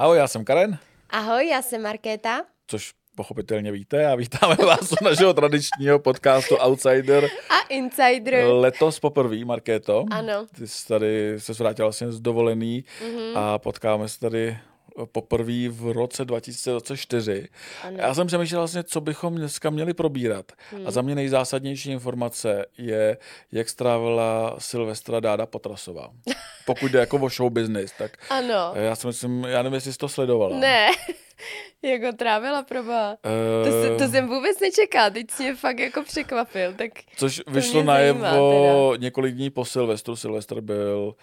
Ahoj, 0.00 0.18
já 0.18 0.28
jsem 0.28 0.44
Karen. 0.44 0.78
Ahoj, 1.10 1.48
já 1.48 1.62
jsem 1.62 1.82
Markéta. 1.82 2.42
Což 2.66 2.92
pochopitelně 3.16 3.72
víte 3.72 4.06
a 4.06 4.14
vítáme 4.14 4.54
vás 4.54 4.92
u 4.92 5.04
našeho 5.04 5.34
tradičního 5.34 5.98
podcastu 5.98 6.56
Outsider. 6.56 7.24
A 7.24 7.68
Insider. 7.68 8.44
Letos 8.46 9.00
poprvé, 9.00 9.44
Markéto. 9.44 10.04
Ano. 10.10 10.46
Ty 10.58 10.68
jsi 10.68 10.88
tady 10.88 11.34
se 11.38 11.52
vrátila 11.52 11.86
vlastně 11.86 12.12
z 12.12 12.20
dovolený 12.20 12.84
mm-hmm. 13.04 13.32
a 13.38 13.58
potkáme 13.58 14.08
se 14.08 14.20
tady 14.20 14.58
poprvé 15.06 15.68
v 15.68 15.92
roce 15.92 16.24
2024. 16.24 17.48
Ano. 17.82 17.96
Já 17.98 18.14
jsem 18.14 18.26
přemýšlel 18.26 18.60
vlastně, 18.60 18.82
co 18.82 19.00
bychom 19.00 19.34
dneska 19.34 19.70
měli 19.70 19.94
probírat. 19.94 20.52
Hmm. 20.70 20.86
A 20.86 20.90
za 20.90 21.02
mě 21.02 21.14
nejzásadnější 21.14 21.90
informace 21.90 22.66
je, 22.78 23.16
jak 23.52 23.68
strávila 23.68 24.56
Silvestra 24.58 25.20
Dáda 25.20 25.46
Potrasová. 25.46 26.10
Pokud 26.66 26.90
jde 26.90 26.98
jako 26.98 27.16
o 27.16 27.28
show 27.28 27.52
business, 27.52 27.92
tak 27.98 28.12
ano. 28.30 28.72
já 28.74 28.96
si 28.96 29.06
myslím, 29.06 29.44
já 29.44 29.62
nevím, 29.62 29.74
jestli 29.74 29.92
jsi 29.92 29.98
to 29.98 30.08
sledovala. 30.08 30.58
Ne. 30.58 30.90
Jak 31.82 32.02
ho 32.02 32.12
trávila 32.12 32.62
proba. 32.62 33.10
Uh, 33.10 33.68
to, 33.68 33.82
se, 33.82 34.04
to 34.04 34.12
jsem 34.12 34.28
vůbec 34.28 34.60
nečekal, 34.60 35.10
teď 35.10 35.26
mě 35.38 35.54
fakt 35.54 35.78
jako 35.78 36.02
překvapil. 36.02 36.74
Tak 36.74 36.90
což 37.16 37.42
vyšlo 37.46 37.82
najevo 37.82 38.96
několik 38.96 39.34
dní 39.34 39.50
po 39.50 39.64
Silvestru. 39.64 40.16
Silvestr 40.16 40.60
byl 40.60 41.14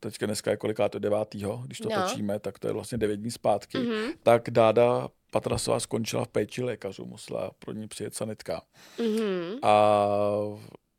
teďka 0.00 0.26
dneska 0.26 0.50
je 0.50 0.56
koliká 0.56 0.88
to 0.88 0.98
devátýho, 0.98 1.62
když 1.66 1.78
to 1.78 1.88
no. 1.88 2.02
točíme, 2.02 2.38
tak 2.38 2.58
to 2.58 2.66
je 2.66 2.72
vlastně 2.72 2.98
devět 2.98 3.16
dní 3.16 3.30
zpátky, 3.30 3.78
mm-hmm. 3.78 4.12
tak 4.22 4.50
Dáda 4.50 5.08
Patrasová 5.30 5.80
skončila 5.80 6.24
v 6.24 6.28
péči 6.28 6.62
lékařů, 6.62 7.04
musela 7.04 7.50
pro 7.58 7.72
ní 7.72 7.88
přijet 7.88 8.14
sanitka. 8.14 8.62
Mm-hmm. 8.98 9.58
A 9.62 10.06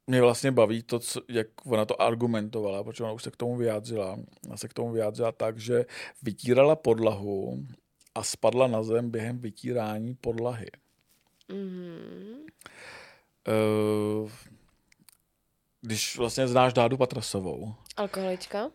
mě 0.07 0.21
vlastně 0.21 0.51
baví 0.51 0.83
to, 0.83 0.99
co, 0.99 1.21
jak 1.29 1.47
ona 1.65 1.85
to 1.85 2.01
argumentovala, 2.01 2.83
protože 2.83 3.03
ona 3.03 3.13
už 3.13 3.23
se 3.23 3.31
k 3.31 3.35
tomu 3.35 3.55
vyjádřila. 3.55 4.17
Ona 4.47 4.57
se 4.57 4.67
k 4.67 4.73
tomu 4.73 4.91
vyjádřila 4.91 5.31
tak, 5.31 5.57
že 5.57 5.85
vytírala 6.21 6.75
podlahu 6.75 7.59
a 8.15 8.23
spadla 8.23 8.67
na 8.67 8.83
zem 8.83 9.11
během 9.11 9.39
vytírání 9.39 10.15
podlahy. 10.15 10.67
Mm-hmm. 11.49 12.35
Uh, 14.21 14.31
když 15.81 16.17
vlastně 16.17 16.47
znáš 16.47 16.73
Dádu 16.73 16.97
Patrasovou. 16.97 17.73
Alkoholička? 17.97 18.71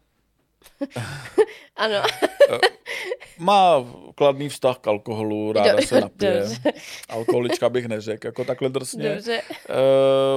ano. 1.77 2.03
Eh, 2.51 2.59
má 3.39 3.84
kladný 4.14 4.48
vztah 4.48 4.79
k 4.79 4.87
alkoholu, 4.87 5.53
ráda 5.53 5.83
se 5.83 6.01
napije. 6.01 6.45
Alkoholička 7.09 7.69
bych 7.69 7.87
neřekl, 7.87 8.27
jako 8.27 8.45
takhle 8.45 8.69
drsně. 8.69 9.14
Dobře. 9.14 9.42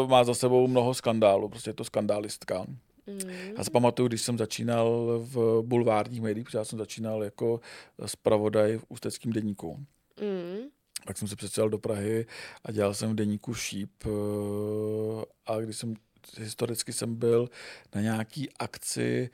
Uh, 0.03 0.09
má 0.09 0.23
za 0.23 0.33
sebou 0.33 0.67
mnoho 0.67 0.93
skandálů, 0.93 1.49
prostě 1.49 1.69
je 1.69 1.73
to 1.73 1.83
skandálistka. 1.83 2.65
Mm. 3.09 3.29
Já 3.57 3.63
si 3.63 3.71
pamatuju, 3.71 4.07
když 4.07 4.21
jsem 4.21 4.37
začínal 4.37 5.19
v 5.23 5.61
bulvárních 5.61 6.21
médiích, 6.21 6.45
protože 6.45 6.57
já 6.57 6.65
jsem 6.65 6.79
začínal 6.79 7.23
jako 7.23 7.59
zpravodaj 8.05 8.77
v 8.77 8.85
ústeckém 8.89 9.33
deníku. 9.33 9.85
Mm. 10.21 10.69
Tak 11.05 11.17
jsem 11.17 11.27
se 11.27 11.35
přestěhoval 11.35 11.69
do 11.69 11.77
Prahy 11.77 12.25
a 12.63 12.71
dělal 12.71 12.93
jsem 12.93 13.11
v 13.11 13.15
deníku 13.15 13.53
Šíp. 13.53 13.91
Eh, 14.05 15.25
a 15.45 15.59
když 15.59 15.77
jsem 15.77 15.93
historicky 16.37 16.93
jsem 16.93 17.15
byl 17.15 17.49
na 17.95 18.01
nějaký 18.01 18.49
akci, 18.59 19.29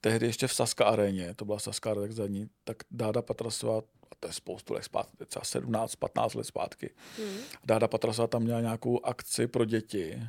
tehdy 0.00 0.26
ještě 0.26 0.46
v 0.46 0.54
Saska 0.54 0.84
aréně, 0.84 1.34
to 1.34 1.44
byla 1.44 1.58
Saska 1.58 1.94
tak 1.94 2.12
za 2.12 2.26
ní, 2.26 2.48
tak 2.64 2.76
Dáda 2.90 3.22
Patrasová, 3.22 3.78
a 4.10 4.14
to 4.20 4.28
je 4.28 4.32
spoustu 4.32 4.74
let 4.74 4.84
zpátky, 4.84 5.26
třeba 5.26 5.44
17, 5.44 5.96
15 5.96 6.34
let 6.34 6.44
zpátky, 6.44 6.90
mm. 7.18 7.38
Dáda 7.64 7.88
Patrasová 7.88 8.26
tam 8.26 8.42
měla 8.42 8.60
nějakou 8.60 9.04
akci 9.04 9.46
pro 9.46 9.64
děti, 9.64 10.22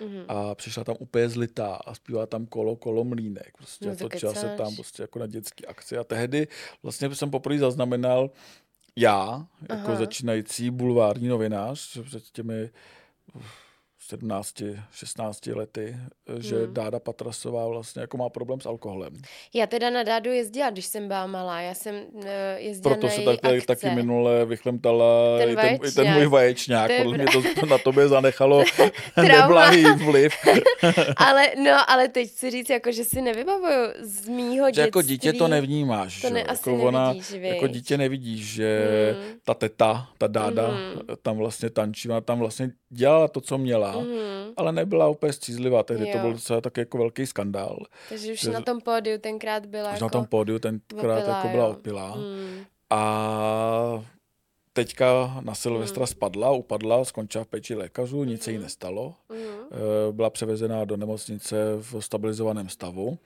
Mm-hmm. 0.00 0.24
A 0.28 0.54
přišla 0.54 0.84
tam 0.84 0.96
úplně 0.98 1.28
zlitá 1.28 1.74
a 1.74 1.94
zpívala 1.94 2.26
tam 2.26 2.46
kolo, 2.46 2.76
kolo 2.76 3.04
mlínek. 3.04 3.56
Prostě 3.56 3.86
no, 3.86 3.96
točila 3.96 4.34
se 4.34 4.54
tam 4.56 4.74
prostě 4.74 5.02
jako 5.02 5.18
na 5.18 5.26
dětské 5.26 5.66
akci. 5.66 5.98
A 5.98 6.04
tehdy 6.04 6.48
vlastně 6.82 7.14
jsem 7.14 7.30
poprvé 7.30 7.58
zaznamenal 7.58 8.30
já, 8.96 9.46
jako 9.68 9.88
Aha. 9.88 9.96
začínající 9.96 10.70
bulvární 10.70 11.28
novinář, 11.28 11.98
před 12.02 12.24
těmi 12.24 12.70
17, 14.08 14.62
16 14.92 15.46
lety, 15.46 15.96
že 16.38 16.56
hmm. 16.56 16.74
Dáda 16.74 17.00
Patrasová 17.00 17.68
vlastně 17.68 18.00
jako 18.00 18.16
má 18.16 18.28
problém 18.28 18.60
s 18.60 18.66
alkoholem. 18.66 19.12
Já 19.54 19.66
teda 19.66 19.90
na 19.90 20.02
Dádu 20.02 20.30
jezdila, 20.30 20.70
když 20.70 20.86
jsem 20.86 21.08
byla 21.08 21.26
malá. 21.26 21.60
Já 21.60 21.74
jsem 21.74 21.94
uh, 22.12 22.24
jezdila 22.56 22.94
Proto 22.94 23.06
na 23.06 23.12
se 23.12 23.36
taky, 23.38 23.60
taky 23.60 23.90
minule 23.90 24.44
vychlemtala 24.44 25.38
ten, 25.38 25.50
i 25.50 25.56
ten, 25.56 25.78
i 25.88 25.92
ten 25.92 26.12
můj 26.14 26.26
vaječňák. 26.26 26.90
Podle 26.96 27.16
mě 27.16 27.26
to 27.60 27.66
na 27.66 27.78
tobě 27.78 28.08
zanechalo 28.08 28.64
neblahý 29.16 29.84
vliv. 29.84 30.34
ale 31.16 31.52
no, 31.64 31.90
ale 31.90 32.08
teď 32.08 32.28
chci 32.28 32.50
říct, 32.50 32.70
jako, 32.70 32.92
že 32.92 33.04
si 33.04 33.20
nevybavuju 33.20 33.88
z 34.00 34.28
mýho 34.28 34.66
dětství. 34.66 34.82
Že 34.82 34.82
jako 34.82 35.02
dítě 35.02 35.32
to 35.32 35.48
nevnímáš. 35.48 36.20
To 36.20 36.30
ne, 36.30 36.44
jako 36.48 36.76
ona, 36.76 37.06
nevidíš, 37.06 37.30
Jako 37.32 37.66
dítě 37.66 37.98
nevidíš, 37.98 38.52
že 38.52 38.86
hmm. 39.12 39.32
ta 39.44 39.54
teta, 39.54 40.08
ta 40.18 40.26
Dáda, 40.26 40.68
hmm. 40.68 40.92
tam 41.22 41.36
vlastně 41.36 41.70
tančí, 41.70 42.08
ona 42.08 42.20
tam 42.20 42.38
vlastně 42.38 42.70
dělala 42.90 43.28
to, 43.28 43.40
co 43.40 43.58
měla, 43.58 44.00
mm. 44.00 44.52
ale 44.56 44.72
nebyla 44.72 45.08
úplně 45.08 45.32
střízlivá, 45.32 45.82
tehdy 45.82 46.06
jo. 46.06 46.12
to 46.12 46.18
byl 46.18 46.32
docela 46.32 46.60
tak 46.60 46.76
jako 46.76 46.98
velký 46.98 47.26
skandál. 47.26 47.78
Takže 48.08 48.32
už 48.32 48.40
že, 48.40 48.50
na 48.50 48.60
tom 48.60 48.80
pódiu 48.80 49.18
tenkrát 49.18 49.66
byla 49.66 49.88
už 49.88 49.94
jako 49.94 50.04
na 50.04 50.08
tom 50.08 50.26
pódiu 50.26 50.58
tenkrát 50.58 51.18
opilá, 51.18 51.36
jako 51.36 51.48
byla 51.48 51.68
opilá. 51.68 52.16
Mm. 52.16 52.64
A 52.90 54.04
teďka 54.72 55.36
na 55.40 55.54
Silvestra 55.54 56.02
mm. 56.02 56.06
spadla, 56.06 56.50
upadla, 56.50 57.04
skončila 57.04 57.44
v 57.44 57.48
péči 57.48 57.74
lékařů, 57.74 58.24
nic 58.24 58.42
se 58.42 58.50
jí 58.50 58.56
hmm. 58.56 58.64
nestalo. 58.64 59.14
Mm. 59.28 60.16
Byla 60.16 60.30
převezená 60.30 60.84
do 60.84 60.96
nemocnice 60.96 61.56
v 61.80 62.00
stabilizovaném 62.00 62.68
stavu 62.68 63.18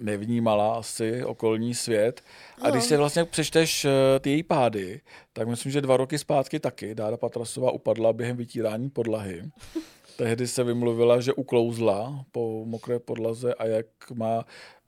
nevnímala 0.00 0.74
asi 0.74 1.24
okolní 1.24 1.74
svět. 1.74 2.22
A 2.62 2.70
když 2.70 2.82
no. 2.82 2.88
si 2.88 2.96
vlastně 2.96 3.24
přečteš 3.24 3.84
eh, 3.84 3.90
ty 4.20 4.30
její 4.30 4.42
pády, 4.42 5.00
tak 5.32 5.48
myslím, 5.48 5.72
že 5.72 5.80
dva 5.80 5.96
roky 5.96 6.18
zpátky 6.18 6.60
taky 6.60 6.94
Dáda 6.94 7.16
Patrasová 7.16 7.70
upadla 7.70 8.12
během 8.12 8.36
vytírání 8.36 8.90
podlahy. 8.90 9.42
Tehdy 10.16 10.48
se 10.48 10.64
vymluvila, 10.64 11.20
že 11.20 11.32
uklouzla 11.32 12.24
po 12.32 12.64
mokré 12.66 12.98
podlaze 12.98 13.54
a 13.54 13.66
jak 13.66 13.86
má 14.14 14.44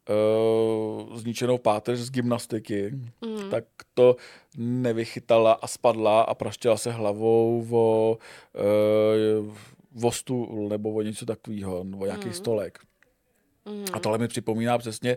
uh, 0.09 1.17
zničenou 1.17 1.59
páteř 1.59 1.99
z 1.99 2.11
gymnastiky, 2.11 2.91
mm. 3.25 3.51
tak 3.51 3.65
to 3.95 4.17
nevychytala 4.57 5.53
a 5.53 5.67
spadla 5.67 6.23
a 6.23 6.35
praštěla 6.35 6.77
se 6.77 6.93
hlavou 6.93 7.67
o, 7.71 8.19
uh, 9.95 10.11
stůl 10.11 10.69
nebo 10.69 10.93
o 10.93 11.03
něco 11.03 11.27
takového, 11.27 11.81
o 11.99 12.05
nějaký 12.07 12.27
mm. 12.27 12.33
stolek. 12.33 12.79
Mm. 13.67 13.85
A 13.93 13.99
tohle 14.01 14.19
mi 14.19 14.29
připomíná 14.29 14.79
přesně 14.79 15.17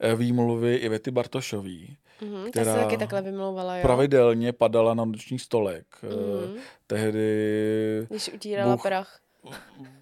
eh, 0.00 0.14
výmluvy 0.14 0.76
Ivety 0.76 1.10
Bartošový, 1.10 1.96
mm, 2.20 2.50
která 2.50 2.74
se 2.74 2.80
taky 2.80 2.96
takhle 2.96 3.22
vymlouvala, 3.22 3.76
jo? 3.76 3.82
pravidelně 3.82 4.52
padala 4.52 4.94
na 4.94 5.04
noční 5.04 5.38
stolek. 5.38 5.86
Mm. 6.02 6.56
Tehdy... 6.86 8.06
Když 8.08 8.32
utírala 8.34 8.72
Bůh, 8.72 8.82
prach. 8.82 9.20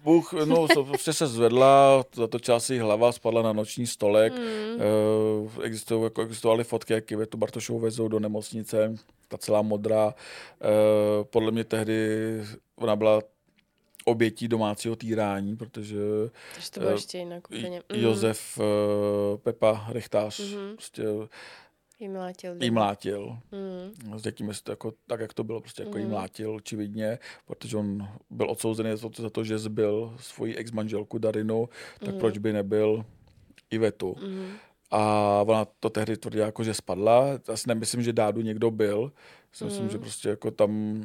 Bůh, 0.03 0.33
no, 0.33 0.67
prostě 0.87 1.13
se 1.13 1.27
zvedla, 1.27 2.03
zatočila 2.15 2.59
si 2.59 2.79
hlava, 2.79 3.11
spadla 3.11 3.41
na 3.41 3.53
noční 3.53 3.87
stolek. 3.87 4.33
Mm. 4.33 5.63
Existují, 5.63 6.03
jako 6.03 6.21
existovaly 6.21 6.63
fotky, 6.63 6.93
jak 6.93 7.11
Ivetu 7.11 7.37
Bartošovou 7.37 7.79
vezou 7.79 8.07
do 8.07 8.19
nemocnice, 8.19 8.95
ta 9.27 9.37
celá 9.37 9.61
modrá. 9.61 10.13
Podle 11.23 11.51
mě 11.51 11.63
tehdy 11.63 12.19
ona 12.75 12.95
byla 12.95 13.21
obětí 14.05 14.47
domácího 14.47 14.95
týrání, 14.95 15.55
protože 15.55 15.97
Takže 16.53 16.71
to 16.71 16.79
bylo 16.79 16.91
uh, 16.91 16.97
ještě 16.97 17.17
jinak 17.17 17.51
úplně. 17.51 17.81
Mm. 17.93 18.03
Josef 18.03 18.57
uh, 18.57 19.37
Pepa 19.37 19.85
Richtář 19.89 20.39
mm-hmm. 20.39 20.73
prostě 20.73 21.03
jí 21.99 22.09
mlátil. 22.09 22.63
Jí 22.63 22.71
mlátil. 22.71 23.37
Mm. 23.51 24.19
S 24.19 24.21
dětmi 24.21 24.53
to 24.63 24.71
jako, 24.71 24.93
tak, 25.07 25.19
jak 25.19 25.33
to 25.33 25.43
bylo, 25.43 25.61
prostě 25.61 25.83
jako 25.83 25.97
mm. 25.97 26.03
jí 26.03 26.09
mlátil 26.09 26.55
očividně, 26.55 27.19
protože 27.45 27.77
on 27.77 28.07
byl 28.29 28.49
odsouzený 28.49 28.97
za 28.97 29.09
to, 29.09 29.21
za 29.21 29.29
to 29.29 29.43
že 29.43 29.57
zbyl 29.57 30.13
svoji 30.19 30.55
ex-manželku 30.55 31.17
Darinu, 31.17 31.69
tak 31.99 32.13
mm. 32.13 32.19
proč 32.19 32.37
by 32.37 32.53
nebyl 32.53 33.05
Ivetu. 33.71 34.15
Mm. 34.21 34.49
A 34.91 35.01
ona 35.47 35.67
to 35.79 35.89
tehdy 35.89 36.17
tvrdila, 36.17 36.45
jako, 36.45 36.63
že 36.63 36.73
spadla. 36.73 37.25
Já 37.47 37.57
si 37.57 37.67
nemyslím, 37.67 38.03
že 38.03 38.13
dádu 38.13 38.41
někdo 38.41 38.71
byl. 38.71 39.11
Já 39.61 39.65
myslím, 39.65 39.83
mm. 39.83 39.89
že 39.89 39.97
prostě 39.97 40.29
jako 40.29 40.51
tam 40.51 41.03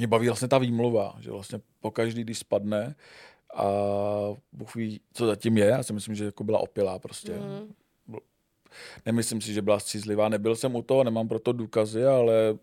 mě 0.00 0.06
baví 0.06 0.26
vlastně 0.26 0.48
ta 0.48 0.58
výmluva, 0.58 1.16
že 1.20 1.30
vlastně 1.30 1.60
pokaždý, 1.80 2.24
když 2.24 2.38
spadne 2.38 2.94
a 3.54 3.64
Bůh 4.52 4.74
ví, 4.74 5.00
co 5.12 5.26
zatím 5.26 5.58
je, 5.58 5.66
já 5.66 5.82
si 5.82 5.92
myslím, 5.92 6.14
že 6.14 6.24
jako 6.24 6.44
byla 6.44 6.58
opilá 6.58 6.98
prostě. 6.98 7.32
Mm. 7.32 7.74
Nemyslím 9.06 9.40
si, 9.40 9.52
že 9.52 9.62
byla 9.62 9.78
střízlivá, 9.78 10.28
nebyl 10.28 10.56
jsem 10.56 10.76
u 10.76 10.82
toho, 10.82 11.04
nemám 11.04 11.28
proto 11.28 11.52
důkazy, 11.52 12.04
ale 12.04 12.58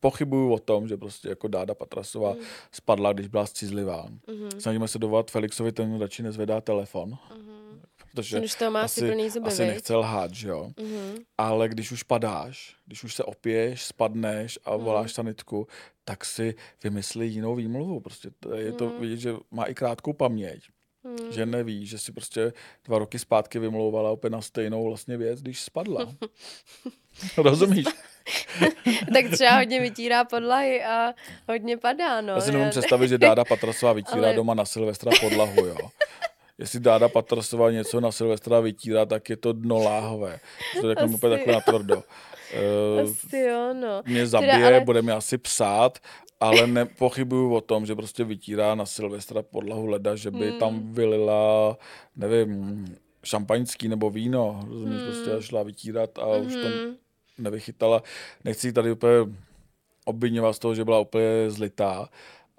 pochybuju 0.00 0.52
o 0.52 0.58
tom, 0.58 0.88
že 0.88 0.96
prostě 0.96 1.28
jako 1.28 1.48
Dáda 1.48 1.74
Patrasová 1.74 2.32
mm. 2.32 2.38
spadla, 2.72 3.12
když 3.12 3.28
byla 3.28 3.46
střízlivá. 3.46 4.06
Mm. 4.06 4.60
Snažíme 4.60 4.88
se 4.88 4.98
dovolat 4.98 5.30
Felixovi, 5.30 5.72
ten 5.72 6.00
radši 6.00 6.22
nezvedá 6.22 6.60
telefon. 6.60 7.18
Mm 7.38 7.55
protože 8.16 8.40
už 8.40 8.54
to 8.54 8.70
má 8.70 8.82
asi, 8.82 9.00
plný 9.00 9.30
zuby, 9.30 9.48
asi 9.48 9.66
nechce 9.66 9.96
lhát, 9.96 10.34
že 10.34 10.48
jo. 10.48 10.70
Mm-hmm. 10.76 11.24
Ale 11.38 11.68
když 11.68 11.92
už 11.92 12.02
padáš, 12.02 12.76
když 12.86 13.04
už 13.04 13.14
se 13.14 13.24
opiješ, 13.24 13.82
spadneš 13.84 14.58
a 14.64 14.76
mm. 14.76 14.84
voláš 14.84 15.12
sanitku, 15.12 15.66
tak 16.04 16.24
si 16.24 16.54
vymyslí 16.84 17.32
jinou 17.34 17.54
výmluvu. 17.54 18.00
Prostě 18.00 18.30
je 18.54 18.72
to 18.72 18.86
mm. 18.86 19.00
vidět, 19.00 19.16
že 19.16 19.34
má 19.50 19.64
i 19.64 19.74
krátkou 19.74 20.12
paměť. 20.12 20.62
Hmm. 21.06 21.32
Že 21.32 21.46
neví, 21.46 21.86
že 21.86 21.98
si 21.98 22.12
prostě 22.12 22.52
dva 22.84 22.98
roky 22.98 23.18
zpátky 23.18 23.58
vymlouvala 23.58 24.10
opět 24.10 24.30
na 24.30 24.40
stejnou 24.40 24.86
vlastně 24.86 25.16
věc, 25.16 25.42
když 25.42 25.60
spadla. 25.60 26.14
Rozumíš? 27.36 27.86
tak 29.14 29.30
třeba 29.32 29.56
hodně 29.56 29.80
vytírá 29.80 30.24
podlahy 30.24 30.84
a 30.84 31.14
hodně 31.48 31.76
padá, 31.76 32.20
no. 32.20 32.32
Já 32.32 32.40
si 32.40 32.52
nemůžu 32.52 32.70
představit, 32.70 33.08
že 33.08 33.18
Dáda 33.18 33.44
Patrasová 33.44 33.92
vytírá 33.92 34.22
Ale... 34.22 34.34
doma 34.34 34.54
na 34.54 34.64
Silvestra 34.64 35.12
podlahu, 35.20 35.66
jo. 35.66 35.76
Jestli 36.58 36.80
Dáda 36.80 37.08
Patrasová 37.08 37.70
něco 37.70 38.00
na 38.00 38.12
Silvestra 38.12 38.60
vytírá, 38.60 39.06
tak 39.06 39.30
je 39.30 39.36
to 39.36 39.52
dno 39.52 39.78
láhové. 39.78 40.40
To 40.80 40.88
řeknu 40.88 41.14
úplně 41.14 41.36
takhle 41.36 41.54
na 41.54 41.60
tvrdo. 41.60 41.96
Uh, 41.96 43.00
asi 43.10 43.38
jo, 43.38 43.74
no. 43.74 44.02
Mě 44.06 44.26
zabije, 44.26 44.52
teda, 44.52 44.66
ale... 44.66 44.80
bude 44.80 45.02
mi 45.02 45.12
asi 45.12 45.38
psát, 45.38 45.98
ale 46.40 46.66
nepochybuju 46.66 47.54
o 47.54 47.60
tom, 47.60 47.86
že 47.86 47.94
prostě 47.94 48.24
vytírá 48.24 48.74
na 48.74 48.86
Silvestra 48.86 49.42
podlahu 49.42 49.86
leda, 49.86 50.16
že 50.16 50.30
by 50.30 50.50
hmm. 50.50 50.58
tam 50.58 50.92
vylila, 50.92 51.76
nevím, 52.16 52.84
šampaňský 53.24 53.88
nebo 53.88 54.10
víno, 54.10 54.64
rozumíš, 54.68 55.00
hmm. 55.00 55.06
prostě 55.06 55.30
šla 55.40 55.62
vytírat 55.62 56.18
a 56.18 56.36
hmm. 56.36 56.46
už 56.46 56.52
to 56.52 56.68
hmm. 56.68 56.96
nevychytala. 57.38 58.02
Nechci 58.44 58.72
tady 58.72 58.92
úplně 58.92 59.34
obvinovat 60.04 60.52
z 60.52 60.58
toho, 60.58 60.74
že 60.74 60.84
byla 60.84 60.98
úplně 60.98 61.50
zlitá, 61.50 62.08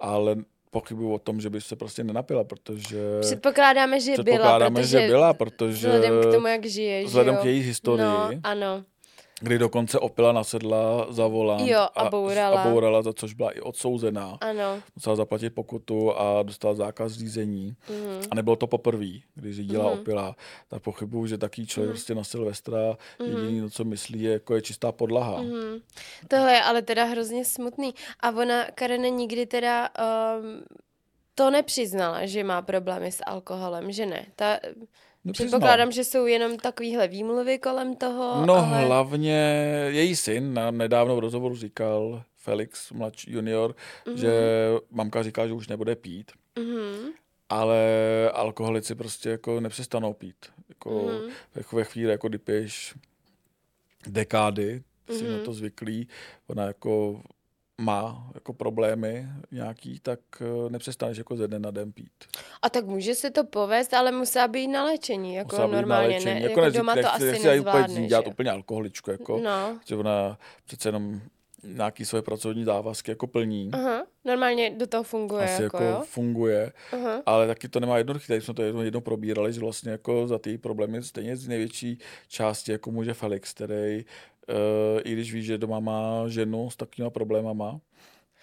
ale 0.00 0.36
pochybuju 0.70 1.12
o 1.12 1.18
tom, 1.18 1.40
že 1.40 1.50
by 1.50 1.60
se 1.60 1.76
prostě 1.76 2.04
nenapila, 2.04 2.44
protože... 2.44 2.98
Předpokládáme, 3.20 4.00
že 4.00 4.12
předpokládáme, 4.12 4.70
byla, 4.70 4.80
protože... 4.80 5.00
že 5.00 5.06
byla, 5.06 5.34
protože... 5.34 5.88
Vzhledem 5.88 6.20
k 6.20 6.32
tomu, 6.32 6.46
jak 6.46 6.66
žije, 6.66 7.04
Vzhledem 7.04 7.36
k 7.36 7.44
její 7.44 7.60
historii. 7.60 8.04
No, 8.04 8.30
ano 8.42 8.84
kdy 9.40 9.58
dokonce 9.58 9.98
opila 9.98 10.32
nasedla 10.32 11.06
za 11.10 11.26
volant 11.26 11.68
jo, 11.68 11.88
a, 11.94 12.10
bourala. 12.10 12.62
a 12.62 12.68
bourala, 12.68 13.02
za 13.02 13.12
což 13.12 13.34
byla 13.34 13.50
i 13.50 13.60
odsouzená. 13.60 14.38
Ano. 14.40 14.82
Musela 14.96 15.16
zaplatit 15.16 15.50
pokutu 15.50 16.18
a 16.18 16.42
dostala 16.42 16.74
zákaz 16.74 17.12
řízení. 17.12 17.76
Mm. 17.90 18.22
A 18.30 18.34
nebylo 18.34 18.56
to 18.56 18.66
poprvé, 18.66 19.10
když 19.34 19.56
řídila 19.56 19.84
mm. 19.94 20.00
opila. 20.00 20.36
Tak 20.68 20.82
pochybuju, 20.82 21.26
že 21.26 21.38
taký 21.38 21.66
člověk 21.66 21.88
mm. 21.88 21.92
prostě 21.92 22.14
na 22.14 22.24
Silvestra 22.24 22.96
mm. 23.18 23.26
jediný, 23.26 23.60
no, 23.60 23.70
co 23.70 23.84
myslí, 23.84 24.22
je, 24.22 24.32
jako 24.32 24.54
je 24.54 24.62
čistá 24.62 24.92
podlaha. 24.92 25.42
Mm. 25.42 25.80
Tohle 26.28 26.52
je 26.52 26.62
ale 26.62 26.82
teda 26.82 27.04
hrozně 27.04 27.44
smutný. 27.44 27.94
A 28.20 28.30
ona, 28.30 28.64
Karene, 28.74 29.10
nikdy 29.10 29.46
teda 29.46 29.88
um, 29.88 30.64
to 31.34 31.50
nepřiznala, 31.50 32.26
že 32.26 32.44
má 32.44 32.62
problémy 32.62 33.12
s 33.12 33.22
alkoholem, 33.26 33.92
že 33.92 34.06
ne? 34.06 34.26
Ta, 34.36 34.58
No, 35.28 35.32
Předpokládám, 35.32 35.92
že 35.92 36.04
jsou 36.04 36.26
jenom 36.26 36.56
takovýhle 36.56 37.08
výmluvy 37.08 37.58
kolem 37.58 37.96
toho. 37.96 38.46
No 38.46 38.54
ale... 38.54 38.84
hlavně 38.84 39.34
její 39.88 40.16
syn 40.16 40.54
na 40.54 40.70
nedávno 40.70 41.16
v 41.16 41.18
rozhovoru 41.18 41.56
říkal, 41.56 42.22
Felix 42.36 42.92
mladší 42.92 43.32
junior, 43.32 43.74
mm-hmm. 44.06 44.14
že 44.14 44.32
mamka 44.90 45.22
říká, 45.22 45.46
že 45.46 45.52
už 45.52 45.68
nebude 45.68 45.96
pít. 45.96 46.32
Mm-hmm. 46.56 47.12
Ale 47.48 47.80
alkoholici 48.32 48.94
prostě 48.94 49.30
jako 49.30 49.60
nepřestanou 49.60 50.12
pít. 50.12 50.46
Jako, 50.68 50.90
mm-hmm. 50.90 51.30
jako 51.54 51.76
ve 51.76 51.84
chvíli, 51.84 52.10
jako 52.10 52.28
kdy 52.28 52.38
piješ 52.38 52.94
dekády, 54.06 54.82
mm-hmm. 55.08 55.18
si 55.18 55.28
na 55.28 55.44
to 55.44 55.52
zvyklý, 55.52 56.08
ona 56.46 56.64
jako 56.64 57.22
má 57.80 58.30
jako 58.34 58.52
problémy 58.52 59.26
nějaký, 59.50 60.00
tak 60.00 60.20
eh, 60.40 60.70
nepřestaneš 60.70 61.18
jako 61.18 61.36
ze 61.36 61.48
dne 61.48 61.58
na 61.58 61.70
den 61.70 61.92
pít. 61.92 62.12
A 62.62 62.70
tak 62.70 62.86
může 62.86 63.14
se 63.14 63.30
to 63.30 63.44
povést, 63.44 63.94
ale 63.94 64.12
musí 64.12 64.38
být 64.48 64.68
na 64.68 64.84
léčení, 64.84 65.34
jako 65.34 65.56
musí 65.56 65.72
normálně, 65.72 66.08
na 66.08 66.14
léčení. 66.14 66.34
ne? 66.34 66.40
Jako, 66.40 66.60
jako 66.60 66.78
doma 66.78 66.94
to 66.94 67.12
asi 67.12 67.24
nezvládneš. 67.24 67.90
Úplně 67.90 68.06
dělat 68.06 68.26
úplně 68.26 68.50
alkoholičku, 68.50 69.10
jako, 69.10 69.40
no. 69.44 69.78
že 69.86 69.96
ona 69.96 70.38
přece 70.64 70.88
jenom 70.88 71.20
nějaký 71.62 72.04
svoje 72.04 72.22
pracovní 72.22 72.64
závazky 72.64 73.10
jako 73.10 73.26
plní. 73.26 73.70
Aha, 73.72 74.06
normálně 74.24 74.70
do 74.70 74.86
toho 74.86 75.02
funguje. 75.02 75.44
Asi 75.44 75.62
jako, 75.62 75.82
jako 75.82 75.98
jo? 75.98 76.04
funguje, 76.06 76.72
Aha. 76.92 77.22
ale 77.26 77.46
taky 77.46 77.68
to 77.68 77.80
nemá 77.80 77.98
jednoduché. 77.98 78.26
Tady 78.26 78.40
jsme 78.40 78.54
to 78.54 78.62
jednou, 78.62 78.80
jednou 78.80 79.00
probírali, 79.00 79.52
že 79.52 79.60
vlastně 79.60 79.90
jako 79.90 80.26
za 80.26 80.38
ty 80.38 80.58
problémy 80.58 81.02
stejně 81.02 81.36
z 81.36 81.48
největší 81.48 81.98
části 82.28 82.72
jako 82.72 82.90
může 82.90 83.14
Felix, 83.14 83.54
který 83.54 84.04
i 85.04 85.12
když 85.12 85.32
víš, 85.32 85.46
že 85.46 85.58
doma 85.58 85.80
má 85.80 86.28
ženu 86.28 86.70
s 86.70 86.76
takovýma 86.76 87.10
problémama, 87.10 87.80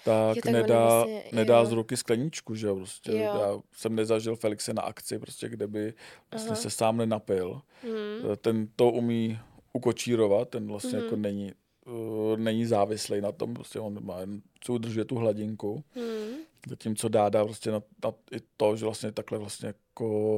tak, 0.05 0.35
jo, 0.35 0.41
tak 0.43 0.53
nedá, 0.53 0.89
vlastně, 0.89 1.23
nedá 1.31 1.65
z 1.65 1.71
ruky 1.71 1.97
skleničku, 1.97 2.55
že 2.55 2.67
jo, 2.67 2.75
prostě. 2.75 3.11
Jo. 3.11 3.17
Já 3.17 3.59
jsem 3.71 3.95
nezažil 3.95 4.35
Felixe 4.35 4.73
na 4.73 4.81
akci, 4.81 5.19
prostě, 5.19 5.49
kde 5.49 5.67
by 5.67 5.93
vlastně 6.31 6.51
Aha. 6.51 6.61
se 6.61 6.69
sám 6.69 6.97
nenapil. 6.97 7.61
Hmm. 7.83 8.35
Ten 8.37 8.67
to 8.75 8.91
umí 8.91 9.39
ukočírovat, 9.73 10.49
ten 10.49 10.67
vlastně 10.67 10.91
hmm. 10.91 11.03
jako 11.03 11.15
není, 11.15 11.51
uh, 11.85 12.37
není 12.37 12.65
závislý 12.65 13.21
na 13.21 13.31
tom, 13.31 13.53
prostě 13.53 13.79
on 13.79 14.05
má 14.05 14.19
jen, 14.19 14.41
co 14.59 14.73
udržuje 14.73 15.05
tu 15.05 15.15
hladinku. 15.15 15.83
Hmm. 15.95 16.35
Zatímco 16.69 17.09
Dáda 17.09 17.45
prostě 17.45 17.71
na, 17.71 17.81
na 18.03 18.11
i 18.31 18.37
to, 18.57 18.75
že 18.75 18.85
vlastně 18.85 19.11
takhle 19.11 19.37
vlastně 19.37 19.67
jako 19.67 20.35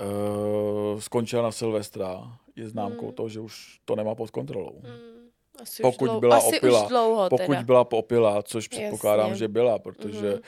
uh, 0.00 1.00
skončila 1.00 1.42
na 1.42 1.52
Silvestra, 1.52 2.38
je 2.58 2.68
známkou 2.68 3.06
hmm. 3.06 3.14
toho, 3.14 3.28
že 3.28 3.40
už 3.40 3.78
to 3.84 3.96
nemá 3.96 4.14
pod 4.14 4.30
kontrolou. 4.30 4.80
Hmm. 4.84 5.18
Asi 5.62 5.82
pokud 5.82 6.04
dlouho, 6.04 6.20
byla 6.20 6.36
asi 6.36 6.56
opila, 6.58 6.82
už 6.82 6.88
dlouho 6.88 7.28
pokud 7.28 7.46
teda. 7.46 7.62
byla 7.62 7.84
popila, 7.84 8.42
což 8.42 8.68
předpokládám, 8.68 9.28
Jasně. 9.28 9.38
že 9.38 9.48
byla, 9.48 9.78
protože 9.78 10.30
hmm 10.30 10.40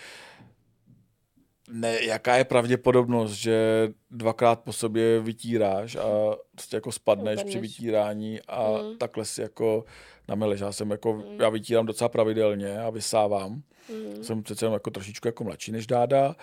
ne, 1.70 2.04
jaká 2.04 2.36
je 2.36 2.44
pravděpodobnost, 2.44 3.32
že 3.32 3.88
dvakrát 4.10 4.60
po 4.60 4.72
sobě 4.72 5.20
vytíráš 5.20 5.96
a 5.96 6.36
prostě 6.50 6.76
jako 6.76 6.92
spadneš 6.92 7.34
Upadneš. 7.34 7.52
při 7.52 7.60
vytírání 7.60 8.40
a 8.48 8.70
mm. 8.70 8.98
takhle 8.98 9.24
si 9.24 9.42
jako 9.42 9.84
nameleš. 10.28 10.60
Já 10.60 10.72
jsem 10.72 10.90
jako, 10.90 11.12
mm. 11.12 11.40
já 11.40 11.48
vytírám 11.48 11.86
docela 11.86 12.08
pravidelně 12.08 12.80
a 12.80 12.90
vysávám. 12.90 13.62
Mm. 13.92 14.24
Jsem 14.24 14.42
přece 14.42 14.66
jako 14.66 14.90
trošičku 14.90 15.28
jako 15.28 15.44
mladší 15.44 15.72
než 15.72 15.86
Dáda 15.86 16.36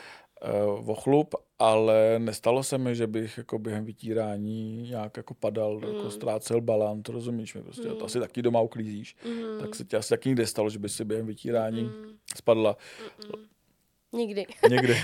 uh, 0.88 0.96
chlup, 0.96 1.36
ale 1.60 2.20
nestalo 2.20 2.64
se 2.64 2.78
mi, 2.78 2.96
že 2.96 3.08
bych 3.08 3.38
jako 3.38 3.60
během 3.60 3.86
vytírání 3.86 4.82
nějak 4.90 5.18
jako 5.18 5.34
padal, 5.34 5.78
mm. 5.78 5.84
jako 5.84 6.12
ztrácel 6.12 6.62
balán, 6.62 7.04
to 7.04 7.12
rozumíš 7.12 7.56
mi 7.56 7.64
prostě, 7.64 7.88
mm. 7.90 7.96
to 7.96 8.06
asi 8.06 8.20
taky 8.20 8.42
doma 8.42 8.62
uklízíš, 8.62 9.16
mm. 9.26 9.60
tak 9.60 9.76
se 9.76 9.86
ti 9.86 9.96
asi 9.96 10.10
taky 10.10 10.30
nikdy 10.30 10.48
stalo, 10.48 10.70
že 10.70 10.80
by 10.80 10.90
si 10.90 11.06
během 11.06 11.26
vytírání 11.26 11.84
mm. 11.84 12.18
spadla. 12.36 12.78
Mm. 13.36 13.46
Nikdy. 14.14 14.46
Nikdy. 14.70 14.98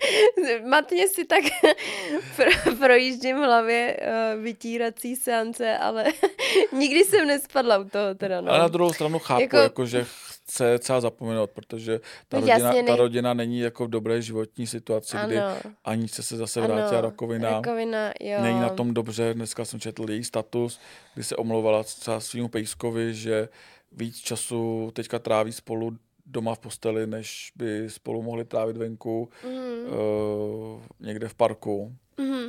Matně 0.68 1.08
si 1.08 1.24
tak 1.24 1.44
pro, 2.36 2.76
projíždím 2.78 3.36
v 3.36 3.40
hlavě 3.40 3.96
uh, 4.00 4.42
vytírací 4.42 5.16
seance, 5.16 5.78
ale 5.78 6.04
nikdy 6.72 7.04
jsem 7.04 7.26
nespadla 7.26 7.78
u 7.78 7.84
toho 7.84 8.14
teda. 8.14 8.40
No. 8.40 8.50
Ale 8.50 8.58
na 8.58 8.68
druhou 8.68 8.92
stranu 8.92 9.18
chápu, 9.18 9.42
jako, 9.42 9.56
jako 9.56 9.86
že 9.86 10.06
chce 10.48 10.78
celá 10.78 11.00
zapomenout, 11.00 11.50
protože 11.50 12.00
ta, 12.28 12.40
no, 12.40 12.46
rodina, 12.46 12.72
ta 12.86 12.96
rodina 12.96 13.34
není 13.34 13.60
jako 13.60 13.84
v 13.86 13.90
dobré 13.90 14.22
životní 14.22 14.66
situaci, 14.66 15.16
ano. 15.16 15.28
kdy 15.28 15.40
ani 15.84 16.08
chce 16.08 16.22
se 16.22 16.36
zase 16.36 16.60
vrátit 16.60 17.00
rakovina. 17.00 17.50
rakovina 17.50 18.12
jo. 18.20 18.42
Není 18.42 18.60
na 18.60 18.68
tom 18.68 18.94
dobře, 18.94 19.34
dneska 19.34 19.64
jsem 19.64 19.80
četl 19.80 20.10
její 20.10 20.24
status, 20.24 20.80
kdy 21.14 21.24
se 21.24 21.36
omlouvala 21.36 21.82
třeba 21.82 22.20
svým 22.20 22.48
pejskovi, 22.48 23.14
že 23.14 23.48
víc 23.92 24.16
času 24.16 24.90
teďka 24.94 25.18
tráví 25.18 25.52
spolu 25.52 25.96
doma 26.26 26.54
v 26.54 26.58
posteli, 26.58 27.06
než 27.06 27.52
by 27.56 27.90
spolu 27.90 28.22
mohli 28.22 28.44
trávit 28.44 28.76
venku 28.76 29.28
mm. 29.44 29.52
uh, 29.52 30.82
někde 31.00 31.28
v 31.28 31.34
parku. 31.34 31.92
Mm. 32.18 32.46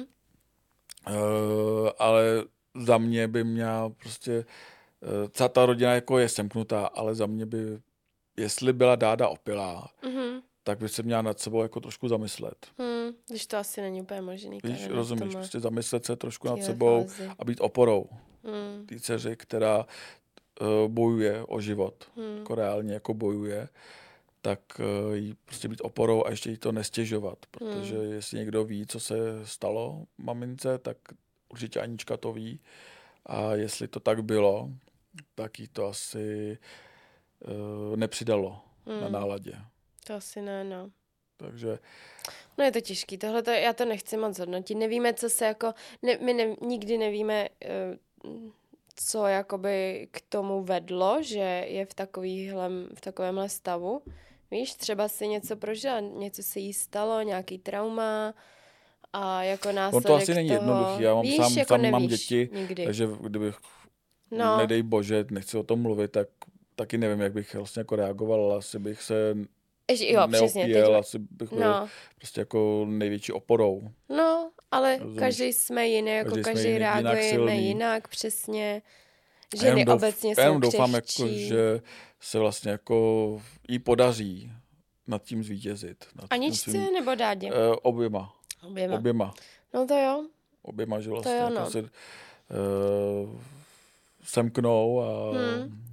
Uh, 1.09 1.89
ale 1.99 2.23
za 2.75 2.97
mě 2.97 3.27
by 3.27 3.43
měla 3.43 3.89
prostě 3.89 4.37
uh, 5.01 5.29
celá 5.31 5.49
ta 5.49 5.65
rodina 5.65 5.93
jako 5.93 6.17
je 6.17 6.29
semknutá, 6.29 6.85
ale 6.85 7.15
za 7.15 7.25
mě 7.25 7.45
by, 7.45 7.79
jestli 8.37 8.73
byla 8.73 8.95
dáda 8.95 9.27
opilá, 9.27 9.89
mm. 10.05 10.41
tak 10.63 10.79
by 10.79 10.89
se 10.89 11.03
měla 11.03 11.21
nad 11.21 11.39
sebou 11.39 11.61
jako 11.61 11.79
trošku 11.79 12.07
zamyslet. 12.07 12.67
Mm, 12.77 13.15
když 13.27 13.47
to 13.47 13.57
asi 13.57 13.81
není 13.81 14.01
úplně 14.01 14.21
možný. 14.21 14.59
Víš, 14.63 14.87
rozumíš, 14.87 15.35
prostě 15.35 15.59
zamyslet 15.59 16.05
se 16.05 16.15
trošku 16.15 16.47
nad 16.47 16.63
sebou 16.63 17.07
fázi. 17.07 17.31
a 17.39 17.45
být 17.45 17.61
oporou. 17.61 18.09
Mm. 18.43 18.85
Té 18.85 18.99
dceři, 18.99 19.35
která 19.35 19.85
uh, 20.61 20.91
bojuje 20.91 21.43
o 21.43 21.61
život, 21.61 22.09
hmm. 22.15 22.37
jako 22.37 22.55
reálně 22.55 22.93
jako 22.93 23.13
bojuje, 23.13 23.69
tak 24.41 24.59
uh, 24.79 25.15
jí 25.15 25.35
prostě 25.45 25.67
být 25.67 25.81
oporou 25.81 26.25
a 26.25 26.29
ještě 26.29 26.49
jí 26.49 26.57
to 26.57 26.71
nestěžovat, 26.71 27.37
protože 27.51 27.97
hmm. 27.97 28.11
jestli 28.11 28.39
někdo 28.39 28.65
ví, 28.65 28.85
co 28.87 28.99
se 28.99 29.15
stalo 29.43 30.05
mamince, 30.17 30.77
tak 30.77 30.97
určitě 31.49 31.79
Anička 31.79 32.17
to 32.17 32.33
ví 32.33 32.59
a 33.25 33.55
jestli 33.55 33.87
to 33.87 33.99
tak 33.99 34.23
bylo, 34.23 34.69
tak 35.35 35.59
jí 35.59 35.67
to 35.67 35.85
asi 35.85 36.57
uh, 36.61 36.86
nepřidalo 37.95 38.61
hmm. 38.85 39.01
na 39.01 39.09
náladě. 39.09 39.53
To 40.07 40.13
asi 40.13 40.41
ne, 40.41 40.63
no. 40.63 40.89
Takže... 41.37 41.79
No 42.57 42.65
je 42.65 42.71
to 42.71 42.81
těžký, 42.81 43.17
tohle 43.17 43.43
to, 43.43 43.51
já 43.51 43.73
to 43.73 43.85
nechci 43.85 44.17
moc 44.17 44.39
hodnotit. 44.39 44.75
Nevíme, 44.75 45.13
co 45.13 45.29
se 45.29 45.45
jako, 45.45 45.73
ne, 46.01 46.17
my 46.21 46.33
ne, 46.33 46.55
nikdy 46.61 46.97
nevíme, 46.97 47.49
uh, 48.23 48.49
co 48.95 49.25
jakoby 49.25 50.07
k 50.11 50.21
tomu 50.29 50.63
vedlo, 50.63 51.17
že 51.21 51.65
je 51.67 51.85
v, 51.85 51.93
takovýhle, 51.93 52.69
v 52.95 53.01
takovémhle 53.01 53.49
stavu. 53.49 54.01
Víš, 54.51 54.75
třeba 54.75 55.07
si 55.07 55.27
něco 55.27 55.55
prožila, 55.55 55.99
něco 55.99 56.43
se 56.43 56.59
jí 56.59 56.73
stalo, 56.73 57.21
nějaký 57.21 57.57
trauma 57.57 58.33
a 59.13 59.43
jako 59.43 59.71
následek 59.71 60.09
On 60.09 60.17
to 60.17 60.23
asi 60.23 60.33
není 60.33 60.49
toho, 60.49 60.59
jednoduchý, 60.59 61.03
já 61.03 61.13
mám 61.13 61.23
víš, 61.23 61.35
sám, 61.35 61.53
jako 61.57 61.73
sám 61.73 61.91
mám 61.91 62.07
děti, 62.07 62.49
nikdy. 62.53 62.85
takže 62.85 63.07
kdybych, 63.21 63.57
no. 64.31 64.57
nedej 64.57 64.83
bože, 64.83 65.25
nechci 65.31 65.57
o 65.57 65.63
tom 65.63 65.81
mluvit, 65.81 66.11
tak 66.11 66.27
taky 66.77 66.97
nevím, 66.97 67.21
jak 67.21 67.33
bych 67.33 67.53
vlastně 67.55 67.79
jako 67.79 67.95
reagoval, 67.95 68.41
ale 68.45 68.55
asi 68.57 68.79
bych 68.79 69.01
se 69.01 69.35
Jež, 69.91 70.01
jo, 70.01 70.27
přesně, 70.31 70.63
teď... 70.63 70.73
neopíjel, 70.73 70.95
asi 70.99 71.19
bych 71.19 71.49
byl 71.53 71.59
No, 71.59 71.87
prostě 72.17 72.41
jako 72.41 72.85
největší 72.89 73.31
oporou. 73.31 73.91
no, 74.09 74.51
ale 74.71 74.97
Rozumíš? 74.97 75.19
každý 75.19 75.53
jsme 75.53 75.87
jiný, 75.87 76.11
jako 76.11 76.29
Každý 76.29 76.43
každý, 76.43 76.61
jiný, 76.63 76.73
jinak 76.73 77.03
reagujeme 77.03 77.29
silný. 77.29 77.67
jinak, 77.67 78.07
přesně. 78.07 78.81
Ženy 79.61 79.85
douf- 79.85 79.95
obecně 79.95 80.33
já 80.37 80.43
jenom 80.43 80.63
jsou 80.63 80.71
doufám, 80.71 80.91
křehčí. 80.91 81.21
jako, 81.21 81.33
že 81.37 81.81
se 82.21 82.39
vlastně 82.39 82.71
jako 82.71 83.41
jí 83.69 83.79
podaří 83.79 84.51
nad 85.07 85.23
tím 85.23 85.43
zvítězit. 85.43 86.05
Nad 86.15 86.21
tím 86.21 86.27
Aničce 86.29 86.71
svým- 86.71 86.93
nebo 86.93 87.15
dádě? 87.15 87.49
Eh, 87.49 87.75
oběma. 87.81 88.33
Oběma. 88.67 88.95
Oběma. 88.97 89.33
No 89.73 89.87
to 89.87 89.93
jo. 89.97 90.25
Oběma, 90.61 90.99
že 90.99 91.09
vlastně 91.09 91.31
jo, 91.31 91.37
jako 91.37 91.53
no. 91.59 91.69
se 91.71 91.81
uh, 91.81 91.87
semknou 94.23 95.01
a 95.01 95.31
Hmm. 95.31 95.83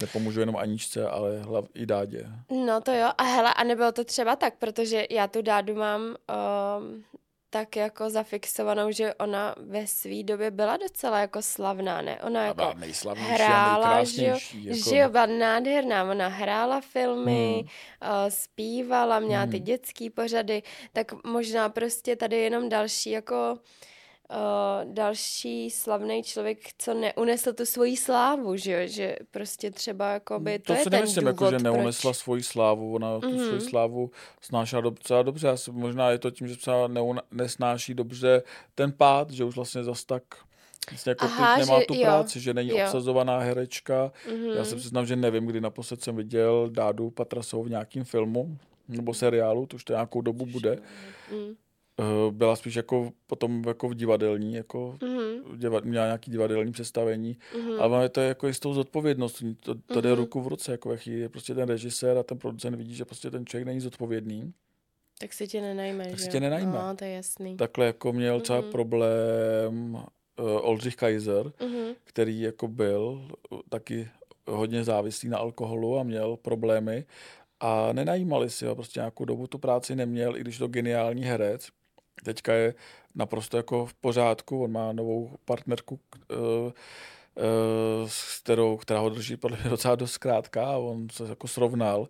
Nepomůžu 0.00 0.40
jenom 0.40 0.56
Aničce, 0.56 1.08
ale 1.08 1.38
hlav, 1.42 1.64
i 1.74 1.86
dádě. 1.86 2.26
No 2.50 2.80
to 2.80 2.92
jo. 2.92 3.08
A 3.18 3.22
hele, 3.22 3.54
a 3.54 3.64
nebylo 3.64 3.92
to 3.92 4.04
třeba 4.04 4.36
tak, 4.36 4.54
protože 4.58 5.06
já 5.10 5.26
tu 5.28 5.42
dádu 5.42 5.74
mám 5.74 6.02
um, 6.02 7.04
tak 7.50 7.76
jako 7.76 8.10
zafixovanou, 8.10 8.90
že 8.90 9.14
ona 9.14 9.54
ve 9.58 9.86
své 9.86 10.22
době 10.22 10.50
byla 10.50 10.76
docela 10.76 11.18
jako 11.18 11.42
slavná, 11.42 12.02
ne? 12.02 12.20
Ona 12.22 12.40
A 12.42 12.44
jako 12.44 12.62
a 12.62 12.74
hrála, 13.14 14.04
že 14.04 14.26
jo. 14.26 14.38
Jako, 14.54 14.90
že 14.90 14.96
jo, 14.96 15.08
byla 15.08 15.26
nádherná, 15.26 16.10
ona 16.10 16.28
hrála 16.28 16.80
filmy, 16.80 17.64
Hmm. 18.02 18.10
uh, 18.12 18.28
zpívala, 18.28 19.18
měla 19.20 19.46
ty 19.46 19.56
Hmm. 19.56 19.64
dětský 19.64 20.10
pořady, 20.10 20.62
tak 20.92 21.24
možná 21.24 21.68
prostě 21.68 22.16
tady 22.16 22.36
jenom 22.36 22.68
další 22.68 23.10
jako 23.10 23.52
uh, 23.52 23.58
další 24.84 25.70
slavný 25.70 26.22
člověk, 26.22 26.58
co 26.78 26.94
neunesl 26.94 27.52
tu 27.52 27.66
svoji 27.66 27.96
slávu, 27.96 28.56
že 28.56 28.72
jo, 28.72 28.78
že 28.88 29.16
prostě 29.30 29.70
třeba 29.70 30.12
jakoby, 30.12 30.58
to, 30.58 30.64
to 30.64 30.72
je 30.72 30.78
si 30.78 30.84
ten 30.84 30.92
nemyslím, 30.92 31.24
důvod, 31.24 31.42
jako, 31.44 31.50
že 31.50 31.64
neunesla 31.64 32.10
proč... 32.10 32.16
svoji 32.16 32.42
slávu, 32.42 32.94
ona 32.94 33.20
tu 33.20 33.30
svoji 33.38 33.50
Mhm. 33.50 33.60
slávu 33.60 34.10
snášela 34.40 34.80
docela 34.80 35.22
dobře. 35.22 35.48
Asi 35.48 35.72
možná 35.72 36.10
je 36.10 36.18
to 36.18 36.30
tím, 36.30 36.48
že 36.48 36.56
třeba 36.56 36.88
neuna, 36.88 37.22
nesnáší 37.30 37.94
dobře 37.94 38.42
ten 38.74 38.92
pád, 38.92 39.30
že 39.30 39.44
už 39.44 39.56
vlastně 39.56 39.84
zas 39.84 40.04
tak 40.04 40.22
vlastně 40.90 41.10
jako 41.10 41.24
Aha, 41.24 41.56
teď 41.56 41.66
nemá 41.66 41.80
že 41.80 41.86
tu 41.86 41.94
jo, 41.94 42.00
práci, 42.02 42.40
že 42.40 42.54
není 42.54 42.70
jo. 42.70 42.84
obsazovaná 42.86 43.38
herečka. 43.38 44.12
Mhm. 44.30 44.46
Já 44.46 44.64
se 44.64 44.76
přiznám, 44.76 45.06
že 45.06 45.16
nevím, 45.16 45.46
kdy 45.46 45.60
naposled 45.60 46.02
jsem 46.02 46.16
viděl 46.16 46.68
Dádu 46.70 47.10
Patrasovou 47.10 47.62
v 47.62 47.70
nějakém 47.70 48.04
filmu 48.04 48.58
nebo 48.88 49.14
seriálu, 49.14 49.66
to 49.66 49.76
už 49.76 49.84
to 49.84 49.92
nějakou 49.92 50.20
dobu 50.20 50.46
bude. 50.46 50.78
Mm. 51.32 51.54
Eh, 52.00 52.30
Byla 52.32 52.56
spíš 52.56 52.74
jako 52.74 53.12
potom 53.26 53.62
jako 53.66 53.88
v 53.88 53.94
divadelní, 53.94 54.54
jako 54.54 54.98
Mhm. 55.02 55.58
diva, 55.58 55.80
měla 55.84 56.04
nějaký 56.06 56.30
divadelní 56.30 56.72
představení, 56.72 57.36
Mhm. 57.58 57.80
ale 57.80 58.08
to 58.08 58.20
je 58.20 58.28
jako 58.28 58.46
jistou 58.46 58.74
zodpovědností, 58.74 59.54
to, 59.54 59.74
to 59.74 60.00
jde 60.00 60.08
Mhm. 60.08 60.18
ruku 60.18 60.40
v 60.40 60.46
ruce, 60.48 60.72
jako 60.72 60.88
ve 60.88 60.96
chvíli, 60.96 61.28
prostě 61.28 61.54
ten 61.54 61.68
režisér 61.68 62.18
a 62.18 62.22
ten 62.22 62.38
producent 62.38 62.76
vidí, 62.76 62.94
že 62.94 63.04
prostě 63.04 63.30
ten 63.30 63.46
člověk 63.46 63.66
není 63.66 63.80
zodpovědný, 63.80 64.52
Tak 65.18 65.32
si 65.32 65.48
tě 65.48 65.60
nenajme, 65.60 66.04
Tak 66.04 66.12
že 66.12 66.18
si 66.18 66.28
jo? 66.28 66.32
tě 66.32 66.40
nenajme. 66.40 66.72
No, 66.72 66.96
to 66.96 67.04
je 67.04 67.10
jasný. 67.10 67.56
takhle 67.56 67.86
jako 67.86 68.12
měl 68.12 68.40
třeba 68.40 68.60
Mhm. 68.60 68.70
problém 68.70 69.94
uh, 69.94 70.02
Oldřich 70.60 70.96
Kaiser, 70.96 71.52
Mhm. 71.62 71.94
který 72.04 72.40
jako 72.40 72.68
byl 72.68 73.28
uh, 73.50 73.58
taky 73.68 74.08
hodně 74.46 74.84
závislý 74.84 75.28
na 75.28 75.38
alkoholu 75.38 75.98
a 75.98 76.02
měl 76.02 76.36
problémy 76.36 77.04
a 77.60 77.92
nenajímali 77.92 78.50
si 78.50 78.66
ho, 78.66 78.74
prostě 78.74 79.00
nějakou 79.00 79.24
dobu 79.24 79.46
tu 79.46 79.58
práci 79.58 79.96
neměl, 79.96 80.36
i 80.36 80.40
když 80.40 80.54
je 80.54 80.58
to 80.58 80.68
geniální 80.68 81.22
herec. 81.24 81.68
Teďka 82.24 82.52
je 82.52 82.74
naprosto 83.14 83.56
jako 83.56 83.86
v 83.86 83.94
pořádku, 83.94 84.64
on 84.64 84.72
má 84.72 84.92
novou 84.92 85.30
partnerku, 85.44 86.00
uh, 86.30 86.36
uh, 86.36 86.72
s 88.06 88.40
kterou, 88.40 88.76
která 88.76 89.00
ho 89.00 89.08
drží 89.08 89.36
podle 89.36 89.58
mě 89.60 89.70
docela 89.70 89.94
dost 89.94 90.12
zkrátka 90.12 90.66
a 90.66 90.76
on 90.76 91.08
se 91.12 91.24
jako 91.28 91.48
srovnal 91.48 92.08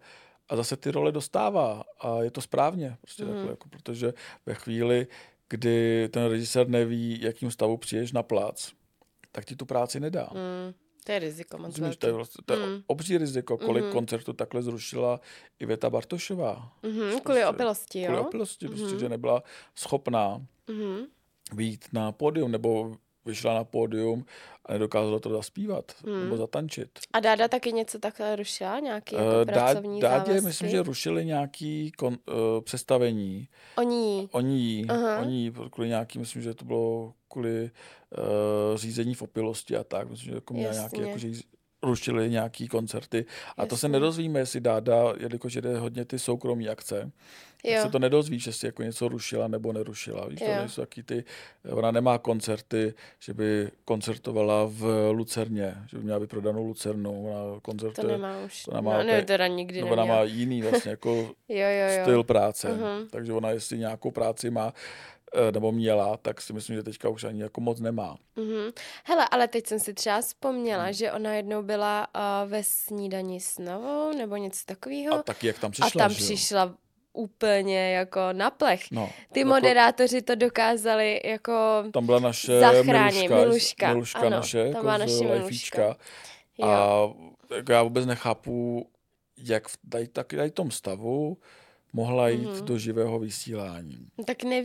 a 0.49 0.57
zase 0.57 0.77
ty 0.77 0.91
role 0.91 1.13
dostává 1.13 1.85
a 2.01 2.23
je 2.23 2.31
to 2.31 2.41
správně, 2.41 2.97
prostě 3.01 3.25
Mhm. 3.25 3.33
takhle, 3.33 3.51
jako, 3.53 3.69
protože 3.69 4.13
ve 4.47 4.55
chvíli, 4.55 5.07
kdy 5.49 6.09
ten 6.09 6.25
režisér 6.25 6.69
neví, 6.69 7.21
jakým 7.23 7.51
stavu 7.51 7.77
přijdeš 7.77 8.13
na 8.13 8.23
plac, 8.23 8.73
tak 9.33 9.45
ti 9.45 9.57
tu 9.57 9.67
práci 9.67 10.01
nedá. 10.01 10.29
Mm. 10.33 10.75
To 11.07 11.13
je 11.13 11.19
riziko 11.19 11.59
moc 11.59 11.79
velký. 11.79 11.97
to 11.97 12.07
je, 12.07 12.13
vlastně, 12.13 12.43
to 12.47 12.53
je 12.55 12.67
Mm. 12.67 12.83
obří 12.87 13.19
riziko, 13.19 13.59
kolik 13.59 13.85
Mhm. 13.85 13.93
koncertů 13.93 14.33
takhle 14.33 14.63
zrušila 14.63 15.21
Iveta 15.61 15.91
Bartošová. 15.91 16.73
Kvůli 16.81 17.21
Prostě 17.23 17.47
opilosti, 17.47 18.03
Kvůli 18.05 18.19
jo? 18.19 18.25
opilosti, 18.27 18.69
prostě, 18.69 18.87
Mhm. 18.87 18.99
že 18.99 19.09
nebyla 19.09 19.43
schopná 19.75 20.47
Mhm. 20.69 21.07
výjít 21.53 21.85
na 21.93 22.13
pódium, 22.13 22.51
nebo 22.53 22.97
vyšla 23.26 23.54
na 23.54 23.64
pódium 23.64 24.25
a 24.66 24.73
nedokázala 24.73 25.18
to 25.18 25.30
zaspívat, 25.30 25.92
Hmm. 26.04 26.25
nebo 26.25 26.37
zatančit. 26.37 26.90
A 27.12 27.21
Dáda 27.21 27.49
taky 27.49 27.73
něco 27.73 27.99
takhle 27.99 28.37
rušila? 28.37 28.80
Nějaký 28.80 29.14
jako 29.16 29.26
Eh, 29.42 29.45
Dá- 29.45 29.52
pracovní 29.52 30.00
Dádě, 30.00 30.25
závazky? 30.25 30.47
myslím, 30.47 30.68
že 30.68 30.83
rušili 30.83 31.25
nějaký 31.25 31.92
kon, 31.92 32.18
uh, 32.28 32.35
představení. 32.61 33.49
Oni. 33.76 34.28
Oni 34.33 34.59
jí, 34.59 34.87
Aha. 34.88 35.18
oni 35.21 35.52
kvůli 35.71 35.88
nějaký, 35.88 36.18
myslím, 36.18 36.42
že 36.42 36.54
to 36.54 36.64
bylo 36.64 37.12
kvůli 37.28 37.62
uh, 37.62 38.76
řízení 38.78 39.14
v 39.14 39.23
opilosti 39.23 39.76
a 39.76 39.85
tak. 39.85 40.11
Myslím, 40.11 40.30
že 40.30 40.35
jako 40.35 40.54
měla 40.54 40.73
nějaký, 40.73 41.00
jako, 41.00 41.18
že 41.18 41.28
jí 41.28 41.40
rušili 41.83 42.30
nějaký 42.30 42.68
koncerty. 42.68 43.25
A 43.56 43.66
to 43.66 43.76
se 43.76 43.87
Jasně. 43.87 43.92
nedozvíme, 43.92 44.38
jestli 44.40 44.61
Dáda, 44.61 45.12
jelikož 45.18 45.54
jede 45.54 45.78
hodně 45.78 46.04
ty 46.04 46.18
soukromí 46.18 46.68
akce, 46.68 47.11
tak 47.75 47.83
se 47.83 47.90
to 47.90 47.99
nedozvíš, 47.99 48.47
jestli 48.47 48.68
jako 48.68 48.83
něco 48.83 49.09
rušila 49.09 49.49
nebo 49.49 49.73
nerušila. 49.73 50.28
Víš, 50.28 50.38
to 50.38 50.47
nejsou 50.47 50.83
taky 50.83 51.02
ty, 51.02 51.25
ona 51.71 51.90
nemá 51.90 52.18
koncerty, 52.18 52.95
že 53.21 53.35
by 53.35 53.71
koncertovala 53.85 54.64
v 54.66 55.11
Lucerně, 55.12 55.75
že 55.88 55.97
by 55.99 56.02
měla 56.04 56.18
vyprodanou 56.18 56.66
Lucernu, 56.66 57.26
ona 57.28 57.54
To 57.54 57.61
koncertuje, 57.61 58.12
nemá 58.12 58.38
už. 58.45 58.62
to 58.64 58.75
nemá 58.75 58.99
no, 58.99 59.04
ne, 59.04 59.23
teda 59.23 59.47
nikdy 59.47 59.80
nebo 59.80 59.92
ona 59.92 60.04
má 60.04 60.23
jiný 60.23 60.62
vlastně 60.62 60.90
jako 60.90 61.11
Jo, 61.49 61.68
jo, 61.68 61.97
jo. 61.97 62.02
styl 62.02 62.25
práce. 62.25 62.68
Mhm. 62.73 63.09
Takže 63.11 63.33
ona, 63.33 63.50
jestli 63.50 63.78
nějakou 63.78 64.11
práci 64.11 64.50
má, 64.50 64.73
nebo 65.50 65.73
měla, 65.73 66.16
tak 66.16 66.40
si 66.40 66.52
myslím, 66.52 66.76
že 66.76 66.83
teďka 66.83 67.09
už 67.09 67.25
ani 67.25 67.43
jako 67.43 67.61
moc 67.61 67.81
nemá. 67.81 68.16
Mhm. 68.37 68.71
Hele, 69.05 69.28
ale 69.31 69.49
teď 69.49 69.66
jsem 69.66 69.81
si 69.81 69.95
třeba 69.95 70.21
vzpomněla, 70.21 70.83
Hmm. 70.85 70.93
že 70.93 71.12
ona 71.12 71.35
jednou 71.35 71.62
byla 71.62 72.07
uh, 72.14 72.50
ve 72.50 72.62
snídani 72.62 73.40
s 73.40 73.59
Novou 73.59 74.16
nebo 74.16 74.37
něco 74.37 74.61
takového. 74.66 75.14
A 75.14 75.23
taky 75.23 75.47
jak 75.47 75.59
tam 75.59 75.69
A 75.69 75.73
přišla, 75.73 75.90
tam 75.99 76.11
že 76.11 76.16
přišla 76.25 76.75
úplně 77.12 77.93
jako 77.93 78.21
na 78.33 78.50
plech. 78.50 78.83
No, 78.90 79.11
Ty 79.33 79.40
jako- 79.40 79.49
moderátoři 79.49 80.23
to 80.23 80.35
dokázali 80.35 81.21
jako... 81.25 81.85
Tam 81.93 82.07
byla 82.07 82.19
naše 82.19 82.61
Zachránit, 82.61 83.31
Miluška, 83.31 83.37
Miluška, 83.37 83.88
Miluška 83.88 84.19
ano, 84.19 84.31
naše, 84.31 84.62
tam 84.73 84.87
jako 84.87 84.87
naše 84.87 85.25
Miluška. 85.25 85.97
A 86.62 87.00
jako 87.57 87.73
já 87.73 87.83
vůbec 87.83 88.07
nechápu, 88.07 88.88
jak 89.38 89.69
v 89.69 89.78
tady, 89.90 90.09
tak, 90.09 90.26
tady 90.26 90.50
tom 90.50 90.71
stavu 90.71 91.38
mohla 91.93 92.28
jít 92.28 92.47
Mhm. 92.49 92.64
do 92.64 92.78
živého 92.78 93.19
vysílání. 93.19 94.07
No 94.19 94.25
Tak 94.25 94.43
ne, 94.45 94.62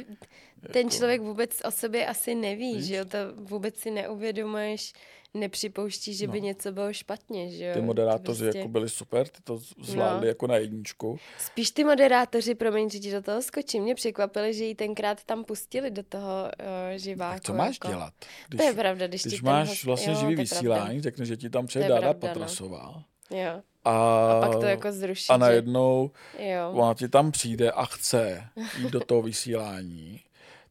ten 0.72 0.86
Jako- 0.88 0.90
člověk 0.90 1.22
vůbec 1.22 1.62
o 1.66 1.72
sobě 1.72 2.06
asi 2.06 2.36
neví, 2.36 2.76
Víš? 2.76 2.86
že 2.86 2.96
jo? 2.96 3.06
To 3.06 3.18
vůbec 3.36 3.78
si 3.78 3.92
neuvědomuješ, 3.92 4.94
nepřipouštíš, 5.34 6.18
že 6.18 6.28
by 6.28 6.42
No. 6.42 6.48
něco 6.48 6.72
bylo 6.72 6.94
špatně, 6.94 7.52
že 7.52 7.66
jo? 7.66 7.74
Ty 7.74 7.80
To 7.80 7.86
moderátoři 7.86 8.44
prostě- 8.44 8.58
jako 8.58 8.70
byli 8.70 8.90
super, 8.90 9.28
ty 9.28 9.42
to 9.44 9.58
zvládli 9.82 10.22
No. 10.22 10.28
jako 10.28 10.48
na 10.48 10.56
jedničku. 10.58 11.18
Spíš 11.40 11.72
ty 11.72 11.84
moderátoři, 11.84 12.56
promiň, 12.56 12.90
že 12.90 13.00
ti 13.00 13.12
do 13.12 13.22
toho 13.22 13.42
skočím, 13.42 13.84
mě 13.84 13.96
překvapili, 13.96 14.54
že 14.54 14.66
ji 14.66 14.76
tenkrát 14.76 15.24
tam 15.24 15.44
pustili 15.44 15.92
do 15.92 16.04
toho 16.04 16.44
uh, 16.60 16.98
živáku. 16.98 17.34
Tak 17.36 17.44
co 17.44 17.54
máš 17.54 17.76
jako. 17.76 17.88
dělat? 17.88 18.14
To 18.58 18.64
je 18.64 18.74
pravda, 18.74 19.08
když, 19.08 19.22
Když 19.22 19.34
ti 19.34 19.40
ten 19.42 19.46
máš 19.52 19.70
host... 19.70 19.84
vlastně 19.84 20.14
jo, 20.14 20.20
živý 20.20 20.32
je 20.32 20.36
pravda. 20.36 20.56
vysílání, 20.56 21.02
řekne, 21.02 21.26
že 21.26 21.38
ti 21.38 21.50
tam 21.50 21.66
přijde 21.68 21.88
Dáda 21.88 22.14
pravda, 22.14 22.48
no. 22.62 23.04
Jo. 23.32 23.62
A, 23.86 23.92
A 23.92 24.40
pak 24.48 24.60
to 24.60 24.66
jako 24.66 24.92
zruší, 24.92 25.28
a 25.30 25.38
najednou 25.38 26.12
Jo. 26.40 26.72
ona 26.74 26.94
ti 26.94 27.10
tam 27.10 27.32
přijde 27.32 27.72
a 27.72 27.86
chce 27.86 28.44
jít 28.80 28.90
do 28.92 29.00
toho 29.00 29.22
vysílání, 29.22 30.20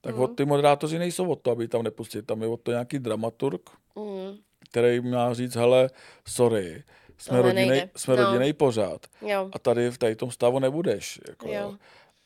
tak 0.01 0.15
Mhm. 0.15 0.23
od, 0.25 0.27
ty 0.37 0.45
moderátoři 0.45 0.99
nejsou 0.99 1.29
od 1.31 1.41
to, 1.43 1.51
aby 1.51 1.69
tam 1.69 1.83
nepustili. 1.83 2.23
Tam 2.23 2.43
je 2.43 2.49
od 2.49 2.61
to 2.61 2.71
nějaký 2.71 2.99
dramaturg, 2.99 3.71
Mm. 3.97 4.37
který 4.71 5.01
má 5.01 5.35
říct, 5.35 5.55
hele, 5.57 5.91
sorry, 6.29 6.83
jsme, 7.19 7.37
Tohle 7.37 7.43
rodinej, 7.43 7.69
nejde. 7.69 7.91
jsme 7.97 8.17
No. 8.17 8.25
rodinný 8.25 8.53
pořád 8.53 9.07
Jo. 9.27 9.49
a 9.53 9.59
tady 9.59 9.91
v 9.91 9.99
tady 9.99 10.17
tom 10.17 10.31
stavu 10.31 10.59
nebudeš. 10.59 11.21
Jako, 11.29 11.49
Jo. 11.49 11.75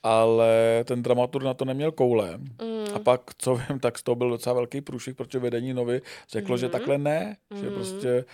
Ale 0.02 0.84
ten 0.84 1.02
dramaturg 1.02 1.44
na 1.44 1.54
to 1.54 1.64
neměl 1.64 1.92
koule. 1.92 2.38
Mm. 2.38 2.94
A 2.94 2.98
pak, 2.98 3.20
co 3.38 3.54
vím, 3.54 3.78
tak 3.80 3.98
z 3.98 4.02
toho 4.02 4.14
byl 4.14 4.30
docela 4.30 4.54
velký 4.54 4.80
průšvih, 4.80 5.16
protože 5.16 5.38
vedení 5.38 5.74
novy 5.74 6.00
řeklo, 6.30 6.56
že 6.56 6.66
Mhm. 6.66 6.72
takhle 6.72 6.98
ne, 6.98 7.36
že 7.54 7.66
Mhm. 7.66 7.74
prostě 7.74 8.24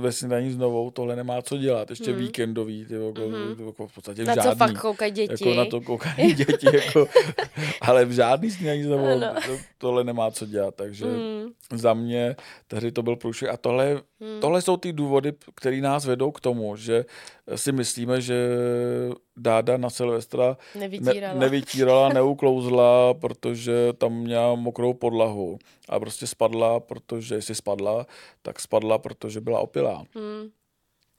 ve 0.00 0.12
snídaní 0.12 0.50
znovu 0.50 0.90
tohle 0.90 1.16
nemá 1.16 1.42
co 1.42 1.56
dělat, 1.56 1.90
ještě 1.90 2.10
Mhm. 2.10 2.18
víkendový, 2.20 2.84
ty, 2.84 2.94
jako, 2.94 3.20
Mhm. 3.28 3.66
jako 3.66 3.86
v 3.86 3.94
podstatě 3.94 4.24
Na 4.24 4.34
žádný. 4.34 4.50
co 4.50 4.56
fakt 4.56 4.78
koukají 4.80 5.12
děti? 5.12 5.32
Jako 5.48 5.54
na 5.54 5.64
to 5.64 5.80
koukají 5.80 6.34
děti, 6.34 6.66
jako, 6.76 7.08
ale 7.80 8.04
v 8.04 8.12
žádný 8.12 8.50
snídaní 8.50 8.82
znovu 8.82 9.06
Ano. 9.06 9.34
to, 9.46 9.52
tohle 9.78 10.04
nemá 10.04 10.30
co 10.30 10.46
dělat, 10.46 10.74
takže 10.74 11.04
Mm. 11.06 11.42
Za 11.72 11.94
mě 11.94 12.36
tehdy 12.66 12.92
to 12.92 13.02
byl 13.02 13.16
průšvih 13.16 13.50
a 13.50 13.56
tohle, 13.56 14.00
Mm. 14.20 14.40
tohle 14.40 14.62
jsou 14.62 14.76
ty 14.76 14.92
důvody, 14.92 15.32
které 15.54 15.80
nás 15.80 16.04
vedou 16.04 16.30
k 16.30 16.40
tomu, 16.40 16.76
že 16.76 17.04
si 17.54 17.72
myslíme, 17.72 18.20
že 18.20 18.48
Dáda 19.36 19.76
na 19.76 19.90
Silvestra 19.90 20.56
ne, 20.74 20.80
Nevydírala. 20.80 21.34
nevytírala, 21.40 22.08
neuklouzla, 22.08 23.14
protože 23.14 23.92
tam 23.98 24.12
měla 24.12 24.54
mokrou 24.54 24.94
podlahu 24.94 25.58
a 25.88 26.00
prostě 26.00 26.26
spadla, 26.26 26.80
protože 26.80 27.34
jestli 27.34 27.54
spadla, 27.54 28.06
tak 28.42 28.60
spadla, 28.60 28.98
protože 28.98 29.40
byla 29.40 29.60
opilá. 29.60 30.04
Mm. 30.14 30.50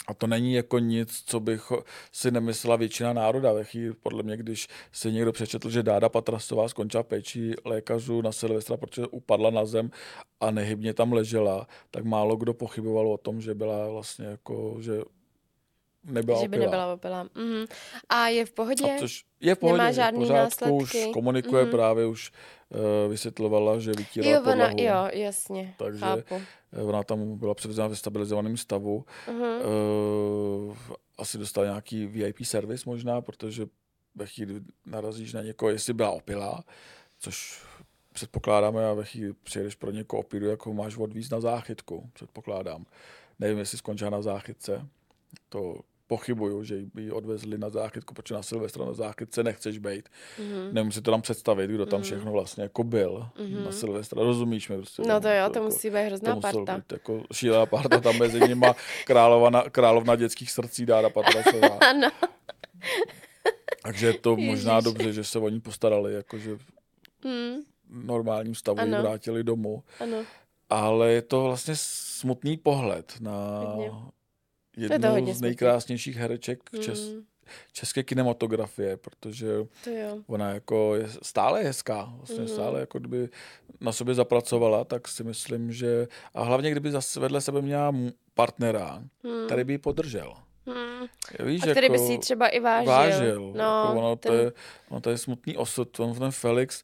A 0.08 0.14
to 0.14 0.28
není 0.28 0.54
jako 0.54 0.80
nic, 0.80 1.24
co 1.26 1.40
bych 1.40 1.72
si 2.12 2.32
nemyslela 2.32 2.76
většina 2.76 3.14
národa. 3.14 3.54
Ve 3.54 3.64
chvíli, 3.64 3.94
podle 3.94 4.24
mě, 4.24 4.38
když 4.38 4.68
si 4.92 5.12
někdo 5.12 5.32
přečetl, 5.32 5.70
že 5.70 5.84
Dáda 5.84 6.10
Patrastová 6.10 6.70
skončila 6.70 7.04
péčí 7.04 7.54
lékařů 7.66 8.22
na 8.22 8.32
Silvestra, 8.32 8.78
protože 8.78 9.08
upadla 9.08 9.50
na 9.50 9.66
zem 9.66 9.92
a 10.40 10.52
nehybně 10.52 10.94
tam 10.94 11.14
ležela, 11.14 11.68
tak 11.92 12.06
málo 12.06 12.36
kdo 12.36 12.54
pochyboval 12.54 13.12
o 13.14 13.18
tom, 13.18 13.42
že 13.42 13.56
byla 13.56 13.90
vlastně 13.90 14.26
jako, 14.26 14.78
že 14.80 15.02
nebyla 16.04 16.42
že 16.42 16.48
by 16.48 16.58
opilá. 16.58 16.66
nebyla 16.72 16.94
opilá. 16.94 17.24
Mhm. 17.36 17.66
A 18.10 18.28
je 18.28 18.46
v 18.46 18.52
pohodě? 18.52 18.94
A 18.96 19.00
což 19.00 19.26
je 19.42 19.56
v 19.56 19.60
pohodě, 19.60 19.78
Nemá 19.78 19.88
je 19.88 19.92
v 19.94 19.96
žádný 19.96 20.20
pořádku, 20.20 20.66
následky? 20.66 21.06
už 21.06 21.14
komunikuje 21.14 21.64
Mhm. 21.64 21.72
právě, 21.72 22.06
už 22.06 22.32
uh, 22.70 23.12
vysvětlovala, 23.12 23.80
že 23.80 23.92
vytírala 23.94 24.34
jo, 24.34 24.42
ona, 24.42 24.52
podlahu. 24.52 24.76
jo, 24.80 25.10
jasně, 25.24 25.76
Takže- 25.78 26.00
chápu. 26.00 26.42
Eh, 26.74 26.82
Ona 26.84 27.04
tam 27.04 27.38
byla 27.38 27.54
převzena 27.54 27.88
ve 27.88 27.96
stabilizovaném 27.96 28.58
stavu. 28.58 29.06
Mhm. 29.28 29.42
Uh, 29.42 30.76
asi 31.18 31.38
dostala 31.38 31.68
nějaký 31.68 32.06
VIP 32.06 32.46
servis 32.46 32.86
možná, 32.86 33.22
protože 33.22 33.66
ve 34.16 34.26
chvíli 34.28 34.62
narazíš 34.86 35.34
na 35.34 35.42
někoho, 35.42 35.70
jestli 35.70 35.94
byla 35.94 36.12
opilá, 36.12 36.64
což 37.20 37.62
předpokládáme 38.14 38.88
a 38.90 38.94
ve 38.94 39.04
chvíli 39.06 39.34
přijedeš 39.44 39.76
pro 39.76 39.92
někoho 39.92 40.20
opilu, 40.20 40.46
jako 40.48 40.74
máš 40.74 40.98
odvíz 40.98 41.30
na 41.30 41.40
záchytku, 41.40 42.10
předpokládám. 42.14 42.86
Nevím, 43.40 43.58
jestli 43.58 43.78
skončila 43.78 44.10
na 44.10 44.22
záchytce, 44.22 44.88
to 45.50 45.76
pochybuju, 46.18 46.64
že 46.64 46.76
by 46.94 47.02
ji 47.02 47.12
odvezli 47.12 47.58
na 47.58 47.70
záchytku, 47.70 48.14
protože 48.14 48.36
na 48.36 48.42
Silvestra 48.44 48.86
na 48.86 48.94
záchytce 48.94 49.44
nechceš 49.44 49.78
být. 49.78 50.10
Mhm. 50.40 50.74
Nemůžu 50.74 50.96
si 50.96 51.02
to 51.02 51.12
tam 51.12 51.22
představit, 51.22 51.72
kdo 51.72 51.86
tam 51.86 52.00
Mhm. 52.00 52.04
všechno 52.04 52.32
vlastně 52.32 52.64
jako 52.64 52.84
byl 52.84 53.28
Mhm. 53.40 53.64
na 53.66 53.72
Silvestra, 53.72 54.24
rozumíš 54.24 54.70
mi? 54.70 54.76
Prostě, 54.78 55.02
No 55.08 55.22
to 55.22 55.28
jo, 55.28 55.50
to 55.50 55.60
jako- 55.60 55.64
musí 55.64 55.90
být 55.90 56.06
hrozná 56.06 56.36
to 56.36 56.42
parta. 56.42 56.76
být 56.78 56.92
jako 56.92 57.24
šílená 57.34 57.66
parta 57.66 58.00
tam 58.00 58.18
mezi 58.20 58.40
nima 58.40 58.76
královna, 59.06 59.64
královna 59.70 60.16
dětských 60.16 60.52
srdcí 60.52 60.86
Dára 60.86 61.10
Patrasová. 61.10 61.78
Ano. 61.90 62.10
Takže 63.84 64.08
je 64.08 64.14
to 64.14 64.36
možná 64.36 64.76
Ježiš. 64.76 64.84
dobře, 64.84 65.14
že 65.14 65.24
se 65.24 65.40
o 65.40 65.50
ní 65.50 65.60
postarali, 65.62 66.14
jakože 66.14 66.56
v 66.56 66.62
Mm, 67.26 67.56
normálním 68.06 68.56
stavu 68.56 68.80
Ano. 68.80 69.02
vrátili 69.02 69.44
domů. 69.44 69.84
ano. 70.00 70.18
Ale 70.70 71.12
je 71.12 71.22
to 71.22 71.44
vlastně 71.44 71.74
smutný 71.78 72.58
pohled 72.58 73.14
na. 73.20 73.32
Jednu 74.78 75.10
hodně 75.10 75.34
z 75.34 75.42
nejkrásnějších 75.42 76.16
hereček 76.18 76.60
čes, 76.80 77.10
Mm, 77.10 77.24
české 77.72 78.04
kinematografie, 78.04 78.98
protože 78.98 79.48
ona 80.28 80.50
jako 80.50 80.96
je 80.96 81.08
stále 81.22 81.64
hezká, 81.64 82.14
vlastně 82.18 82.40
Mhm. 82.40 82.48
stále 82.48 82.80
jako 82.80 83.00
kdyby 83.00 83.30
na 83.82 83.92
sobě 83.92 84.14
zapracovala, 84.16 84.84
tak 84.84 85.08
si 85.08 85.24
myslím, 85.24 85.72
že 85.72 86.08
a 86.34 86.44
hlavně 86.44 86.72
kdyby 86.72 86.92
zase 86.92 87.20
vedle 87.20 87.42
sebe 87.42 87.62
měla 87.62 87.96
partnera, 88.34 89.04
Mm, 89.24 89.46
který 89.46 89.64
by 89.64 89.74
ji 89.74 89.78
podržel. 89.78 90.34
mm. 90.66 91.08
Víš, 91.46 91.64
A 91.64 91.72
který 91.72 91.90
by 91.90 91.96
jako, 91.96 92.06
si 92.08 92.12
ji 92.12 92.18
třeba 92.20 92.48
i 92.48 92.60
vážil. 92.60 92.92
vážil. 92.92 93.54
No, 93.56 93.64
jako 93.64 93.94
ono, 94.00 94.16
ten, 94.16 94.32
to 94.32 94.38
je, 94.38 94.52
ono 94.90 95.02
to 95.02 95.10
je 95.10 95.18
smutný 95.18 95.58
osud. 95.58 96.00
On 96.00 96.14
ten 96.20 96.32
Felix, 96.32 96.84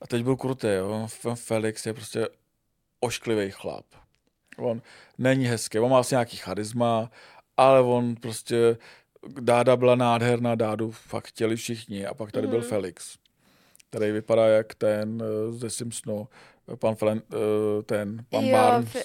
a 0.00 0.06
teď 0.06 0.22
byl 0.24 0.36
krutý, 0.36 0.66
jo, 0.66 0.88
on, 0.90 1.06
ten 1.22 1.36
Felix 1.36 1.86
je 1.86 1.94
prostě 1.94 2.28
ošklivý 3.00 3.50
chlap. 3.50 3.84
On 4.56 4.82
není 5.18 5.46
hezký, 5.46 5.78
on 5.78 5.90
má 5.90 5.98
asi 6.00 6.14
nějaký 6.14 6.36
charisma, 6.36 7.10
ale 7.56 7.80
on 7.80 8.14
prostě, 8.16 8.76
Dáda 9.40 9.76
byla 9.76 9.94
nádherná, 9.94 10.54
Dádu 10.54 10.90
fakt 10.90 11.26
chtěli 11.26 11.56
všichni 11.56 12.06
a 12.06 12.14
pak 12.14 12.32
tady 12.32 12.46
byl 12.46 12.58
Mhm. 12.58 12.68
Felix, 12.68 13.16
který 13.90 14.12
vypadá 14.12 14.46
jak 14.46 14.74
ten 14.74 15.22
eh, 15.22 15.52
ze 15.52 15.70
Simpsonu, 15.70 16.28
pan 16.78 16.94
Flen, 16.94 17.22
eh, 17.32 17.82
ten, 17.82 18.24
pan 18.30 18.44
Jo, 18.44 18.52
Barnes. 18.52 18.88
Fe- 18.92 19.04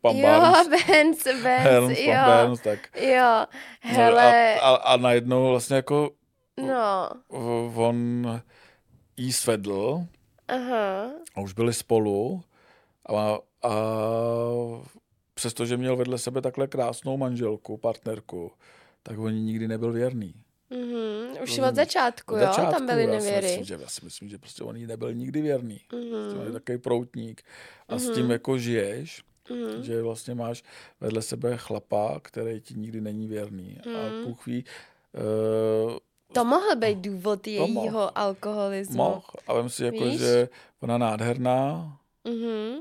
Pan 0.00 0.16
jo, 0.16 0.22
Barnes. 0.22 0.68
Vance, 0.88 1.32
Vance, 1.32 1.48
Helms, 1.70 1.98
jo. 1.98 2.06
pan 2.06 2.26
Barnes, 2.26 2.60
tak. 2.60 2.78
Jo, 3.02 3.44
No, 3.84 3.90
hele, 3.94 4.54
a, 4.60 4.68
a, 4.70 4.74
a 4.74 4.96
najednou 4.96 5.48
vlastně 5.50 5.76
jako 5.76 6.10
no, 6.66 7.08
on 7.74 8.40
jí 9.16 9.32
svedl 9.32 10.04
aha, 10.48 11.10
a 11.34 11.40
už 11.40 11.52
byli 11.52 11.72
spolu 11.74 12.42
a, 13.08 13.38
a 13.62 13.70
přestože 15.34 15.76
měl 15.76 15.96
vedle 15.96 16.18
sebe 16.18 16.40
takhle 16.42 16.66
krásnou 16.66 17.16
manželku, 17.16 17.76
partnerku, 17.76 18.50
tak 19.02 19.18
on 19.18 19.32
nikdy 19.34 19.68
nebyl 19.68 19.92
věrný. 19.92 20.34
mhm, 20.70 21.30
už 21.32 21.38
Rozumíš? 21.40 21.68
od 21.68 21.74
začátku, 21.74 22.34
Od 22.34 22.38
jo, 22.38 22.46
začátku, 22.46 22.72
tam 22.72 22.86
byly 22.86 23.02
já 23.04 23.08
si 23.08 23.16
nevěry. 23.16 23.46
Myslím, 23.46 23.64
že, 23.64 23.78
já 23.80 23.88
si 23.88 24.04
myslím, 24.04 24.28
že 24.28 24.38
prostě 24.38 24.64
on 24.64 24.76
jí 24.76 24.86
nebyl 24.86 25.14
nikdy 25.14 25.42
věrný. 25.42 25.80
Mm. 25.92 26.40
On 26.40 26.46
je 26.46 26.52
takový 26.52 26.78
proutník 26.78 27.42
a 27.88 27.98
s 27.98 28.04
Mhm. 28.06 28.14
tím 28.14 28.30
jako 28.30 28.58
žiješ, 28.58 29.22
mhm, 29.50 29.82
že 29.82 30.02
vlastně 30.02 30.34
máš 30.34 30.64
vedle 31.00 31.22
sebe 31.22 31.56
chlapa, 31.56 32.20
který 32.22 32.60
ti 32.60 32.74
nikdy 32.74 33.00
není 33.00 33.26
věrný. 33.26 33.78
Mhm. 33.86 33.96
A 33.96 34.24
půl 34.24 34.34
chví, 34.34 34.64
uh, 35.88 35.96
To 36.32 36.44
mohl 36.44 36.76
být 36.76 36.98
důvod 36.98 37.46
jejího 37.46 37.72
mohl. 37.74 38.10
alkoholismu. 38.14 38.96
mohl. 38.96 39.22
A 39.46 39.52
vem 39.54 39.68
si, 39.68 39.84
jako, 39.84 40.04
Víš? 40.04 40.18
že 40.20 40.48
ona 40.80 40.98
nádherná, 40.98 41.94
Mhm, 42.24 42.78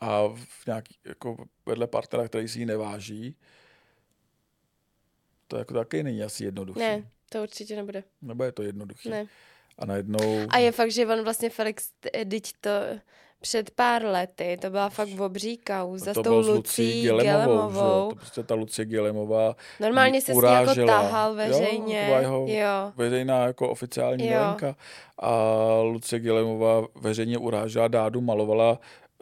a 0.00 0.28
v 0.34 0.66
nějaký, 0.66 0.96
jako 1.04 1.36
vedle 1.66 1.86
partnera, 1.86 2.28
který 2.28 2.48
si 2.48 2.58
ji 2.58 2.66
neváží, 2.66 3.36
to 5.48 5.56
jako 5.56 5.74
taky 5.74 6.02
není 6.02 6.22
asi 6.22 6.44
jednoduchý. 6.44 6.80
Ne, 6.80 7.10
to 7.28 7.42
určitě 7.42 7.76
nebude. 7.76 8.04
Nebo 8.22 8.44
je 8.44 8.52
to 8.52 8.62
jednoduchý. 8.62 9.10
Ne. 9.10 9.26
A 9.78 9.86
najednou... 9.86 10.46
A 10.48 10.58
je 10.58 10.72
fakt, 10.72 10.90
že 10.90 11.06
on 11.06 11.24
vlastně 11.24 11.50
Felix, 11.50 11.90
teď 12.28 12.52
to 12.60 12.70
před 13.40 13.70
pár 13.70 14.04
lety, 14.04 14.58
to 14.60 14.70
byla 14.70 14.88
fakt 14.88 15.08
obří 15.20 15.56
kauza 15.56 16.10
s 16.10 16.14
to 16.14 16.22
tou 16.22 16.42
s 16.42 16.48
Lucí 16.48 17.02
Gelemovou, 17.02 17.80
jo? 17.80 18.06
To 18.10 18.16
prostě 18.16 18.42
ta 18.42 18.54
Lucie 18.54 18.86
Gelemová 18.86 19.56
Normálně 19.80 20.20
se 20.20 20.34
s 20.34 20.36
ní 20.36 20.42
jako 20.42 20.62
urážela. 20.62 20.86
tahal 20.86 21.30
Jo, 21.30 21.36
veřejně. 21.36 22.00
to 22.00 22.06
byla 22.06 22.20
jeho 22.20 22.46
Jo, 22.48 22.92
veřejná 22.96 23.46
jako 23.46 23.70
oficiální 23.70 24.26
Jo. 24.26 24.40
novinka. 24.40 24.76
A 25.18 25.32
Lucie 25.82 26.20
Gelemová 26.20 26.86
veřejně 26.94 27.38
urážela 27.38 27.88
Dádu, 27.88 28.20
malovala 28.20 28.78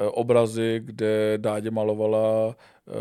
obrazy, 0.06 0.80
kde 0.84 1.38
Dádě 1.38 1.70
malovala 1.70 2.56
eh, 2.88 2.92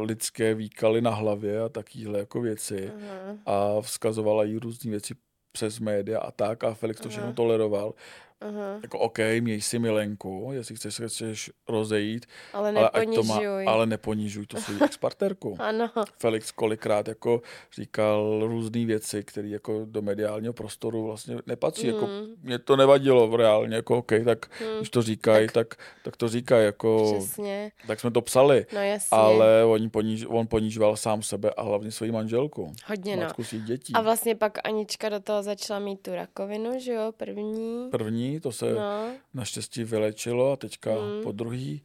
lidské 0.00 0.54
výkaly 0.54 1.00
na 1.00 1.10
hlavě 1.10 1.60
a 1.62 1.68
takovéhle 1.68 2.18
jako 2.18 2.40
věci. 2.40 2.90
aha, 2.96 3.36
a 3.46 3.80
vzkazovala 3.80 4.44
jí 4.44 4.58
různé 4.58 4.90
věci 4.90 5.14
přes 5.52 5.78
média 5.80 6.18
a 6.20 6.30
tak 6.30 6.64
a 6.64 6.74
Felix 6.74 7.00
to 7.00 7.08
všechno 7.08 7.26
Aha. 7.28 7.34
toleroval. 7.36 7.94
Aha. 8.40 8.78
Jako 8.82 8.98
OK, 8.98 9.18
měj 9.40 9.60
si 9.60 9.78
milenku, 9.78 10.48
jestli 10.52 10.74
chceš 10.76 10.94
se 10.94 11.08
chceš 11.08 11.50
rozejít, 11.68 12.26
Ale 12.52 12.68
ale, 12.72 12.88
ať 12.90 13.04
to 13.14 13.22
má, 13.22 13.34
neponižuj. 13.34 13.64
ale 13.68 13.86
neponižuj 13.86 14.46
to 14.46 14.56
svou 14.60 14.84
exparterku. 14.84 15.56
Ano, 15.68 15.90
Felix 16.18 16.50
kolikrát 16.52 17.08
jako 17.08 17.42
říkal 17.74 18.40
různé 18.46 18.84
věci, 18.84 19.24
které 19.24 19.48
jako 19.48 19.80
do 19.84 20.02
mediálního 20.02 20.52
prostoru 20.52 21.04
vlastně 21.06 21.36
nepatří. 21.46 21.86
Jako, 21.86 22.06
Mm. 22.06 22.26
mě 22.42 22.58
to 22.58 22.76
nevadilo 22.76 23.36
reálně, 23.36 23.76
jako 23.76 23.98
OK, 23.98 24.12
tak 24.24 24.46
hm, 24.60 24.76
když 24.76 24.90
to 24.90 25.02
říkají, 25.02 25.48
tak, 25.52 25.74
tak 26.04 26.16
to 26.16 26.28
říkají, 26.28 26.64
jako, 26.64 27.14
přesně. 27.18 27.72
tak 27.86 28.00
jsme 28.00 28.10
to 28.10 28.20
psali. 28.20 28.66
No 28.74 28.80
jasně. 28.80 29.08
Ale 29.18 29.64
on, 29.64 29.90
poníž, 29.90 30.24
on 30.28 30.46
ponížoval 30.46 30.96
sám 30.96 31.22
sebe 31.22 31.50
a 31.50 31.62
hlavně 31.62 31.90
svoji 31.90 32.12
manželku, 32.12 32.72
Hodně 32.86 33.16
no. 33.16 33.22
matku 33.22 33.42
dětí. 33.66 33.92
A 33.92 34.00
vlastně 34.00 34.34
pak 34.34 34.58
Anička 34.64 35.08
do 35.08 35.20
toho 35.20 35.42
začala 35.42 35.80
mít 35.80 36.00
tu 36.00 36.14
rakovinu, 36.14 36.80
že 36.80 36.92
jo, 36.92 37.12
první. 37.16 37.88
První, 37.90 38.27
to 38.40 38.52
se 38.52 38.74
No, 38.74 39.10
naštěstí 39.34 39.84
vylečilo 39.84 40.52
a 40.52 40.56
teďka 40.56 40.90
Mm. 40.94 41.22
po 41.22 41.32
druhý. 41.32 41.82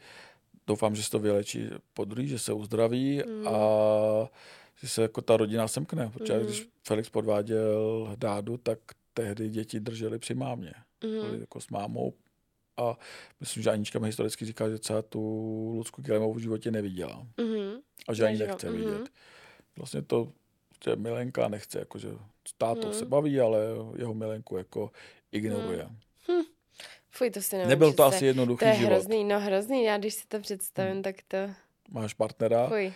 Doufám, 0.68 0.96
že 0.96 1.04
se 1.04 1.10
to 1.12 1.20
vylečí 1.20 1.70
po 1.94 2.06
druhý, 2.06 2.28
že 2.28 2.40
se 2.40 2.54
uzdraví 2.54 3.22
Mm. 3.28 3.48
a 3.48 3.54
že 4.76 4.88
se 4.90 5.02
jako 5.02 5.22
ta 5.22 5.38
rodina 5.38 5.68
semkne. 5.68 6.10
Protože 6.14 6.34
Mm. 6.34 6.46
když 6.46 6.68
Felix 6.88 7.10
podváděl 7.10 8.10
Dádu, 8.16 8.58
tak 8.58 8.80
tehdy 9.14 9.50
děti 9.50 9.80
drželi 9.80 10.20
při 10.20 10.34
mámě. 10.34 10.74
Byli 11.02 11.32
mhm, 11.32 11.42
jako 11.42 11.62
s 11.62 11.70
mámou 11.70 12.14
a 12.78 12.98
myslím, 13.40 13.64
že 13.64 13.70
Anička 13.72 14.00
mi 14.00 14.08
historicky 14.08 14.46
říká, 14.46 14.70
že 14.70 14.78
třeba 14.80 15.02
tu 15.02 15.20
Lucku 15.76 16.02
Kilemovou 16.02 16.34
v 16.34 16.40
životě 16.40 16.72
neviděla 16.72 17.28
mhm. 17.38 17.80
a 18.08 18.14
že 18.14 18.26
ani 18.26 18.38
nechce 18.38 18.70
mhm. 18.70 18.78
vidět. 18.78 19.10
Vlastně 19.78 20.02
to 20.02 20.32
že 20.86 20.96
Milenka 20.96 21.48
nechce, 21.48 21.80
jakože 21.80 22.10
s 22.48 22.54
tátou 22.58 22.88
Mm. 22.88 22.94
se 22.94 23.06
baví, 23.06 23.40
ale 23.40 23.60
jeho 23.98 24.14
Milenku 24.14 24.58
jako 24.58 24.92
ignoruje. 25.32 25.90
Fuj, 27.12 27.30
to 27.30 27.42
si 27.42 27.56
nevím 27.56 27.70
Nebyl 27.70 27.88
to 27.88 27.92
představit. 27.94 28.16
asi 28.16 28.26
jednoduchý 28.26 28.60
To 28.60 28.66
je 28.66 28.76
život. 28.76 28.90
hrozný, 28.92 29.24
no 29.24 29.40
hrozný, 29.40 29.84
já 29.84 29.98
když 29.98 30.14
si 30.14 30.28
to 30.28 30.40
představím, 30.40 31.02
tak 31.04 31.16
to, 31.28 31.38
Máš 31.92 32.14
partnera, 32.14 32.68
fuj. 32.68 32.94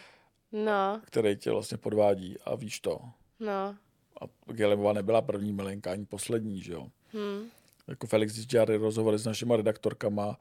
No, 0.51 1.01
který 1.05 1.35
tě 1.37 1.51
vlastně 1.51 1.77
podvádí 1.77 2.35
a 2.45 2.55
víš 2.55 2.79
to. 2.79 2.99
no, 3.39 3.75
A 4.21 4.53
Gelemová 4.53 4.93
nebyla 4.93 5.21
první 5.21 5.53
milenka, 5.53 5.91
ani 5.91 6.05
poslední, 6.05 6.61
že 6.61 6.73
jo. 6.73 6.87
hm. 7.13 7.49
Jako 7.87 8.07
Felix, 8.07 8.33
když 8.33 8.45
dělali 8.45 8.77
rozhovory 8.77 9.17
s 9.19 9.25
našima 9.25 9.55
redaktorkama, 9.55 10.37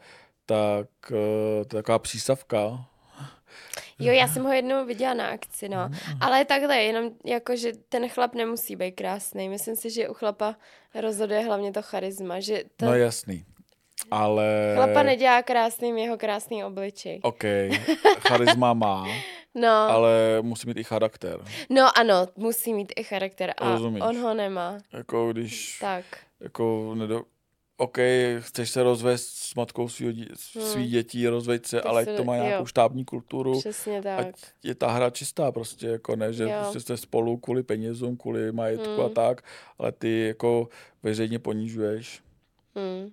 tak 0.46 0.88
eh, 1.10 1.64
to 1.64 1.76
je 1.76 1.82
taková 1.82 1.98
přísavka. 1.98 2.86
Jo, 3.98 4.12
já 4.12 4.28
jsem 4.28 4.44
ho 4.44 4.52
jednou 4.52 4.84
viděla 4.86 5.14
na 5.14 5.26
akci, 5.28 5.68
no. 5.68 5.90
Ale 6.20 6.44
takhle, 6.44 6.76
jenom 6.76 7.10
jako, 7.24 7.56
že 7.56 7.72
ten 7.88 8.08
chlap 8.08 8.34
nemusí 8.34 8.76
být 8.76 8.92
krásný. 8.92 9.48
Myslím 9.48 9.76
si, 9.76 9.90
že 9.90 10.08
u 10.08 10.14
chlapa 10.14 10.56
rozhoduje 10.94 11.40
hlavně 11.40 11.72
to 11.72 11.82
charisma, 11.82 12.40
že 12.40 12.62
to 12.76 12.86
No 12.86 12.94
jasný. 12.94 13.44
Ale... 14.10 14.72
chlapa 14.74 15.02
nedělá 15.02 15.42
krásným 15.42 15.98
jeho 15.98 16.16
krásný 16.18 16.64
obličej. 16.64 17.20
OK, 17.22 17.42
charisma 18.28 18.72
má, 18.74 19.06
No. 19.54 19.68
ale 19.90 20.38
musí 20.42 20.66
mít 20.68 20.76
i 20.76 20.84
charakter. 20.84 21.40
No 21.70 21.98
ano, 21.98 22.26
musí 22.36 22.74
mít 22.74 22.92
i 22.96 23.04
charakter 23.04 23.54
a 23.58 23.70
Rozumíš. 23.70 24.02
on 24.08 24.16
ho 24.18 24.34
nemá. 24.34 24.78
Jako 24.92 25.32
když, 25.32 25.78
Tak. 25.80 26.04
jako 26.40 26.94
nedo... 26.94 27.22
OK, 27.78 27.98
chceš 28.40 28.70
se 28.70 28.82
rozvést 28.82 29.28
s 29.28 29.54
matkou 29.54 29.88
svý, 29.88 30.28
svý 30.58 30.88
dětí, 30.88 31.28
rozveď 31.28 31.66
se, 31.66 31.76
Tak 31.76 31.86
ale 31.86 32.02
ať 32.02 32.16
to 32.16 32.24
má 32.24 32.36
jo. 32.36 32.42
nějakou 32.44 32.66
štábní 32.66 33.04
kulturu, 33.04 33.58
Přesně 33.60 34.02
tak. 34.02 34.26
ať 34.26 34.34
je 34.62 34.74
ta 34.74 34.90
hra 34.90 35.10
čistá 35.10 35.52
prostě, 35.52 35.86
jako 35.86 36.16
ne, 36.16 36.32
že 36.32 36.44
Jo. 36.44 36.50
prostě 36.60 36.80
jste 36.80 36.96
spolu 36.96 37.36
kvůli 37.36 37.62
penězům, 37.62 38.16
kvůli 38.16 38.52
majetku 38.52 38.90
Hmm. 38.96 39.00
a 39.06 39.08
tak, 39.08 39.42
ale 39.78 39.92
ty 39.92 40.26
jako 40.26 40.68
veřejně 41.02 41.38
ponižuješ, 41.38 42.22
Hmm. 42.76 43.10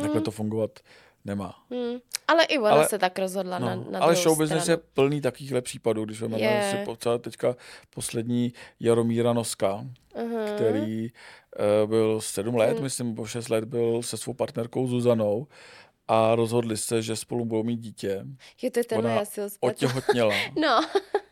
takhle 0.00 0.20
to 0.20 0.30
fungovat 0.30 0.78
nemá. 1.24 1.64
Hmm. 1.70 1.98
Ale 2.28 2.44
i 2.44 2.58
ona 2.58 2.70
Ale- 2.70 2.88
se 2.88 2.98
tak 2.98 3.18
rozhodla 3.18 3.58
na, 3.58 3.74
No, 3.74 3.86
na 3.90 3.98
ale 4.00 4.12
druhou 4.14 4.22
show 4.24 4.38
business 4.38 4.68
je 4.68 4.76
plný 4.76 5.20
takovýchhle 5.20 5.60
případů, 5.62 6.04
když 6.04 6.20
vezmeme 6.20 6.42
Je. 6.42 6.84
si 6.86 7.18
teďka 7.18 7.56
poslední 7.90 8.52
Jaromíra 8.80 9.32
Noska, 9.32 9.86
Aha. 10.14 10.54
který 10.54 11.10
byl 11.86 12.20
sedm 12.20 12.54
let, 12.54 12.72
Hmm. 12.74 12.82
myslím, 12.82 13.06
nebo 13.06 13.26
šest 13.26 13.48
let 13.48 13.64
byl 13.64 14.02
se 14.02 14.16
svou 14.16 14.34
partnerkou 14.34 14.86
Zuzanou 14.86 15.46
a 16.08 16.34
rozhodli 16.34 16.76
se, 16.76 17.02
že 17.02 17.16
spolu 17.16 17.44
budou 17.44 17.62
mít 17.62 17.76
dítě. 17.80 18.24
Jo, 18.62 18.70
to 18.70 18.78
je 18.80 18.84
tenhle, 18.84 19.10
Ona 19.10 19.18
já 19.20 19.24
si 19.24 19.40
ho 19.40 19.50
spletla. 19.50 19.68
Otěhotněla. 19.88 20.34
No, 20.62 20.80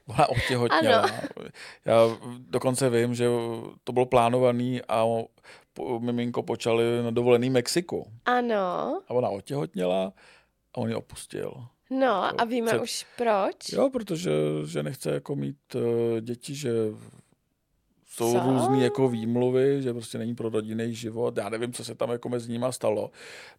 Ona 0.07 0.29
otěhotněla. 0.29 1.01
Ano. 1.03 1.49
Já 1.85 1.97
dokonce 2.39 2.91
vím, 2.91 3.15
že 3.15 3.27
to 3.85 3.93
bylo 3.93 4.07
plánovaný 4.07 4.81
a 4.89 5.05
po, 5.75 6.01
miminko 6.01 6.43
počali 6.43 6.85
na 7.03 7.11
dovolený 7.11 7.51
Mexiku. 7.51 8.07
ano. 8.25 8.57
A 9.09 9.11
ona 9.11 9.29
otěhotněla 9.29 10.13
a 10.75 10.79
on 10.79 10.89
ji 10.89 10.95
opustil. 10.95 11.67
No 11.91 12.41
a 12.41 12.45
víme 12.45 12.67
Před- 12.71 12.83
už 12.83 13.07
proč. 13.17 13.73
Jo, 13.73 13.91
protože 13.91 14.31
že 14.67 14.83
nechce 14.83 15.11
jako 15.11 15.37
mít 15.37 15.57
uh, 15.75 15.83
děti, 16.21 16.55
že 16.55 16.71
jsou 18.15 18.33
Co? 18.33 18.41
různý 18.41 18.83
jako 18.83 19.09
výmluvy, 19.09 19.83
že 19.83 19.93
prostě 19.93 20.19
není 20.19 20.35
pro 20.35 20.49
rodinný 20.49 20.95
život. 20.95 21.37
Já 21.37 21.49
nevím, 21.49 21.73
co 21.73 21.85
se 21.85 21.95
tam 21.95 22.11
jako 22.11 22.29
mezi 22.29 22.53
nima 22.53 22.73
stalo. 22.73 23.11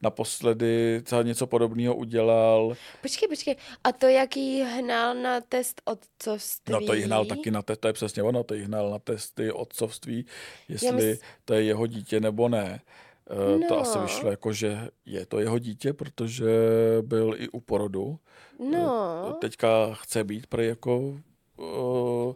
Naposledy 0.02 1.02
třeba 1.04 1.22
něco 1.24 1.48
podobného 1.48 1.96
udělal. 1.96 2.74
Počkej, 3.02 3.28
počkej. 3.30 3.56
A 3.84 3.92
to, 3.92 4.06
jaký 4.08 4.62
hnal 4.62 5.16
na 5.16 5.42
test 5.42 5.82
otcovství? 5.86 6.72
No 6.74 6.82
to 6.86 6.94
jí 6.94 7.04
hnal 7.04 7.26
taky 7.26 7.52
na 7.52 7.62
test, 7.62 7.80
to 7.80 7.88
je 7.88 7.94
přesně 7.94 8.24
ono, 8.24 8.44
to 8.44 8.54
jí 8.54 8.62
hnal 8.64 8.90
na 8.90 9.00
testy 9.00 9.52
otcovství, 9.52 10.26
jestli 10.70 10.92
mys- 10.92 11.20
to 11.46 11.54
je 11.54 11.64
jeho 11.64 11.88
dítě 11.88 12.20
nebo 12.20 12.50
ne. 12.50 12.82
Eh, 13.30 13.68
To 13.68 13.80
asi 13.80 13.98
No. 13.98 14.04
vyšlo 14.04 14.32
jako, 14.32 14.54
že 14.54 14.88
je 15.06 15.26
to 15.26 15.40
jeho 15.40 15.60
dítě, 15.60 15.94
protože 15.94 16.48
byl 17.02 17.36
i 17.38 17.50
u 17.50 17.60
porodu. 17.60 18.20
No, 18.72 19.38
Teďka 19.42 19.94
chce 19.94 20.24
být 20.24 20.48
prý 20.48 20.68
jako 20.68 20.98
uh, 21.58 22.34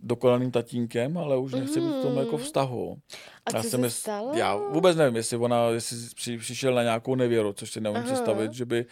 dokonalým 0.00 0.50
tatínkem, 0.50 1.18
ale 1.18 1.38
už 1.38 1.52
nechce 1.52 1.80
být 1.80 1.88
v 1.98 2.02
tom 2.02 2.16
jako 2.16 2.36
Mhm. 2.36 2.44
vztahu. 2.44 2.98
a 3.46 3.56
Já 3.56 3.62
co 3.62 3.70
se 3.70 3.78
mys- 3.78 3.96
stalo? 3.98 4.32
Já 4.34 4.56
vůbec 4.56 4.96
nevím, 4.96 5.16
jestli 5.16 5.36
ona, 5.36 5.68
jestli 5.68 5.96
při, 6.14 6.38
přišel 6.38 6.74
na 6.74 6.82
nějakou 6.82 7.14
nevěru, 7.14 7.52
což 7.52 7.70
si 7.70 7.80
Aha. 7.80 8.02
představit, 8.02 8.52
že 8.52 8.64
by 8.64 8.86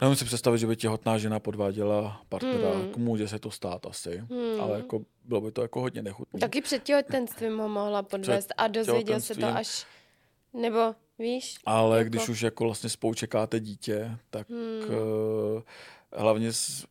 Nevím 0.00 0.16
si 0.16 0.24
představit, 0.24 0.58
že 0.58 0.66
by 0.66 0.76
těhotná 0.76 1.18
žena 1.18 1.40
podváděla 1.40 2.20
partnera. 2.28 2.70
Hmm. 2.70 2.92
Může 2.96 3.28
se 3.28 3.38
to 3.38 3.50
stát 3.50 3.86
asi, 3.86 4.18
Hmm. 4.30 4.60
ale 4.60 4.76
jako 4.76 5.00
bylo 5.24 5.40
by 5.40 5.52
to 5.52 5.62
jako 5.62 5.80
hodně 5.80 6.02
nechutné. 6.02 6.40
Taky 6.40 6.60
před 6.62 6.82
těhotenstvím 6.82 7.58
ho 7.58 7.68
mohla 7.68 8.02
podvést 8.02 8.52
a 8.56 8.68
dozvěděl 8.68 9.20
se 9.20 9.34
to 9.34 9.46
až... 9.46 9.86
Nebo, 10.54 10.94
víš? 11.18 11.56
Ale 11.66 11.98
jako- 11.98 12.08
když 12.10 12.28
už 12.28 12.40
jako 12.42 12.64
vlastně 12.64 12.90
spolu 12.90 13.14
čekáte 13.14 13.60
dítě, 13.60 14.18
tak 14.30 14.50
Hmm. 14.50 14.80
hmm. 14.80 15.62
hlavně 16.12 16.52
s, 16.52 16.84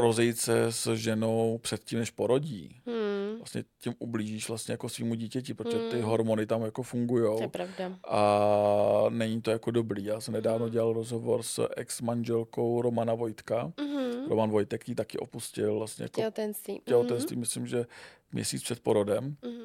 rozejít 0.00 0.38
se 0.38 0.72
s 0.72 0.94
ženou 0.94 1.58
předtím, 1.58 1.98
než 1.98 2.10
porodí. 2.10 2.80
Hmm, 2.86 3.36
Vlastně 3.38 3.64
tím 3.78 3.94
ublížíš 3.98 4.48
vlastně 4.48 4.72
jako 4.72 4.88
svýmu 4.88 5.14
dítěti, 5.14 5.54
protože 5.54 5.78
ty 5.78 5.96
Hmm. 5.96 6.04
hormony 6.04 6.46
tam 6.46 6.62
jako 6.62 6.82
fungují. 6.82 7.40
je 7.40 7.48
pravda. 7.48 7.98
A 8.04 9.06
není 9.08 9.42
to 9.42 9.50
jako 9.50 9.70
dobrý. 9.70 10.04
Já 10.04 10.20
jsem 10.20 10.34
nedávno 10.34 10.68
dělal 10.68 10.92
rozhovor 10.92 11.42
s 11.42 11.68
ex-manželkou 11.76 12.82
Romana 12.82 13.14
Vojtka. 13.14 13.72
Mhm. 13.80 14.28
Roman 14.28 14.50
Vojtek 14.50 14.88
ji 14.88 14.94
taky 14.94 15.18
opustil 15.18 15.78
vlastně 15.78 16.02
jako 16.02 16.20
Těhotenství. 16.20 16.80
těhotenství, 16.84 17.36
myslím, 17.36 17.66
že 17.66 17.86
měsíc 18.32 18.62
před 18.62 18.80
porodem. 18.80 19.36
Mhm. 19.44 19.62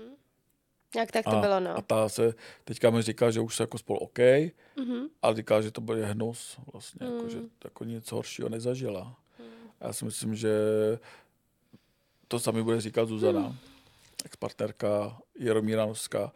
Jak 0.96 1.12
tak 1.12 1.26
to 1.26 1.32
a, 1.32 1.42
bylo, 1.42 1.60
no. 1.60 1.78
a 1.78 1.82
ta 1.82 2.10
se 2.10 2.34
teďka 2.64 2.90
mi 2.90 3.02
říká, 3.02 3.32
že 3.32 3.40
už 3.40 3.56
se 3.56 3.64
jako 3.64 3.78
spolu 3.78 4.00
OK, 4.00 4.20
Mhm. 4.80 5.08
ale 5.22 5.36
říká, 5.36 5.62
že 5.62 5.72
to 5.72 5.82
byl 5.82 6.06
hnus 6.06 6.58
vlastně, 6.74 7.06
jako, 7.08 7.30
že 7.30 7.38
Mm. 7.40 7.50
jako 7.64 7.84
nic 7.84 8.12
horšího 8.12 8.50
nezažila. 8.50 9.18
Já 9.84 9.94
si 9.94 10.06
myslím, 10.06 10.36
že 10.36 10.50
to 12.28 12.40
sami 12.40 12.64
bude 12.64 12.82
říkat 12.82 13.06
Zuzana, 13.08 13.42
Hmm. 13.42 13.58
ex-partnerka 14.26 15.18
Jaromíra 15.40 15.86
Noska. 15.86 16.32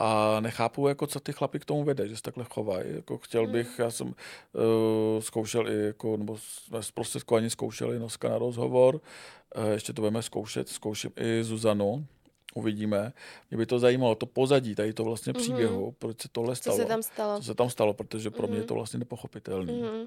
A 0.00 0.40
nechápu, 0.40 0.88
jako, 0.88 1.06
co 1.06 1.20
ty 1.20 1.32
chlapy 1.32 1.58
k 1.58 1.64
tomu 1.64 1.84
vede, 1.84 2.08
že 2.08 2.16
se 2.16 2.22
takhle 2.22 2.44
chovají. 2.44 2.94
Jako 2.94 3.18
chtěl 3.18 3.42
Hmm. 3.42 3.52
bych, 3.52 3.78
já 3.78 3.90
jsem 3.90 4.06
uh, 4.08 4.14
zkoušel 5.20 5.68
i, 5.68 5.86
jako, 5.86 6.16
nebo 6.16 6.38
jsme 6.38 6.82
zprostředkovaně 6.82 7.50
zkoušeli 7.50 7.98
Noska 7.98 8.28
na 8.28 8.38
rozhovor, 8.38 8.94
uh, 8.94 9.64
ještě 9.72 9.92
to 9.92 10.02
budeme 10.02 10.22
zkoušet, 10.22 10.68
zkouším 10.68 11.10
i 11.16 11.44
Zuzanu, 11.44 12.06
uvidíme. 12.54 13.12
Mě 13.50 13.58
by 13.58 13.66
to 13.66 13.78
zajímalo, 13.78 14.14
to 14.14 14.26
pozadí 14.26 14.74
tady 14.74 14.92
to 14.92 15.04
vlastně 15.04 15.32
Mhm. 15.32 15.42
příběhu, 15.42 15.92
proč 15.98 16.22
se 16.22 16.28
tohle 16.32 16.56
Co 16.56 16.62
stalo. 16.62 16.76
se 16.76 16.84
tam 16.84 17.02
stalo? 17.02 17.38
Co 17.40 17.44
se 17.46 17.54
tam 17.54 17.70
stalo, 17.70 17.94
protože 17.94 18.30
pro 18.30 18.46
mě 18.46 18.56
je 18.56 18.60
Mhm. 18.60 18.68
to 18.68 18.74
vlastně 18.74 18.98
nepochopitelné. 18.98 19.72
Mhm. 19.72 20.06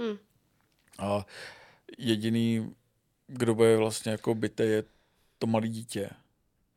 Hm. 0.00 0.18
A 0.98 1.26
jediný, 1.98 2.74
kdo 3.26 3.54
bude 3.54 3.76
vlastně 3.76 4.12
jako 4.12 4.34
byte, 4.34 4.64
je 4.64 4.84
to 5.38 5.46
malé 5.46 5.68
dítě. 5.68 6.10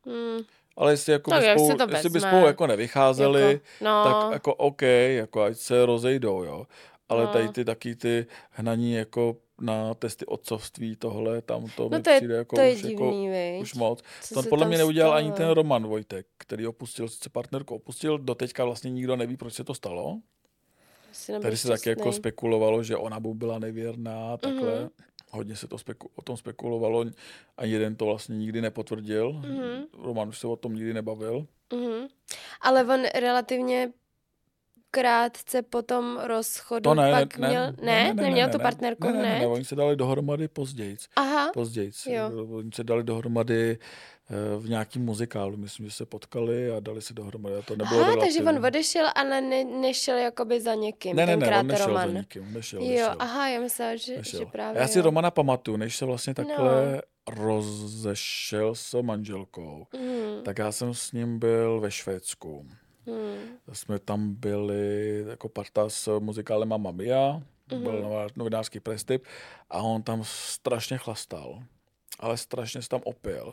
Hm. 0.06 0.42
Ale 0.76 0.92
jestli, 0.92 1.12
jako 1.12 1.30
Tak 1.30 1.40
by 1.42 1.50
spolu, 1.50 1.76
to 1.76 1.86
jestli 1.90 2.10
by 2.10 2.20
spolu 2.20 2.46
jako 2.46 2.66
nevycházeli, 2.66 3.42
Jako, 3.42 3.64
no, 3.80 4.04
tak 4.04 4.32
jako 4.32 4.54
OK, 4.54 4.82
jako 5.08 5.42
ať 5.42 5.56
se 5.56 5.86
rozejdou, 5.86 6.42
jo. 6.44 6.66
Ale 7.08 7.24
No. 7.24 7.32
tady 7.32 7.48
ty 7.48 7.64
taky 7.64 7.96
ty 7.96 8.26
hnaní 8.50 8.92
jako 8.92 9.36
na 9.60 9.94
testy 9.94 10.26
otcovství, 10.26 10.96
tohle, 10.96 11.42
tam 11.42 11.66
to 11.76 11.82
no 11.88 11.98
mi 11.98 12.02
to 12.02 12.10
je, 12.10 12.16
přijde 12.16 12.34
jako 12.34 12.56
to 12.56 12.62
je 12.62 12.74
už, 12.74 12.82
jako, 12.82 13.04
divný, 13.04 13.28
viď? 13.28 13.62
už 13.62 13.74
moc. 13.74 14.02
Co 14.20 14.42
podle 14.42 14.58
tam 14.58 14.68
mě 14.68 14.78
neudělal 14.78 15.10
stalo? 15.10 15.18
ani 15.18 15.32
ten 15.32 15.48
Roman 15.48 15.86
Vojtek, 15.86 16.26
který 16.38 16.66
opustil 16.66 17.08
sice 17.08 17.28
partnerku, 17.28 17.74
opustil, 17.74 18.18
doteďka 18.18 18.64
vlastně 18.64 18.90
nikdo 18.90 19.16
neví, 19.16 19.36
proč 19.36 19.54
se 19.54 19.64
to 19.64 19.74
stalo. 19.74 20.18
Tady 21.42 21.56
se 21.56 21.68
taky 21.68 21.88
jako 21.88 22.12
spekulovalo, 22.12 22.82
že 22.82 22.96
ona 22.96 23.18
mu 23.18 23.34
byla 23.34 23.58
nevěrná, 23.58 24.36
takhle. 24.36 24.80
Mhm. 24.80 24.88
Hodně 25.30 25.56
se 25.56 25.68
to 25.68 25.76
speku- 25.78 26.10
o 26.16 26.22
tom 26.22 26.36
spekulovalo, 26.36 27.04
a 27.56 27.64
jeden 27.64 27.96
to 27.96 28.04
vlastně 28.06 28.36
nikdy 28.36 28.60
nepotvrdil. 28.62 29.32
Mhm. 29.32 29.84
Roman 30.02 30.28
už 30.28 30.38
se 30.38 30.46
o 30.46 30.56
tom 30.56 30.74
nikdy 30.74 30.94
nebavil. 30.94 31.46
Mhm. 31.74 32.06
Ale 32.60 32.84
on 32.84 33.02
relativně 33.14 33.92
krátce 34.94 35.62
po 35.62 35.82
tom 35.82 36.20
rozchodu 36.24 36.82
To 36.82 36.94
ne, 36.94 37.10
pak 37.12 37.36
ne, 37.38 37.48
měl... 37.48 37.72
Ne, 37.82 38.14
neměl 38.14 38.48
tu 38.50 38.58
partnerku, 38.58 39.06
ne, 39.06 39.12
ne, 39.12 39.22
ne, 39.22 39.28
ne, 39.28 39.38
ne? 39.38 39.46
oni 39.46 39.64
se 39.64 39.74
dali 39.76 39.96
dohromady 39.96 40.48
později. 40.48 40.96
Aha, 41.16 41.50
Později. 41.54 41.90
Jo. 42.06 42.46
Oni 42.50 42.70
se 42.74 42.84
dali 42.84 43.04
dohromady 43.04 43.78
eh, 44.30 44.34
v 44.58 44.68
nějakým 44.68 45.04
muzikálu, 45.04 45.56
myslím, 45.56 45.86
že 45.86 45.92
se 45.92 46.06
potkali 46.06 46.70
a 46.70 46.80
dali 46.80 47.02
se 47.02 47.14
dohromady. 47.14 47.56
A 47.56 47.62
to 47.62 47.76
nebylo 47.76 48.00
Aha 48.00 48.16
takže 48.20 48.42
on 48.42 48.66
odešel, 48.66 49.06
ale 49.14 49.40
ne, 49.40 49.64
nešel 49.64 50.16
jakoby 50.18 50.60
za 50.60 50.74
někým, 50.74 51.16
Ne, 51.16 51.26
ne, 51.26 51.36
ne, 51.36 51.58
on 51.60 51.66
nešel 51.66 51.86
Roman. 51.86 52.12
za 52.12 52.18
nikým. 52.18 52.52
Nešel, 52.54 52.80
Jo, 52.82 52.88
nešel. 52.88 53.16
aha, 53.18 53.48
já 53.48 53.60
myslela, 53.60 53.96
že, 53.96 54.16
nešel. 54.16 54.40
že 54.40 54.46
právě 54.46 54.80
Já 54.82 54.88
si 54.88 54.98
jo. 54.98 55.04
Romana 55.04 55.30
pamatuju, 55.30 55.76
než 55.76 55.96
se 55.96 56.04
vlastně 56.04 56.34
No. 56.38 56.44
takhle 56.44 57.02
rozešel 57.28 58.74
s 58.74 59.02
manželkou, 59.02 59.86
Hmm, 59.94 60.42
tak 60.44 60.58
já 60.58 60.72
jsem 60.72 60.94
s 60.94 61.12
ním 61.12 61.38
byl 61.38 61.80
ve 61.80 61.90
Švédsku. 61.90 62.66
Hmm, 63.06 63.56
Jsme 63.72 63.98
tam 63.98 64.34
byli 64.34 65.24
jako 65.28 65.48
parta 65.48 65.88
s 65.88 66.18
muzikálem 66.18 66.68
Mamma 66.68 66.90
Mia, 66.90 67.42
Mhm. 67.72 67.82
byl 67.82 68.02
nová- 68.02 68.28
novinářský 68.36 68.80
prestip 68.80 69.24
a 69.70 69.78
on 69.82 70.02
tam 70.02 70.22
strašně 70.24 70.96
chlastal, 70.98 71.62
ale 72.20 72.36
strašně 72.36 72.82
se 72.82 72.88
tam 72.88 73.00
opil. 73.04 73.52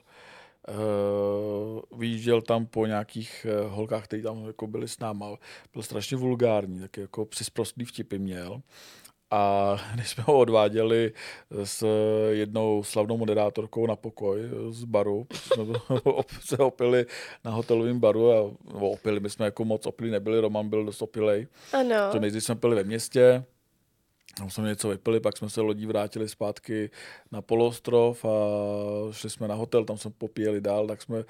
Uh, 0.69 1.99
vyjížděl 1.99 2.41
tam 2.41 2.65
po 2.65 2.85
nějakých 2.85 3.45
uh, 3.65 3.71
holkách, 3.73 4.03
které 4.03 4.23
tam 4.23 4.45
jako 4.47 4.67
byli 4.67 4.87
s 4.87 4.99
náma. 4.99 5.37
Byl 5.73 5.83
strašně 5.83 6.17
vulgární, 6.17 6.79
taky 6.79 7.01
jako 7.01 7.25
přisprostlý 7.25 7.85
vtipy 7.85 8.19
měl. 8.19 8.61
A 9.31 9.75
když 9.93 10.09
jsme 10.09 10.23
ho 10.27 10.37
odváděli 10.37 11.11
s 11.63 11.85
jednou 12.29 12.83
slavnou 12.83 13.17
moderátorkou 13.17 13.87
na 13.87 13.95
pokoj 13.95 14.39
z 14.69 14.83
baru, 14.83 15.27
jsme 15.33 15.65
se 16.41 16.57
opili 16.57 17.05
na 17.45 17.51
hotelovém 17.51 17.99
baru, 17.99 18.31
a, 18.31 18.51
nebo 18.73 18.89
opili, 18.91 19.19
my 19.19 19.29
jsme 19.29 19.45
jako 19.45 19.65
moc 19.65 19.85
opili 19.85 20.11
nebyli, 20.11 20.39
Roman 20.39 20.69
byl 20.69 20.85
dost 20.85 21.01
opilej. 21.01 21.47
ano. 21.73 21.95
To 22.11 22.19
nejdřív 22.19 22.43
jsme 22.43 22.55
pili 22.55 22.75
ve 22.75 22.83
městě, 22.83 23.43
tam 24.37 24.49
jsme 24.49 24.67
něco 24.67 24.89
vypili, 24.89 25.19
pak 25.19 25.37
jsme 25.37 25.49
se 25.49 25.61
lodí 25.61 25.85
vrátili 25.85 26.29
zpátky 26.29 26.89
na 27.31 27.41
poloostrov 27.41 28.25
a 28.25 28.29
šli 29.11 29.29
jsme 29.29 29.47
na 29.47 29.55
hotel, 29.55 29.85
tam 29.85 29.97
jsme 29.97 30.11
popíjeli 30.17 30.61
dál, 30.61 30.87
tak 30.87 31.01
jsme 31.01 31.23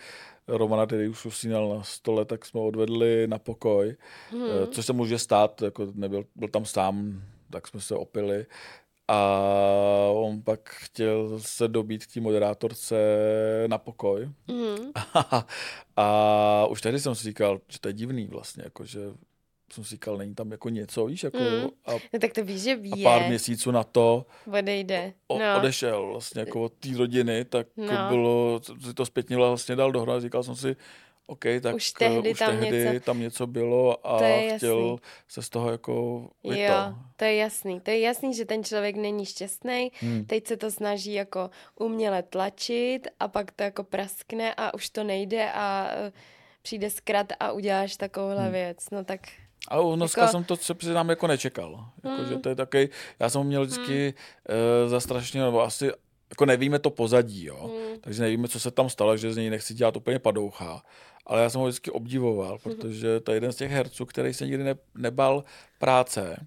Romana, 0.47 0.85
který 0.85 1.07
už 1.07 1.25
usínal 1.25 1.69
na 1.77 1.83
stole, 1.83 2.25
tak 2.25 2.45
jsme 2.45 2.59
odvedli 2.59 3.27
na 3.27 3.39
pokoj, 3.39 3.95
Hmm. 4.31 4.41
hmm. 4.41 4.67
což 4.71 4.85
se 4.85 4.93
může 4.93 5.19
stát, 5.19 5.61
jako 5.61 5.87
nebyl, 5.93 6.23
byl 6.35 6.47
tam 6.47 6.65
sám, 6.65 7.21
tak 7.51 7.67
jsme 7.67 7.81
se 7.81 7.95
opili 7.95 8.45
A 9.07 9.17
on 10.13 10.41
pak 10.41 10.69
chtěl 10.69 11.39
se 11.39 11.67
dobít 11.67 12.05
k 12.05 12.13
té 12.13 12.21
moderátorce 12.21 12.95
na 13.67 13.77
pokoj. 13.77 14.29
Mhm. 14.47 14.91
A, 15.13 15.45
a 15.97 16.67
už 16.69 16.81
tehdy 16.81 16.99
jsem 16.99 17.15
si 17.15 17.23
říkal, 17.23 17.59
že 17.67 17.79
to 17.79 17.89
je 17.89 17.93
divný 17.93 18.27
vlastně, 18.27 18.63
jako 18.63 18.85
že 18.85 18.99
jsem 19.73 19.83
si 19.83 19.89
říkal, 19.89 20.17
není 20.17 20.35
tam 20.35 20.51
jako 20.51 20.69
něco, 20.69 21.05
víš, 21.05 21.23
jako 21.23 21.37
Mm. 21.37 21.67
a, 21.85 21.91
No 22.13 22.19
tak 22.19 22.33
to 22.33 22.43
víš, 22.43 22.61
že 22.61 22.71
a 22.71 22.75
ví, 22.75 23.03
pár 23.03 23.27
měsíců 23.27 23.71
na 23.71 23.83
to 23.83 24.25
odejde. 24.57 25.13
o, 25.27 25.39
No. 25.39 25.57
odešel 25.57 26.07
vlastně 26.07 26.39
jako 26.39 26.63
od 26.63 26.73
té 26.73 26.89
rodiny, 26.97 27.45
tak 27.45 27.67
No. 27.77 28.07
bylo, 28.09 28.61
si 28.87 28.93
to 28.93 29.05
zpětně 29.05 29.37
vlastně 29.37 29.75
dal 29.75 29.91
dohromady, 29.91 30.21
říkal 30.21 30.43
jsem 30.43 30.55
si, 30.55 30.75
OK, 31.29 31.45
tak 31.61 31.75
Už 31.75 31.91
tehdy 31.91 32.31
už 32.31 32.39
tam 32.39 32.59
tehdy 32.59 32.77
něco- 32.85 33.05
tam 33.05 33.19
něco 33.19 33.47
bylo 33.47 34.07
a 34.07 34.17
To 34.17 34.23
je 34.23 34.57
chtěl 34.57 34.77
jasný. 34.79 34.97
se 35.27 35.41
z 35.41 35.49
toho 35.49 35.71
jako 35.71 35.93
Jo, 36.43 36.51
vyto. 36.51 36.73
to 37.15 37.25
je 37.25 37.35
jasný. 37.35 37.79
To 37.79 37.91
je 37.91 37.99
jasný, 37.99 38.33
že 38.33 38.45
ten 38.45 38.63
člověk 38.63 38.95
není 38.95 39.25
šťastný. 39.25 39.91
Hmm. 39.99 40.25
Teď 40.25 40.47
se 40.47 40.57
to 40.57 40.71
snaží 40.71 41.13
jako 41.13 41.49
uměle 41.79 42.23
tlačit 42.23 43.07
a 43.19 43.27
pak 43.27 43.51
to 43.51 43.63
jako 43.63 43.83
praskne 43.83 44.53
a 44.57 44.73
už 44.73 44.89
to 44.89 45.03
nejde 45.03 45.51
a 45.51 45.87
eh, 45.91 46.11
přijde 46.61 46.89
zkrat 46.89 47.27
a 47.39 47.51
uděláš 47.51 47.95
takovouhle 47.97 48.43
Hmm. 48.43 48.51
věc. 48.51 48.77
No 48.91 49.03
tak 49.03 49.19
Ale 49.67 49.83
u 49.83 49.95
Noska 49.95 50.21
Jako- 50.21 50.31
jsem 50.31 50.43
to 50.43 50.55
se 50.57 50.73
přiznám 50.73 51.09
jako 51.09 51.27
nečekal. 51.27 51.85
Jako, 52.03 52.15
Hmm. 52.21 52.29
že 52.29 52.37
to 52.37 52.49
je 52.49 52.55
taky, 52.55 52.89
já 53.19 53.29
jsem 53.29 53.43
měl 53.43 53.65
vždycky 53.65 54.13
uh, 54.83 54.89
za 54.89 54.99
strašně, 54.99 55.41
nebo 55.41 55.61
asi, 55.61 55.91
jako 56.29 56.45
nevíme 56.45 56.79
to 56.79 56.89
pozadí, 56.89 57.45
jo. 57.45 57.67
mm, 57.67 57.99
Takže 58.01 58.21
nevíme, 58.21 58.47
co 58.47 58.59
se 58.59 58.71
tam 58.71 58.89
stalo, 58.89 59.17
že 59.17 59.33
z 59.33 59.37
něj 59.37 59.49
nechci 59.49 59.73
dělat 59.73 59.95
úplně 59.97 60.19
padoucha. 60.19 60.81
Ale 61.29 61.41
já 61.41 61.49
jsem 61.49 61.61
ho 61.61 61.67
vždycky 61.67 61.91
obdivoval, 61.91 62.57
protože 62.63 63.19
to 63.19 63.31
je 63.31 63.35
jeden 63.35 63.51
z 63.51 63.55
těch 63.55 63.71
herců, 63.71 64.05
který 64.05 64.33
se 64.33 64.45
nikdy 64.45 64.63
ne, 64.63 64.75
nebal 64.97 65.43
práce. 65.79 66.45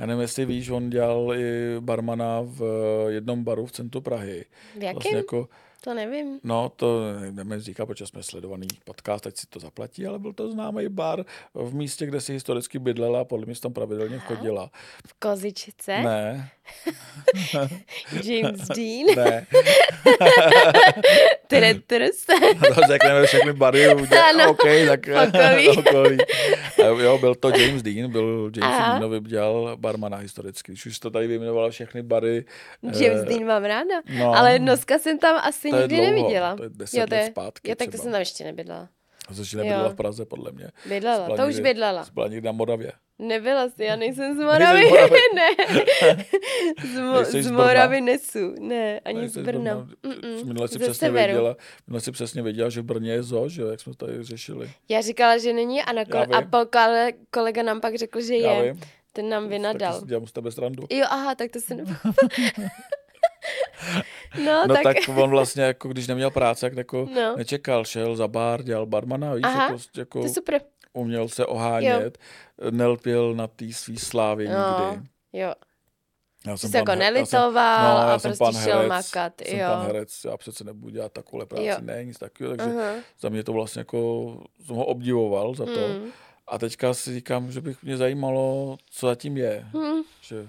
Já 0.00 0.06
nevím, 0.06 0.20
jestli 0.20 0.44
víš, 0.46 0.68
on 0.70 0.90
dělal 0.90 1.34
i 1.34 1.76
barmana 1.80 2.40
v 2.42 2.62
jednom 3.08 3.44
baru 3.44 3.66
v 3.66 3.72
centru 3.72 4.00
Prahy. 4.00 4.44
v 4.78 4.82
jakém? 4.82 4.94
Vlastně 4.94 5.16
jako, 5.16 5.48
To 5.84 5.94
nevím. 5.94 6.40
no 6.44 6.68
to 6.76 7.00
nevím 7.30 7.60
říkat, 7.60 7.86
protože 7.86 8.06
jsme 8.06 8.22
sledovaný 8.22 8.66
podcast, 8.84 9.26
ať 9.26 9.36
si 9.36 9.46
to 9.46 9.60
zaplatí, 9.60 10.06
ale 10.06 10.18
byl 10.18 10.32
to 10.32 10.52
známý 10.52 10.88
bar 10.88 11.24
v 11.54 11.74
místě, 11.74 12.06
kde 12.06 12.20
si 12.20 12.32
historicky 12.32 12.78
bydlela 12.78 13.20
a 13.20 13.24
podle 13.24 13.46
mě 13.46 13.54
tam 13.56 13.72
pravidelně 13.72 14.16
Aha. 14.16 14.26
chodila. 14.26 14.70
V 15.06 15.14
Kozičce? 15.18 16.02
Ne, 16.02 16.50
James 18.24 18.68
Dean? 18.76 19.06
ne, 19.16 19.46
Tretters? 21.58 22.24
to 22.74 22.80
řekneme 22.88 23.26
všechny 23.26 23.52
bary, 23.52 23.94
udělá, 24.02 24.28
Ano, 24.28 24.50
OK, 24.50 24.62
tak 24.88 25.00
okolí. 25.78 26.18
Jo, 27.02 27.18
byl 27.18 27.34
to 27.34 27.48
James 27.48 27.82
Dean, 27.82 28.10
byl 28.10 28.50
James 28.56 28.74
Aha. 28.78 28.88
Deanovi 28.92 29.20
dělal 29.20 29.76
barmana 29.76 30.16
historicky, 30.16 30.72
když 30.72 30.86
už 30.86 30.98
to 30.98 31.10
tady 31.10 31.26
vyjmenovala 31.26 31.70
všechny 31.70 32.02
bary. 32.02 32.44
James 32.82 33.22
eh, 33.22 33.24
Dean 33.28 33.44
mám 33.46 33.64
ráda. 33.64 33.94
no, 34.18 34.34
Ale 34.34 34.58
Noska 34.58 34.98
jsem 34.98 35.18
tam 35.18 35.40
asi 35.42 35.70
nikdy 35.72 35.88
dlouho, 35.96 36.10
neviděla. 36.10 36.56
to 36.56 36.62
je 36.62 36.68
deset 36.72 37.00
jo, 37.00 37.06
to 37.06 37.14
let 37.14 37.20
je, 37.20 37.26
zpátky 37.26 37.70
jo, 37.70 37.74
tak 37.76 37.90
to 37.90 37.96
jsem 37.98 38.12
tam 38.12 38.20
ještě 38.20 38.44
nebydlela. 38.44 38.88
Což 39.34 39.52
nebydlela 39.52 39.84
jo. 39.84 39.90
v 39.90 39.94
Praze, 39.94 40.24
podle 40.26 40.52
mě. 40.52 40.68
Bydlela, 40.88 41.24
Byla 41.24 41.36
to 41.36 41.46
už 41.48 41.60
bydlela. 41.60 42.06
Byla 42.14 42.28
někde 42.28 42.46
na 42.46 42.52
Moravě. 42.52 42.92
Nebyla 43.18 43.68
jsi, 43.68 43.84
já 43.84 43.96
nejsem 43.96 44.36
z 44.36 44.38
Moravy. 44.40 44.88
Moravy. 44.88 45.16
ne. 45.34 45.48
Z, 46.94 46.98
mo- 46.98 47.24
z 47.24 47.42
z? 47.42 47.50
Moravy 47.50 48.00
nesu. 48.00 48.54
Ne, 48.60 49.00
ani 49.00 49.28
z 49.28 49.36
Brna. 49.38 49.88
Minule 50.44 50.68
si 50.68 50.78
přesně 50.78 51.10
věděla, 51.10 51.56
minule 51.86 52.00
si 52.00 52.12
přesně 52.12 52.42
věděla, 52.42 52.70
že 52.70 52.80
v 52.80 52.84
Brně 52.84 53.12
je 53.12 53.22
zoo, 53.22 53.48
že 53.48 53.62
jak 53.62 53.80
jsme 53.80 53.94
to 53.94 54.06
tady 54.06 54.22
řešili. 54.24 54.70
Já 54.88 55.00
říkala, 55.00 55.38
že 55.38 55.52
není 55.52 55.82
a, 55.82 55.92
na 55.92 56.00
Já 56.00 56.06
kole- 56.06 56.36
a 56.36 56.42
po 56.42 56.56
kole- 56.56 57.12
kolega 57.30 57.62
nám 57.62 57.80
pak 57.80 57.94
řekl, 57.98 58.20
že 58.20 58.36
Já 58.36 58.52
je. 58.52 58.72
vím. 58.72 58.82
Ten 59.12 59.28
nám 59.28 59.48
vynadal. 59.48 60.00
Si 60.00 60.06
dělám 60.06 60.26
z 60.26 60.32
tebe 60.32 60.50
srandu. 60.52 60.82
Jo, 60.90 61.06
aha, 61.10 61.34
tak 61.34 61.50
to 61.50 61.60
se 61.60 61.74
nebo... 61.74 61.90
no, 64.44 64.64
No 64.66 64.74
tak... 64.74 64.82
tak 64.82 64.96
on 65.16 65.30
vlastně, 65.30 65.62
jako 65.62 65.88
když 65.88 66.06
neměl 66.06 66.30
práce, 66.30 66.60
tak 66.70 66.76
jako 66.76 67.08
No. 67.14 67.36
nečekal, 67.36 67.84
šel 67.84 68.16
za 68.16 68.28
bar, 68.28 68.62
dělal 68.62 68.86
barmana, 68.86 69.34
víš, 69.34 69.42
Aha, 69.44 69.62
jako, 69.64 69.78
jako 69.96 70.22
To 70.22 70.28
super. 70.28 70.60
uměl 70.92 71.28
se 71.28 71.46
ohánět, 71.46 72.18
nelpěl 72.70 73.34
na 73.34 73.46
té 73.46 73.72
svý 73.72 73.96
slávě 73.96 74.48
No, 74.48 74.90
nikdy. 74.90 75.08
jo. 75.32 75.52
Já 76.46 76.56
Jsi 76.56 76.68
se 76.68 76.76
jako 76.78 76.90
he- 76.92 76.98
já 76.98 77.04
jsem- 77.04 77.14
nelitoval 77.14 77.94
no, 77.94 78.00
já 78.08 78.14
a 78.14 78.18
jsem 78.18 78.28
prostě 78.28 78.44
pan 78.44 78.54
šel 78.64 78.76
herec, 78.76 78.88
makat. 78.88 79.32
Jsem 79.46 79.58
Jo. 79.58 79.66
pan 79.68 79.86
herec, 79.86 80.20
já 80.24 80.36
přece 80.36 80.64
nebudu 80.64 80.90
dělat 80.92 81.12
takovou 81.12 81.46
práci, 81.46 81.64
Jo. 81.66 81.76
ne, 81.80 82.04
nic 82.04 82.18
takového, 82.18 82.56
takže 82.56 82.72
Aha. 82.80 82.92
za 83.20 83.28
mě 83.28 83.44
to 83.44 83.52
vlastně 83.52 83.80
jako, 83.80 83.98
jsem 84.66 84.76
ho 84.76 84.84
obdivoval 84.84 85.54
za 85.54 85.64
to. 85.64 85.88
Mm. 85.88 86.10
A 86.46 86.58
teďka 86.58 86.94
si 86.94 87.14
říkám, 87.14 87.52
že 87.52 87.60
bych 87.60 87.82
mě 87.82 87.96
zajímalo, 87.96 88.76
co 88.90 89.06
zatím 89.06 89.36
je. 89.36 89.66
Mm. 89.74 90.02
Že, 90.22 90.48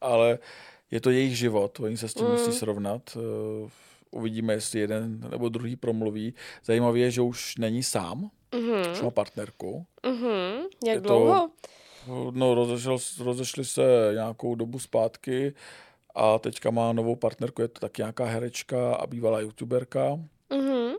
ale 0.00 0.38
je 0.90 1.00
to 1.00 1.10
jejich 1.10 1.38
život, 1.38 1.80
oni 1.80 1.96
se 1.96 2.08
s 2.08 2.14
tím 2.14 2.26
Mm. 2.26 2.32
musí 2.32 2.52
srovnat. 2.52 3.16
Uh, 3.16 3.70
uvidíme, 4.10 4.52
jestli 4.52 4.80
jeden 4.80 5.20
nebo 5.30 5.48
druhý 5.48 5.76
promluví. 5.76 6.34
Zajímavé 6.64 6.98
je, 6.98 7.10
že 7.10 7.20
už 7.20 7.56
není 7.56 7.82
sám, 7.82 8.30
Mhm. 8.54 8.92
už 8.92 9.00
má 9.02 9.10
partnerku. 9.10 9.86
Mhm. 10.06 10.62
Jak 10.86 10.94
Je 10.94 11.00
to- 11.00 11.08
dlouho? 11.08 11.50
No, 12.30 12.54
rozešel, 12.54 12.98
rozešli 13.20 13.64
se 13.64 13.82
nějakou 14.14 14.54
dobu 14.54 14.78
zpátky 14.78 15.54
a 16.14 16.38
teďka 16.38 16.70
má 16.70 16.92
novou 16.92 17.16
partnerku, 17.16 17.62
je 17.62 17.68
to 17.68 17.80
taky 17.80 18.02
nějaká 18.02 18.24
herečka 18.24 18.94
a 18.94 19.06
bývalá 19.06 19.40
youtuberka. 19.40 20.18
Mhm. 20.52 20.92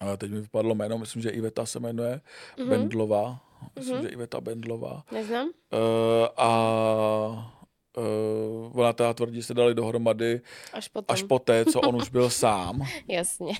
A 0.00 0.16
teď 0.16 0.30
mi 0.30 0.40
vypadlo 0.40 0.74
jméno, 0.74 0.98
myslím, 0.98 1.22
že 1.22 1.30
Iveta 1.30 1.66
se 1.66 1.80
jmenuje, 1.80 2.20
Mhm. 2.58 2.68
Bendlová. 2.68 3.40
Myslím, 3.76 3.94
Mhm. 3.96 4.02
že 4.04 4.08
Iveta 4.12 4.40
Bendlová. 4.40 5.02
Neznám? 5.12 5.46
Uh, 5.48 6.28
a 6.36 7.63
uh, 7.96 8.80
ona 8.80 8.92
teda 8.92 9.14
tvrdí, 9.14 9.42
se 9.42 9.54
dali 9.54 9.74
dohromady 9.74 10.40
Až 10.72 10.88
potom. 10.88 11.14
až 11.14 11.22
poté, 11.22 11.64
co 11.64 11.80
on 11.80 11.96
už 11.96 12.08
byl 12.08 12.30
sám. 12.30 12.86
Jasně. 13.08 13.52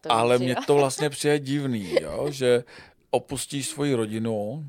To 0.00 0.12
Ale 0.12 0.38
mně 0.38 0.56
to 0.66 0.74
vlastně 0.74 1.10
přijde 1.10 1.38
divný, 1.38 1.94
jo? 2.00 2.26
že 2.30 2.64
opustíš 3.10 3.68
svoji 3.68 3.94
rodinu 3.94 4.64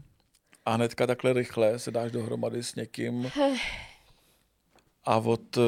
a 0.65 0.71
hnedka 0.75 1.07
takhle 1.07 1.33
rychle 1.33 1.79
se 1.79 1.91
dáš 1.91 2.11
dohromady 2.11 2.63
s 2.63 2.75
někým 2.75 3.31
a 5.05 5.17
od 5.17 5.57
uh, 5.57 5.63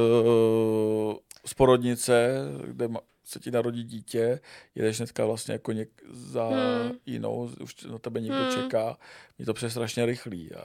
z 1.45 1.53
porodnice, 1.53 2.35
kde 2.67 2.89
se 3.23 3.39
ti 3.39 3.51
narodí 3.51 3.83
dítě, 3.83 4.39
jedeš 4.75 4.97
hnedka 4.97 5.25
vlastně 5.25 5.51
jako 5.53 5.71
něk 5.71 5.89
za 6.11 6.47
Hmm. 6.47 6.91
jinou, 7.05 7.49
už 7.61 7.83
na 7.83 7.99
tebe 7.99 8.19
někdo 8.21 8.37
Hmm. 8.37 8.51
čeká. 8.63 8.97
Je 9.39 9.45
to 9.45 9.53
přes 9.53 9.71
strašně 9.73 10.05
rychlý. 10.05 10.53
A 10.53 10.63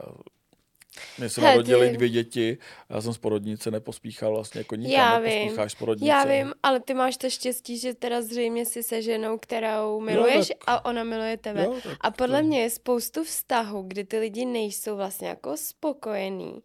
se 1.29 1.41
Hele, 1.41 1.53
narodily 1.53 1.89
ty- 1.91 1.97
dvě 1.97 2.09
děti 2.09 2.59
a 2.89 2.95
já 2.95 3.01
jsem 3.01 3.13
z 3.13 3.19
porodnice 3.19 3.71
nepospíchal 3.71 4.35
vlastně 4.35 4.59
jako 4.61 4.75
nikam, 4.77 4.93
Já 4.93 5.19
vím. 5.19 5.57
z 5.69 5.75
porodnice. 5.75 6.09
Já 6.09 6.25
vím, 6.25 6.55
ale 6.63 6.81
ty 6.81 6.95
máš 6.95 7.17
to 7.17 7.31
štěstí, 7.31 7.79
že 7.79 7.95
teda 7.95 8.23
zřejmě 8.23 8.67
si 8.67 8.83
se 8.83 9.03
ženou, 9.03 9.39
kterou 9.39 10.01
miluješ 10.01 10.49
tak- 10.49 10.59
a 10.67 10.85
ona 10.85 11.05
miluje 11.05 11.37
tebe. 11.37 11.65
Jo, 11.65 11.77
tak 11.83 11.97
A 12.01 12.11
podle 12.11 12.41
to- 12.41 12.47
mě 12.47 12.61
je 12.63 12.71
spoustu 12.71 13.25
vztahů, 13.25 13.83
kdy 13.83 14.05
ty 14.05 14.19
lidi 14.19 14.45
nejsou 14.47 14.97
vlastně 14.97 15.29
jako 15.29 15.57
spokojení 15.57 16.61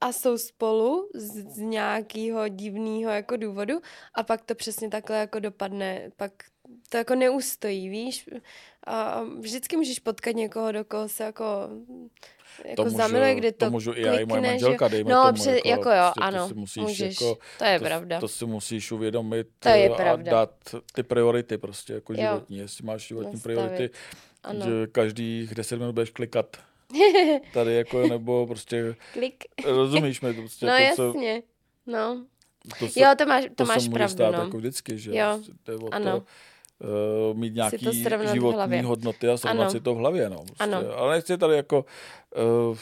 a 0.00 0.12
jsou 0.12 0.38
spolu 0.38 1.08
z, 1.14 1.54
z 1.54 1.58
nějakého 1.58 2.48
divného 2.48 3.10
jako 3.10 3.36
důvodu 3.36 3.74
a 4.14 4.22
pak 4.22 4.42
to 4.44 4.54
přesně 4.54 4.88
takhle 4.90 5.16
jako 5.16 5.38
dopadne, 5.38 6.10
pak 6.16 6.32
to 6.88 6.96
jako 6.96 7.14
neustojí, 7.14 7.88
víš? 7.88 8.28
A 8.86 9.22
vždycky 9.40 9.76
můžeš 9.76 9.98
potkat 9.98 10.30
někoho, 10.36 10.72
do 10.72 10.84
koho 10.84 11.08
se 11.08 11.24
jako, 11.24 11.44
jako 12.64 12.90
zamiluje, 12.90 13.34
kdy 13.34 13.52
to, 13.52 13.64
to 13.66 13.70
můžu 13.70 13.92
i 13.94 14.02
já, 14.02 14.18
i 14.18 14.24
moje 14.26 14.40
manželka, 14.42 14.88
dejme 14.88 15.10
No, 15.14 15.22
tomu, 15.22 15.34
pře- 15.34 15.50
jako, 15.50 15.68
jako 15.68 15.90
jo, 15.90 15.96
prostě 16.14 16.20
to 16.20 16.24
ano, 16.24 16.48
si 16.48 16.54
musíš 16.54 16.82
můžeš, 16.82 17.20
jako- 17.20 17.38
to 17.58 17.64
je 17.64 17.78
to, 17.78 17.84
pravda. 17.84 18.20
To 18.20 18.28
si 18.28 18.46
musíš 18.46 18.92
uvědomit 18.92 19.46
To 19.58 19.68
je 19.68 19.90
eh, 19.92 19.94
pravda. 19.96 20.30
a 20.32 20.34
dát 20.34 20.50
ty 20.94 21.02
priority 21.02 21.58
prostě 21.58 21.92
jako 21.92 22.12
Jo. 22.12 22.18
životní. 22.20 22.58
Jestli 22.58 22.86
máš 22.86 23.06
životní 23.06 23.32
Nastavit. 23.32 23.58
priority, 23.58 23.90
Ano. 24.42 24.64
že 24.66 24.86
každých 24.86 25.54
10 25.54 25.78
minut 25.78 25.92
budeš 25.92 26.10
klikat 26.10 26.56
tady 27.52 27.74
jako, 27.74 28.06
nebo 28.08 28.46
prostě, 28.46 28.96
Klik. 29.12 29.44
rozumíš 29.64 30.20
mi, 30.20 30.34
to 30.34 30.40
prostě 30.40 30.66
No 30.66 30.72
to, 30.72 30.96
se, 30.96 31.02
jasně, 31.06 31.42
no. 31.86 32.24
to, 32.78 32.88
se, 32.88 33.00
Jo, 33.00 33.08
to 33.18 33.26
máš, 33.26 33.44
to, 33.44 33.50
to 33.54 33.64
máš 33.64 33.82
se 33.82 33.88
může 33.88 33.94
pravdu, 33.98 34.12
stát 34.14 34.30
no. 34.36 34.38
jako 34.44 34.56
vždycky, 34.56 34.98
že 34.98 35.10
Jo, 35.16 35.26
Prostě 35.34 35.52
jde 35.66 35.74
o 35.76 35.94
ano. 35.94 36.20
to, 36.20 36.26
uh, 37.30 37.36
mít 37.36 37.54
nějaký 37.54 37.76
životní 38.32 38.82
hodnoty 38.82 39.28
a 39.28 39.36
srovnat 39.36 39.62
Ano. 39.62 39.70
si 39.70 39.80
to 39.80 39.94
v 39.94 39.98
hlavě, 39.98 40.30
no. 40.30 40.36
Prostě. 40.36 40.64
Ano. 40.64 40.78
Ale 40.96 41.14
nechci 41.14 41.38
tady 41.38 41.56
jako 41.56 41.84
uh, 42.70 42.78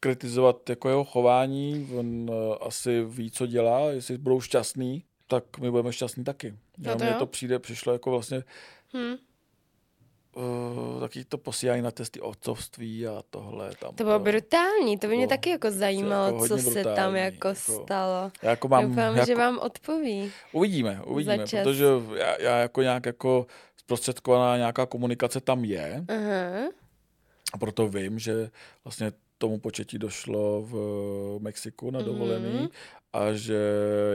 kritizovat 0.00 0.70
jako 0.70 0.88
jeho 0.88 1.04
chování, 1.04 1.88
on 1.98 2.30
uh, 2.30 2.36
asi 2.60 3.04
ví, 3.04 3.30
co 3.30 3.46
dělá, 3.46 3.80
jestli 3.80 4.18
budou 4.18 4.40
šťastný, 4.40 5.04
tak 5.28 5.58
my 5.58 5.70
budeme 5.70 5.92
šťastní 5.92 6.24
taky. 6.24 6.54
No 6.78 6.90
No 6.90 6.96
to 6.98 7.04
mně 7.04 7.14
to 7.14 7.26
přijde, 7.26 7.58
přišlo 7.58 7.92
jako 7.92 8.10
vlastně 8.10 8.42
Hm. 8.96 9.14
Uh, 10.36 11.00
taky 11.00 11.24
to 11.24 11.38
posílají 11.38 11.82
na 11.82 11.90
testy 11.90 12.20
otcovství 12.20 13.06
a 13.06 13.22
tohle. 13.30 13.70
Tam, 13.80 13.94
To 13.94 14.04
bylo 14.04 14.18
to- 14.18 14.24
brutální, 14.24 14.98
to 14.98 15.06
by 15.06 15.16
mě 15.16 15.26
bylo- 15.26 15.36
taky 15.36 15.50
jako 15.50 15.70
zajímalo, 15.70 16.26
jako 16.26 16.48
co 16.48 16.58
se 16.58 16.84
tam 16.84 17.16
jako 17.16 17.48
jako- 17.48 17.54
stalo. 17.54 18.32
Já 18.42 18.50
jako 18.50 18.68
mám, 18.68 18.88
Doufám, 18.88 19.14
jako, 19.14 19.26
že 19.26 19.34
vám 19.34 19.58
odpoví. 19.58 20.32
Uvidíme, 20.52 21.00
uvidíme, 21.06 21.36
Za 21.38 21.46
čas. 21.46 21.62
protože 21.64 21.84
já, 22.16 22.42
já 22.42 22.56
jako 22.58 22.82
nějak 22.82 23.06
jako 23.06 23.46
zprostředkovaná 23.76 24.56
nějaká 24.56 24.86
komunikace 24.86 25.40
tam 25.40 25.64
je 25.64 26.04
Aha. 26.08 26.68
a 27.52 27.58
proto 27.58 27.88
vím, 27.88 28.18
že 28.18 28.50
vlastně 28.84 29.12
tomu 29.38 29.58
početí 29.58 29.98
došlo 29.98 30.62
v 30.62 30.74
Mexiku 31.42 31.90
na 31.90 32.02
dovolený 32.02 32.54
Mhm. 32.58 32.68
A 33.14 33.32
že 33.32 33.58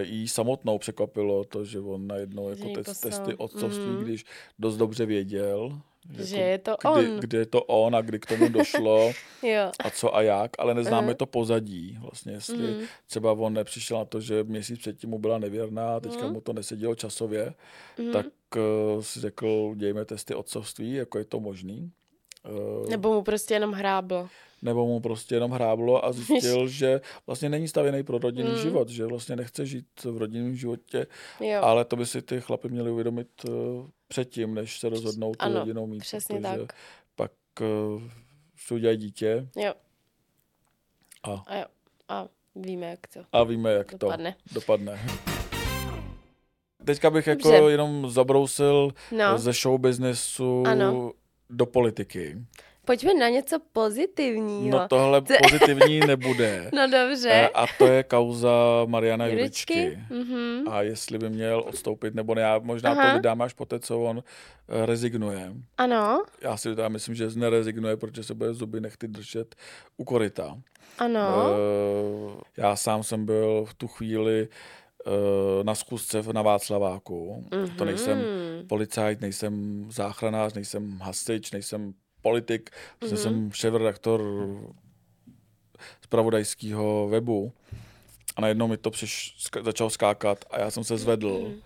jí 0.04 0.28
samotnou 0.28 0.78
překvapilo 0.78 1.44
to, 1.44 1.66
že 1.66 1.80
on 1.80 2.08
najednou 2.08 2.56
Že 2.56 2.70
jako 2.70 2.74
te- 2.84 3.00
testy 3.10 3.36
otcovství, 3.36 3.86
Mhm. 3.86 4.04
když 4.04 4.26
dost 4.60 4.78
dobře 4.78 5.06
věděl, 5.06 5.80
Že 6.18 6.36
jako 6.38 6.50
je 6.50 6.58
to 6.58 6.76
kdy, 6.82 7.10
on. 7.12 7.20
kdy 7.20 7.38
je 7.38 7.46
to 7.46 7.64
on 7.64 7.96
a 7.96 8.02
kdy 8.02 8.20
k 8.20 8.26
tomu 8.26 8.50
došlo 8.50 9.12
Jo. 9.44 9.72
a 9.80 9.90
co 9.90 10.16
a 10.16 10.22
jak, 10.22 10.52
ale 10.60 10.74
neznáme 10.74 11.08
Aha. 11.08 11.14
to 11.14 11.26
pozadí. 11.26 11.98
Vlastně, 12.02 12.32
jestli 12.32 12.58
Mhm. 12.58 12.82
třeba 13.08 13.32
on 13.32 13.54
nepřišel 13.54 13.98
na 13.98 14.06
to, 14.06 14.22
že 14.22 14.44
měsíc 14.44 14.80
předtím 14.80 15.10
mu 15.10 15.20
byla 15.20 15.38
nevěrná 15.38 15.96
a 15.96 16.00
teďka 16.00 16.24
Mhm. 16.24 16.34
mu 16.34 16.42
to 16.42 16.54
nesedělo 16.54 16.96
časově, 16.96 17.54
Mhm. 18.00 18.12
tak 18.12 18.26
uh, 18.96 19.02
si 19.02 19.20
řekl, 19.20 19.74
dějme 19.76 20.06
testy 20.06 20.36
otcovství, 20.36 20.94
jako 20.94 21.18
je 21.18 21.26
to 21.26 21.40
možný. 21.40 21.92
Uh, 22.84 22.90
Nebo 22.90 23.14
mu 23.14 23.22
prostě 23.22 23.54
jenom 23.54 23.72
hráblo. 23.72 24.30
Nebo 24.62 24.86
mu 24.88 25.00
prostě 25.00 25.36
jenom 25.36 25.52
hráblo 25.52 26.06
a 26.06 26.12
zjistil, 26.12 26.68
že 26.68 27.02
vlastně 27.28 27.50
není 27.50 27.68
stavěný 27.68 28.04
pro 28.04 28.18
rodinný 28.18 28.50
Mm. 28.52 28.58
život, 28.62 28.90
že 28.90 29.06
vlastně 29.06 29.36
nechce 29.36 29.66
žít 29.66 29.86
v 30.04 30.18
rodinném 30.18 30.56
životě, 30.56 31.08
Jo, 31.40 31.62
ale 31.64 31.86
to 31.86 31.96
by 31.96 32.06
si 32.06 32.22
ty 32.22 32.42
chlapy 32.42 32.70
měli 32.70 32.92
uvědomit 32.92 33.28
uh, 33.50 33.54
předtím, 34.08 34.54
než 34.54 34.80
se 34.80 34.90
rozhodnou 34.90 35.32
tu 35.32 35.42
Ano, 35.42 35.60
rodinou 35.60 35.88
mít. 35.88 36.00
přesně 36.00 36.42
tak. 36.42 36.60
pak 37.16 37.32
uh, 37.62 38.02
si 38.58 38.74
udělají 38.74 38.98
dítě 38.98 39.48
Jo. 39.56 39.74
a, 41.24 41.44
A 41.48 41.58
jo. 41.58 41.66
A 42.10 42.28
víme, 42.56 42.86
jak 42.90 43.00
to 43.14 43.20
a 43.32 43.44
víme, 43.44 43.72
jak 43.74 43.96
dopadne. 43.96 44.36
to 44.50 44.54
dopadne. 44.56 45.00
Teďka 46.86 47.10
bych 47.10 47.28
jako 47.28 47.52
Dobře. 47.52 47.72
jenom 47.72 48.10
zabrousil 48.10 48.92
No, 49.12 49.38
ze 49.38 49.54
show 49.54 49.80
businessu 49.80 50.64
Ano. 50.68 51.12
do 51.50 51.66
politiky. 51.66 52.38
Pojďme 52.90 53.14
na 53.14 53.30
něco 53.30 53.60
pozitivního. 53.74 54.80
No 54.80 54.88
tohle 54.88 55.22
To- 55.22 55.34
pozitivní 55.44 56.00
nebude. 56.08 56.70
No 56.74 56.88
dobře. 56.88 57.30
Eh, 57.32 57.50
A 57.50 57.66
to 57.78 57.88
je 57.88 58.04
kauza 58.04 58.50
Mariana 58.86 59.28
Juričky? 59.28 59.80
Juričky. 59.84 60.04
Mhm. 60.14 60.64
A 60.70 60.82
jestli 60.82 61.18
by 61.18 61.30
měl 61.30 61.60
odstoupit 61.68 62.16
nebo 62.16 62.36
ne. 62.36 62.42
Já 62.42 62.60
možná 62.60 62.92
Aha. 62.92 63.10
to 63.12 63.16
vydám 63.18 63.42
až 63.42 63.54
poté, 63.54 63.80
co 63.80 64.02
on 64.02 64.24
eh, 64.70 64.86
rezignuje. 64.86 65.54
Ano, 65.78 66.24
Já 66.42 66.58
si 66.58 66.70
já 66.78 66.90
myslím, 66.90 67.16
že 67.16 67.30
nerezignuje, 67.36 67.98
protože 67.98 68.24
se 68.24 68.34
bude 68.34 68.54
zuby 68.54 68.82
nechty 68.82 69.08
držet 69.08 69.56
u 69.98 70.04
koryta. 70.04 70.58
ano. 71.00 71.46
Eh, 71.50 72.42
Já 72.58 72.76
sám 72.76 73.04
jsem 73.04 73.26
byl 73.26 73.66
v 73.66 73.74
tu 73.74 73.88
chvíli 73.88 74.48
na 75.64 75.74
v- 76.22 76.34
na 76.34 76.42
Václaváku. 76.42 77.46
To 77.78 77.86
nejsem 77.86 78.18
Mhm. 78.18 78.68
policajt, 78.68 79.22
nejsem 79.22 79.86
záchranář, 79.92 80.54
nejsem 80.54 81.00
hasič, 81.04 81.52
nejsem 81.52 81.94
politik, 82.22 82.70
mm-hmm. 82.70 83.08
Mhm. 83.08 83.18
jsem 83.18 83.52
šéf-redaktor 83.52 84.22
zpravodajského 86.04 87.08
webu. 87.08 87.52
A 88.36 88.42
najednou 88.42 88.68
mi 88.68 88.78
to 88.78 88.92
přiš, 88.92 89.36
začalo 89.64 89.90
skákat 89.90 90.46
a 90.52 90.60
já 90.60 90.72
jsem 90.72 90.84
se 90.84 90.98
zvedl 90.98 91.40
Mhm. 91.44 91.60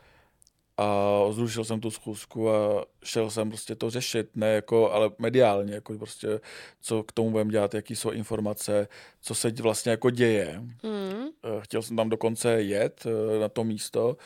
a 0.77 1.09
zrušil 1.31 1.65
jsem 1.65 1.79
tu 1.79 1.91
schůzku 1.91 2.49
a 2.49 2.85
šel 3.03 3.29
jsem 3.29 3.49
prostě 3.49 3.75
to 3.75 3.89
řešit, 3.89 4.29
ne 4.35 4.47
jako, 4.53 4.91
ale 4.91 5.11
mediálně, 5.19 5.73
jako 5.73 5.93
prostě, 5.97 6.39
co 6.81 7.03
k 7.03 7.11
tomu 7.11 7.31
budeme 7.31 7.51
dělat, 7.51 7.73
jaký 7.73 7.95
jsou 7.95 8.11
informace, 8.11 8.87
co 9.21 9.35
se 9.35 9.51
vlastně 9.51 9.89
jako 9.91 10.09
děje. 10.09 10.61
Mhm. 10.83 11.27
Eh, 11.43 11.61
Chtěl 11.61 11.81
jsem 11.81 11.95
tam 11.97 12.09
dokonce 12.09 12.61
jet 12.61 13.03
eh, 13.05 13.39
na 13.39 13.49
to 13.49 13.63
místo. 13.63 14.17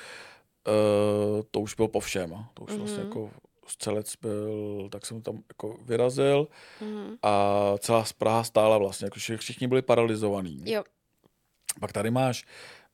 Eh, 0.68 1.44
To 1.52 1.60
už 1.60 1.76
byl 1.76 1.88
po 1.88 2.00
všem. 2.00 2.46
To 2.54 2.64
už 2.64 2.72
vlastně 2.74 2.98
Mhm. 2.98 3.08
jako 3.08 3.32
střelec 3.72 4.16
byl, 4.22 4.90
tak 4.92 5.06
jsem 5.06 5.22
tam 5.22 5.44
jako 5.50 5.78
vyrazil 5.86 6.48
Mhm. 6.82 7.18
a 7.24 7.54
celá 7.80 8.06
Praha 8.18 8.44
stála 8.44 8.78
vlastně, 8.78 9.06
jako 9.06 9.16
vši- 9.20 9.38
všichni 9.38 9.68
byli 9.68 9.82
paralizovaní. 9.82 10.62
Jo. 10.66 10.84
Pak 11.80 11.92
tady 11.92 12.12
máš 12.12 12.46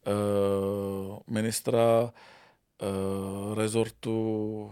uh, 0.08 1.18
ministra 1.28 2.02
uh, 2.04 3.56
rezortu 3.56 4.72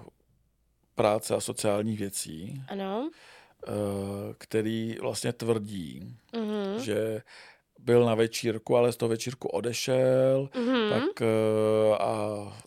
práce 0.96 1.36
a 1.36 1.42
sociálních 1.42 2.00
věcí, 2.00 2.64
Ano. 2.68 3.10
uh, 3.68 3.74
který 4.38 4.98
vlastně 5.02 5.34
tvrdí, 5.34 6.18
Mhm. 6.36 6.80
že 6.84 7.22
byl 7.84 8.06
na 8.06 8.16
večírku, 8.16 8.78
ale 8.78 8.92
z 8.92 8.98
toho 8.98 9.10
večírku 9.10 9.48
odešel, 9.48 10.50
Mhm. 10.56 10.90
tak 10.90 11.22
uh, 11.22 11.96
a 12.00 12.14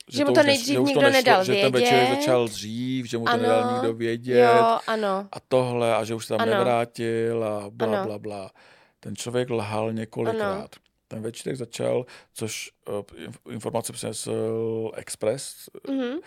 Že 0.08 0.24
mu 0.24 0.30
už 0.30 0.34
to 0.34 0.40
neš- 0.40 0.46
nejdřív 0.46 0.74
že 0.74 0.80
nikdo 0.80 1.00
to 1.00 1.06
nešlo, 1.06 1.12
nedal 1.18 1.44
že 1.44 1.52
ten 1.54 1.72
večer 1.72 1.94
vědět. 1.98 2.14
začal 2.16 2.48
dřív, 2.48 3.06
že 3.06 3.18
mu 3.18 3.24
to 3.24 3.30
Ano. 3.30 3.42
nedal 3.42 3.72
nikdo 3.74 3.94
vědět 3.94 4.38
Jo, 4.40 4.78
ano. 4.86 5.28
a 5.32 5.40
tohle 5.48 5.94
a 5.96 6.04
že 6.04 6.14
už 6.14 6.26
se 6.26 6.28
tam 6.28 6.40
Ano. 6.40 6.52
nevrátil 6.54 7.44
a 7.44 7.70
bla, 7.70 7.86
Ano. 7.88 8.04
bla, 8.06 8.18
bla. 8.18 8.50
Ten 9.00 9.16
člověk 9.16 9.50
lhal 9.50 9.92
několikrát. 9.92 10.52
Ano. 10.54 10.66
Ten 11.08 11.22
večírek 11.22 11.56
začal, 11.56 12.06
což 12.34 12.70
uh, 12.88 12.94
inf- 13.26 13.52
informace 13.52 13.92
přinesl 13.92 14.90
Express, 14.96 15.54
Mhm. 15.90 15.98
uh, 16.08 16.18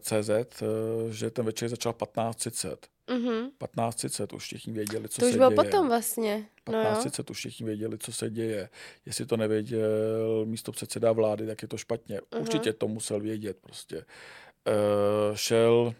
CZ, 0.00 0.30
uh, 0.62 1.10
že 1.10 1.30
ten 1.30 1.44
večer 1.44 1.68
začal 1.68 1.92
15.30. 1.92 2.76
Mhm. 3.10 3.50
15.30 3.58 4.36
už 4.36 4.44
všichni 4.44 4.72
věděli, 4.72 5.08
co 5.08 5.20
To 5.20 5.26
už 5.26 5.32
se 5.32 5.38
bylo 5.38 5.50
děje. 5.50 5.56
potom 5.64 5.88
vlastně. 5.88 6.46
No 6.72 6.78
jo. 6.78 6.84
15.30 6.84 7.30
už 7.30 7.36
všichni 7.36 7.66
věděli, 7.66 7.98
co 7.98 8.12
se 8.12 8.30
děje. 8.30 8.68
Jestli 9.06 9.26
to 9.26 9.36
nevěděl 9.36 10.44
místo 10.44 10.72
předseda 10.72 11.12
vlády, 11.12 11.46
tak 11.46 11.62
je 11.62 11.68
to 11.68 11.76
špatně. 11.78 12.20
Mhm. 12.32 12.42
Určitě 12.42 12.72
to 12.72 12.88
musel 12.88 13.20
vědět 13.20 13.56
prostě. 13.60 13.96
Uh, 13.96 15.36
šel 15.36 15.94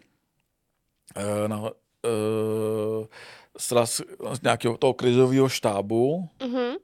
uh, 1.17 1.47
na 1.47 1.61
uh, 1.61 1.69
sraz 3.57 4.01
z 4.33 4.41
nějakého 4.41 4.77
toho 4.77 4.93
krizového 4.93 5.49
štábu, 5.49 6.29
Mhm. 6.43 6.75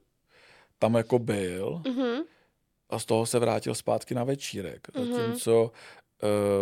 tam 0.78 0.94
jako 0.94 1.18
byl 1.18 1.82
Mhm. 1.88 2.22
a 2.90 2.98
z 2.98 3.04
toho 3.04 3.26
se 3.26 3.38
vrátil 3.38 3.74
zpátky 3.74 4.14
na 4.14 4.24
večírek. 4.24 4.88
Mhm. 4.96 5.12
Zatímco 5.14 5.72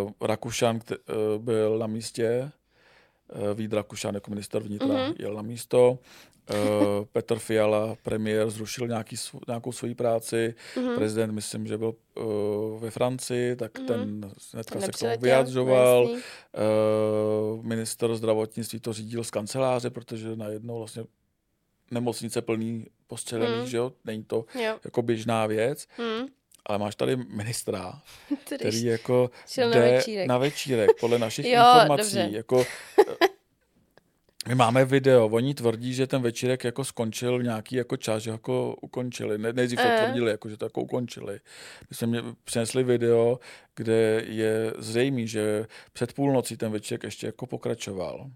uh, 0.00 0.10
Rakušan 0.20 0.78
kte- 0.78 0.98
uh, 1.36 1.42
byl 1.42 1.78
na 1.78 1.86
místě, 1.86 2.50
Vít 3.54 3.72
Rakušan 3.72 4.14
jako 4.14 4.30
minister 4.30 4.62
vnitra 4.62 4.86
Mhm. 5.06 5.12
jel 5.18 5.34
na 5.34 5.42
místo, 5.42 5.98
uh, 6.50 6.56
Petr 7.12 7.38
Fiala, 7.38 7.96
premiér, 8.02 8.50
zrušil 8.50 8.88
nějaký, 8.88 9.16
nějakou 9.48 9.72
svoji 9.72 9.94
práci, 9.94 10.54
Mhm. 10.76 10.94
prezident, 10.94 11.32
myslím, 11.32 11.66
že 11.66 11.78
byl 11.78 11.94
uh, 12.14 12.80
ve 12.80 12.90
Francii, 12.90 13.56
tak 13.56 13.78
Mhm. 13.78 13.86
ten 13.86 14.30
hnedka 14.52 14.80
se 14.80 14.92
k 14.92 14.98
tomu 14.98 15.12
vyjadřoval. 15.20 16.02
Uh, 16.10 17.64
minister 17.64 18.14
zdravotnictví 18.16 18.80
to 18.80 18.92
řídil 18.92 19.24
z 19.24 19.30
kanceláře, 19.30 19.90
protože 19.90 20.36
najednou 20.36 20.78
vlastně 20.78 21.04
nemocnice 21.90 22.42
plný 22.42 22.86
postřelených, 23.06 23.58
Mhm. 23.58 23.66
že 23.66 23.76
jo, 23.76 23.92
není 24.04 24.24
to 24.24 24.44
Jo. 24.64 24.78
jako 24.84 25.02
běžná 25.02 25.46
věc, 25.46 25.86
Mhm. 25.98 26.26
Ale 26.68 26.78
máš 26.78 26.94
tady 26.96 27.16
ministra, 27.16 28.02
který 28.44 28.84
jako 28.84 29.30
šel 29.46 29.70
na 29.70 29.74
jde 29.76 29.92
večírek. 29.92 30.26
na 30.28 30.38
večírek, 30.38 30.90
podle 31.00 31.18
našich 31.18 31.46
Jo, 31.48 31.52
informací. 31.74 32.02
dobře. 32.16 32.28
Jako, 32.36 32.64
eh, 33.22 33.28
my 34.48 34.54
máme 34.54 34.84
video, 34.84 35.26
oni 35.28 35.54
tvrdí, 35.54 35.94
že 35.94 36.06
ten 36.06 36.22
večírek 36.22 36.64
jako 36.64 36.84
skončil 36.84 37.38
v 37.38 37.42
nějaký 37.42 37.76
jako 37.76 37.96
čas, 37.96 38.22
že 38.22 38.30
jako 38.30 38.76
ukončili. 38.80 39.38
Ne, 39.38 39.52
nejdřív 39.52 39.78
to 39.78 39.84
Eh. 39.88 40.02
tvrdili, 40.04 40.30
jako, 40.30 40.48
že 40.48 40.56
to 40.56 40.64
jako 40.66 40.82
ukončili. 40.82 41.40
My 41.90 41.96
jsme 41.96 42.06
mě 42.06 42.22
přinesli 42.44 42.82
video, 42.84 43.38
kde 43.76 44.22
je 44.26 44.72
zřejmý, 44.78 45.28
že 45.28 45.66
před 45.92 46.12
půlnocí 46.12 46.56
ten 46.56 46.72
večírek 46.72 47.02
ještě 47.02 47.26
jako 47.26 47.46
pokračoval. 47.46 48.30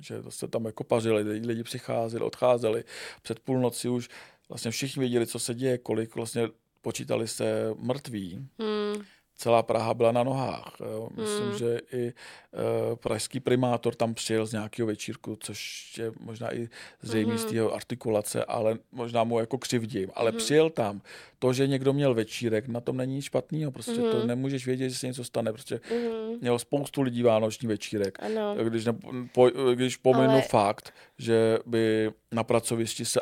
Že 0.00 0.22
to 0.22 0.30
se 0.30 0.48
tam 0.48 0.64
jako 0.64 0.84
pařili, 0.84 1.22
lidi, 1.22 1.46
lidi 1.46 1.62
přicházeli, 1.62 2.24
odcházeli. 2.24 2.84
Před 3.22 3.40
půlnocí 3.40 3.88
už 3.88 4.08
vlastně 4.48 4.70
všichni 4.70 5.00
věděli, 5.00 5.26
co 5.26 5.38
se 5.38 5.54
děje, 5.54 5.78
kolik 5.78 6.14
vlastně 6.14 6.48
počítali 6.86 7.28
se 7.28 7.74
mrtví 7.78 8.48
Hmm. 8.58 9.04
Celá 9.36 9.62
Praha 9.62 9.94
byla 9.94 10.12
na 10.12 10.22
nohách. 10.22 10.72
Jo. 10.80 11.08
Myslím, 11.16 11.48
Hmm. 11.48 11.58
že 11.58 11.80
i 11.92 12.06
uh, 12.06 12.96
pražský 12.96 13.40
primátor 13.40 13.94
tam 13.94 14.14
přijel 14.14 14.46
z 14.46 14.52
nějakého 14.52 14.86
večírku, 14.86 15.36
což 15.40 15.92
je 15.98 16.12
možná 16.20 16.54
i 16.54 16.68
zřejmý 17.02 17.38
z 17.38 17.40
Mhm. 17.40 17.48
té 17.50 17.54
jeho 17.54 17.74
artikulace, 17.74 18.44
ale 18.44 18.78
možná 18.92 19.24
mu 19.24 19.38
jako 19.38 19.58
křivdím. 19.58 20.10
Ale 20.14 20.30
Mhm. 20.30 20.38
přijel 20.38 20.70
tam. 20.70 21.00
To, 21.38 21.52
že 21.52 21.66
někdo 21.66 21.92
měl 21.92 22.14
večírek, 22.14 22.68
na 22.68 22.80
tom 22.80 22.96
není 22.96 23.14
nic 23.14 23.24
špatného. 23.24 23.70
Prostě 23.72 23.92
to 23.94 24.18
Mhm. 24.18 24.26
nemůžeš 24.26 24.66
vědět, 24.66 24.88
že 24.90 24.94
se 24.96 25.06
něco 25.06 25.24
stane. 25.24 25.52
Prostě 25.52 25.80
Mhm. 25.90 26.38
mělo 26.40 26.58
spoustu 26.58 27.02
lidí 27.02 27.22
vánoční 27.22 27.68
večírek. 27.68 28.18
Ano. 28.22 28.56
Když, 28.64 28.84
ne, 28.84 28.92
po, 29.32 29.50
když 29.74 29.96
pominu 29.96 30.30
Ale- 30.30 30.42
fakt, 30.42 30.94
že 31.18 31.58
by 31.66 32.10
na 32.32 32.44
pracovišti 32.44 33.04
se 33.04 33.20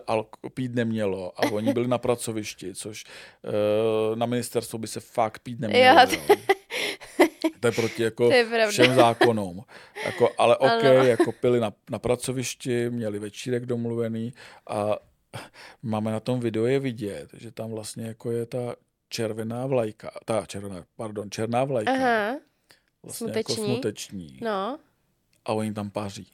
pít 0.55 0.75
nemělo 0.75 1.33
a 1.41 1.43
oni 1.53 1.73
byli 1.73 1.89
na 1.89 1.99
pracovišti, 1.99 2.75
což 2.75 3.05
uh, 3.45 4.17
na 4.17 4.27
ministerstvu 4.27 4.79
by 4.79 4.87
se 4.87 5.01
fakt 5.01 5.39
pít 5.43 5.61
nemělo. 5.61 5.85
Jo, 6.01 6.04
Jo, 6.13 6.37
to 7.61 7.67
je 7.69 7.73
proti 7.73 8.03
jako 8.03 8.29
To 8.29 8.35
je 8.35 8.45
pravda. 8.45 8.71
všem 8.71 8.95
zákonům. 8.95 9.65
Jako, 10.05 10.31
ale 10.39 10.57
OK, 10.57 10.71
Ano. 10.71 10.89
jako 11.05 11.33
pili 11.33 11.61
na, 11.61 11.73
na 11.91 11.99
pracovišti, 11.99 12.91
měli 12.91 13.19
večírek 13.19 13.67
domluvený 13.67 14.35
a 14.71 14.97
máme 15.83 16.13
na 16.13 16.21
tom 16.21 16.41
videu 16.41 16.65
je 16.67 16.79
vidět, 16.79 17.31
že 17.33 17.51
tam 17.51 17.71
vlastně 17.71 18.07
jako 18.07 18.31
je 18.31 18.47
ta 18.47 18.77
červená 19.09 19.67
vlajka, 19.67 20.11
ta 20.25 20.47
červená, 20.47 20.85
pardon, 20.97 21.31
černá 21.31 21.65
vlajka, 21.65 21.93
Aha. 21.93 22.37
vlastně 23.03 23.33
jako 23.37 23.53
smuteční. 23.55 23.65
smuteční 23.75 24.39
No. 24.43 24.79
a 25.45 25.53
oni 25.53 25.73
tam 25.75 25.91
paří. 25.91 26.27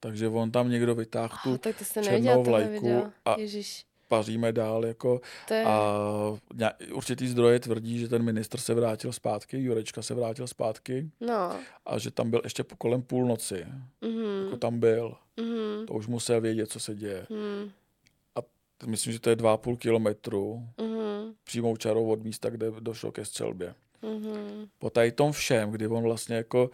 Takže 0.00 0.28
on 0.28 0.50
tam 0.50 0.70
někdo 0.70 0.94
vytáhl 0.94 1.36
tu 1.42 1.50
Oh, 1.52 1.56
tak 1.58 1.78
to 1.78 1.84
jsem 1.84 2.04
černou 2.04 2.18
neviděla 2.20 2.42
vlajku 2.58 3.12
a- 3.24 3.36
Ježiš. 3.38 3.84
Paříme 4.08 4.52
dál 4.52 4.86
jako 4.86 5.20
je... 5.50 5.64
a 5.64 5.98
určitý 6.92 7.28
zdroje 7.28 7.60
tvrdí, 7.60 7.98
že 7.98 8.08
ten 8.08 8.22
ministr 8.22 8.58
se 8.60 8.74
vrátil 8.74 9.12
zpátky, 9.12 9.58
Jurečka 9.58 10.02
se 10.02 10.14
vrátil 10.14 10.46
zpátky 10.46 11.10
No. 11.20 11.52
a 11.86 11.98
že 11.98 12.10
tam 12.10 12.30
byl 12.30 12.40
ještě 12.44 12.64
po 12.64 12.76
kolem 12.76 13.02
půlnoci. 13.02 13.66
Mhm. 14.00 14.44
Jako 14.44 14.56
tam 14.56 14.80
byl. 14.80 15.14
Mhm. 15.40 15.86
To 15.86 15.94
už 15.94 16.06
musel 16.06 16.40
vědět, 16.40 16.70
co 16.70 16.80
se 16.80 16.94
děje. 16.94 17.26
Mhm. 17.30 17.70
Myslím, 18.86 19.12
že 19.12 19.20
to 19.20 19.30
je 19.30 19.36
2,5 19.36 19.76
kilometru 19.76 20.68
Mhm. 20.80 21.32
přímou 21.44 21.76
čarou 21.76 22.06
od 22.10 22.22
místa, 22.22 22.50
kde 22.50 22.70
došlo 22.80 23.12
ke 23.12 23.24
střelbě. 23.24 23.74
Mhm. 24.02 24.66
Po 24.78 24.90
tady 24.90 25.12
tom 25.12 25.32
všem, 25.32 25.70
kdy 25.70 25.86
on 25.86 26.02
vlastně 26.02 26.36
jako 26.36 26.70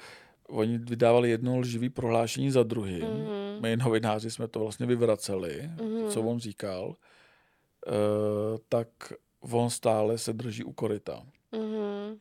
oni 0.48 0.78
vydávali 0.78 1.30
jedno 1.30 1.58
lživý 1.58 1.88
prohlášení 1.88 2.50
za 2.50 2.62
druhým. 2.62 3.00
Mhm. 3.04 3.62
My 3.62 3.76
novináři 3.76 4.30
jsme 4.30 4.48
to 4.48 4.58
vlastně 4.60 4.86
vyvraceli, 4.86 5.70
Mhm. 5.82 6.08
co 6.10 6.22
on 6.22 6.38
říkal, 6.40 6.96
tak 8.68 8.88
on 9.52 9.70
stále 9.70 10.18
se 10.18 10.32
drží 10.32 10.64
u 10.64 10.72
koryta. 10.72 11.22
Mhm. 11.52 12.16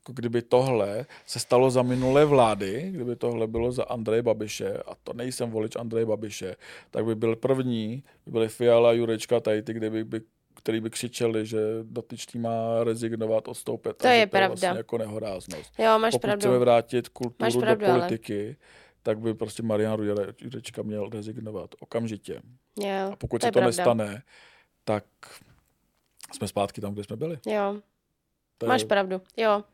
Jako 0.00 0.12
kdyby 0.12 0.42
tohle 0.42 1.06
se 1.26 1.38
stalo 1.38 1.70
za 1.70 1.82
minulé 1.82 2.24
vlády, 2.24 2.88
kdyby 2.90 3.16
tohle 3.16 3.46
bylo 3.46 3.72
za 3.72 3.84
Andreje 3.84 4.22
Babiše, 4.22 4.76
a 4.86 4.94
to 5.04 5.12
nejsem 5.12 5.50
volič 5.50 5.76
Andreje 5.76 6.06
Babiše, 6.06 6.56
tak 6.90 7.04
by 7.04 7.14
byl 7.14 7.36
první, 7.36 8.04
by 8.26 8.32
byly 8.32 8.48
Fiala, 8.48 8.92
Jurečka, 8.92 9.40
tady 9.40 9.62
ty, 9.62 9.72
kdyby 9.74 10.04
by 10.04 10.20
který 10.58 10.80
by 10.80 10.90
křičeli, 10.90 11.46
že 11.46 11.58
dotyčný 11.82 12.40
má 12.40 12.84
rezignovat, 12.84 13.48
odstoupit. 13.48 13.96
To 13.96 14.06
a 14.06 14.10
že 14.10 14.14
je 14.14 14.26
to 14.26 14.36
je 14.36 14.40
pravda. 14.40 14.48
vlastně 14.48 14.68
jako 14.68 14.98
nehoráznost. 14.98 15.72
Jo, 15.78 15.98
máš 15.98 16.10
Pokud 16.12 16.22
pravdu. 16.22 16.40
chceme 16.40 16.58
vrátit 16.58 17.08
kulturu 17.08 17.36
Máš 17.40 17.54
do 17.54 17.60
pravdu, 17.60 17.86
ale- 17.86 17.98
politiky, 17.98 18.56
tak 19.02 19.18
by 19.18 19.34
prostě 19.34 19.62
Marian 19.62 20.00
Jure- 20.00 20.34
Jurečka 20.40 20.82
měl 20.82 21.08
rezignovat 21.08 21.70
okamžitě. 21.80 22.42
Jo, 22.80 23.10
A 23.12 23.16
pokud 23.16 23.40
to 23.40 23.46
se 23.46 23.50
to 23.50 23.58
pravda. 23.58 23.66
nestane, 23.66 24.22
tak 24.86 25.04
jsme 26.34 26.48
zpátky 26.48 26.80
tam, 26.80 26.94
kde 26.94 27.04
jsme 27.04 27.16
byli. 27.16 27.38
Jo, 27.46 27.80
To 28.58 28.66
máš 28.66 28.80
je, 28.80 28.86
pravdu. 28.86 29.20
Jo. 29.36 29.64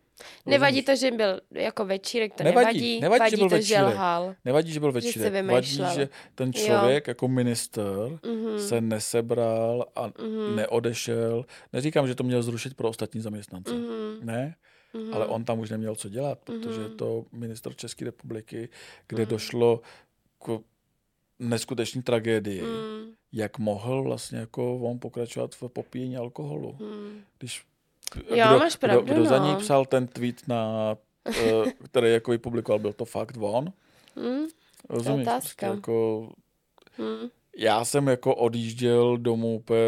Nevadí 0.47 0.83
to, 0.83 0.97
že 0.97 1.11
byl 1.11 1.41
jako 1.51 1.85
večírek, 1.85 2.35
to 2.35 2.43
Nevadí, 2.45 2.67
nevadí. 2.67 3.01
nevadí, 3.01 3.19
vadí 3.21 3.31
že 3.31 3.37
byl 3.37 3.49
to, 3.49 3.55
že 3.57 3.61
večírek. 3.61 3.85
lhal. 3.95 4.35
Nevadí, 4.45 4.73
že 4.73 4.81
byl 4.81 4.91
Že 4.91 4.95
večírek. 4.95 5.33
Vadí, 5.33 5.47
vymýšlel. 5.47 5.95
že 5.95 6.09
ten 6.35 6.53
Jo. 6.55 6.65
člověk 6.67 7.07
jako 7.07 7.29
minister 7.29 7.85
Mhm. 8.27 8.59
se 8.59 8.81
nesebral 8.81 9.87
a 9.97 10.07
Mhm. 10.07 10.57
neodešel. 10.57 11.45
Neříkám, 11.73 12.07
že 12.09 12.15
to 12.15 12.25
měl 12.25 12.43
zrušit 12.43 12.75
pro 12.75 12.89
ostatní 12.89 13.21
zaměstnance. 13.21 13.73
Mhm. 13.75 14.19
Ne, 14.27 14.55
Mhm. 14.95 15.15
ale 15.15 15.27
on 15.27 15.45
tam 15.45 15.59
už 15.59 15.71
neměl 15.71 15.95
co 15.97 16.09
dělat, 16.09 16.39
protože 16.45 16.81
je 16.81 16.89
Mhm. 16.89 16.97
to 16.97 17.25
minister 17.33 17.75
České 17.77 18.05
republiky, 18.05 18.69
kde 19.09 19.23
Mhm. 19.23 19.31
došlo 19.31 19.81
k 20.45 20.59
neskutečné 21.39 22.03
tragédii. 22.03 22.63
Mhm. 22.63 23.13
Jak 23.33 23.59
mohl 23.59 24.03
vlastně 24.03 24.39
jako 24.39 24.77
on 24.77 24.99
pokračovat 24.99 25.55
v 25.55 25.69
popíjení 25.69 26.17
alkoholu? 26.17 26.77
Mhm. 26.81 27.21
Když, 27.39 27.65
Jo, 28.35 28.47
máš 28.59 28.77
pravdu, 28.77 29.05
kdo, 29.05 29.15
kdo 29.15 29.25
za 29.25 29.39
ní 29.39 29.53
no. 29.53 29.59
psal 29.59 29.85
ten 29.87 30.07
tweet, 30.07 30.49
na, 30.49 30.95
eh, 31.29 31.73
který 31.85 32.13
jako 32.13 32.31
vypublikoval, 32.31 32.79
byl 32.79 32.93
to 32.93 33.05
fakt 33.05 33.37
on? 33.41 33.73
Mhm. 34.17 34.45
Rozumíš? 34.89 35.27
otázka. 35.27 35.67
Prostě 35.67 35.67
jako, 35.81 36.29
Mhm. 36.99 37.29
já 37.57 37.85
jsem 37.85 38.09
jako 38.09 38.35
odjížděl 38.35 39.17
domů 39.19 39.55
úplně, 39.57 39.79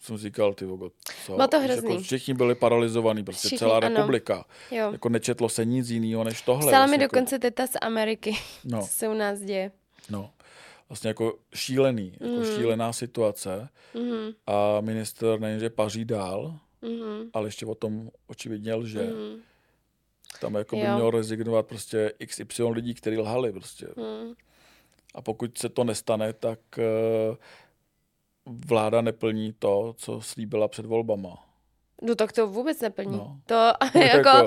jsem 0.00 0.16
říkal, 0.18 0.54
ty 0.54 0.64
vogo, 0.64 0.90
co? 1.26 1.34
Bylo 1.34 1.48
to 1.48 1.60
hrozný. 1.60 1.90
Jako 1.90 2.02
všichni 2.02 2.34
byli 2.34 2.54
paralizovaní, 2.54 3.24
prostě 3.24 3.48
Všichni, 3.48 3.58
celá 3.58 3.76
ano. 3.76 3.88
republika. 3.88 4.44
Jo. 4.70 4.92
Jako 4.92 5.08
nečetlo 5.08 5.48
se 5.48 5.64
nic 5.64 5.90
jiného 5.90 6.24
než 6.24 6.42
tohle. 6.42 6.66
Psala 6.72 6.86
mi 6.86 6.90
vlastně 6.90 7.04
jako, 7.04 7.16
dokonce 7.16 7.38
teta 7.38 7.66
z 7.66 7.70
Ameriky, 7.82 8.36
No, 8.64 8.80
co 8.82 8.86
se 8.88 9.08
u 9.08 9.14
nás 9.14 9.38
děje. 9.40 9.70
no. 10.10 10.30
Vlastně 10.88 11.08
jako 11.08 11.38
šílený, 11.54 12.12
jako 12.20 12.34
Mm. 12.36 12.44
šílená 12.44 12.92
situace 12.92 13.68
Mhm. 13.94 14.30
a 14.46 14.80
minister 14.80 15.40
nejenže 15.40 15.70
paří 15.70 16.04
dál, 16.04 16.58
Mhm. 16.82 17.30
ale 17.32 17.48
ještě 17.48 17.66
o 17.66 17.74
tom 17.74 18.10
očividně 18.26 18.74
lže. 18.74 19.02
Mhm. 19.04 19.40
Tam 20.40 20.54
jako 20.54 20.76
by 20.76 20.82
Jo. 20.82 20.94
měl 20.94 21.10
rezignovat 21.10 21.66
prostě 21.66 22.12
XY 22.26 22.62
lidí, 22.72 22.94
kteří 22.94 23.16
lhali 23.18 23.52
prostě. 23.52 23.86
Mhm. 23.96 24.34
A 25.14 25.22
pokud 25.22 25.58
se 25.58 25.68
to 25.68 25.84
nestane, 25.84 26.32
tak 26.32 26.58
eh, 26.78 27.36
vláda 28.46 29.00
neplní 29.00 29.52
to, 29.52 29.94
co 29.98 30.20
slíbila 30.20 30.68
před 30.68 30.86
volbama. 30.86 31.47
No 32.02 32.14
tak 32.14 32.32
to 32.32 32.46
vůbec 32.46 32.80
neplní. 32.80 33.16
No. 33.16 33.36
To 33.46 33.54
jako, 33.98 34.46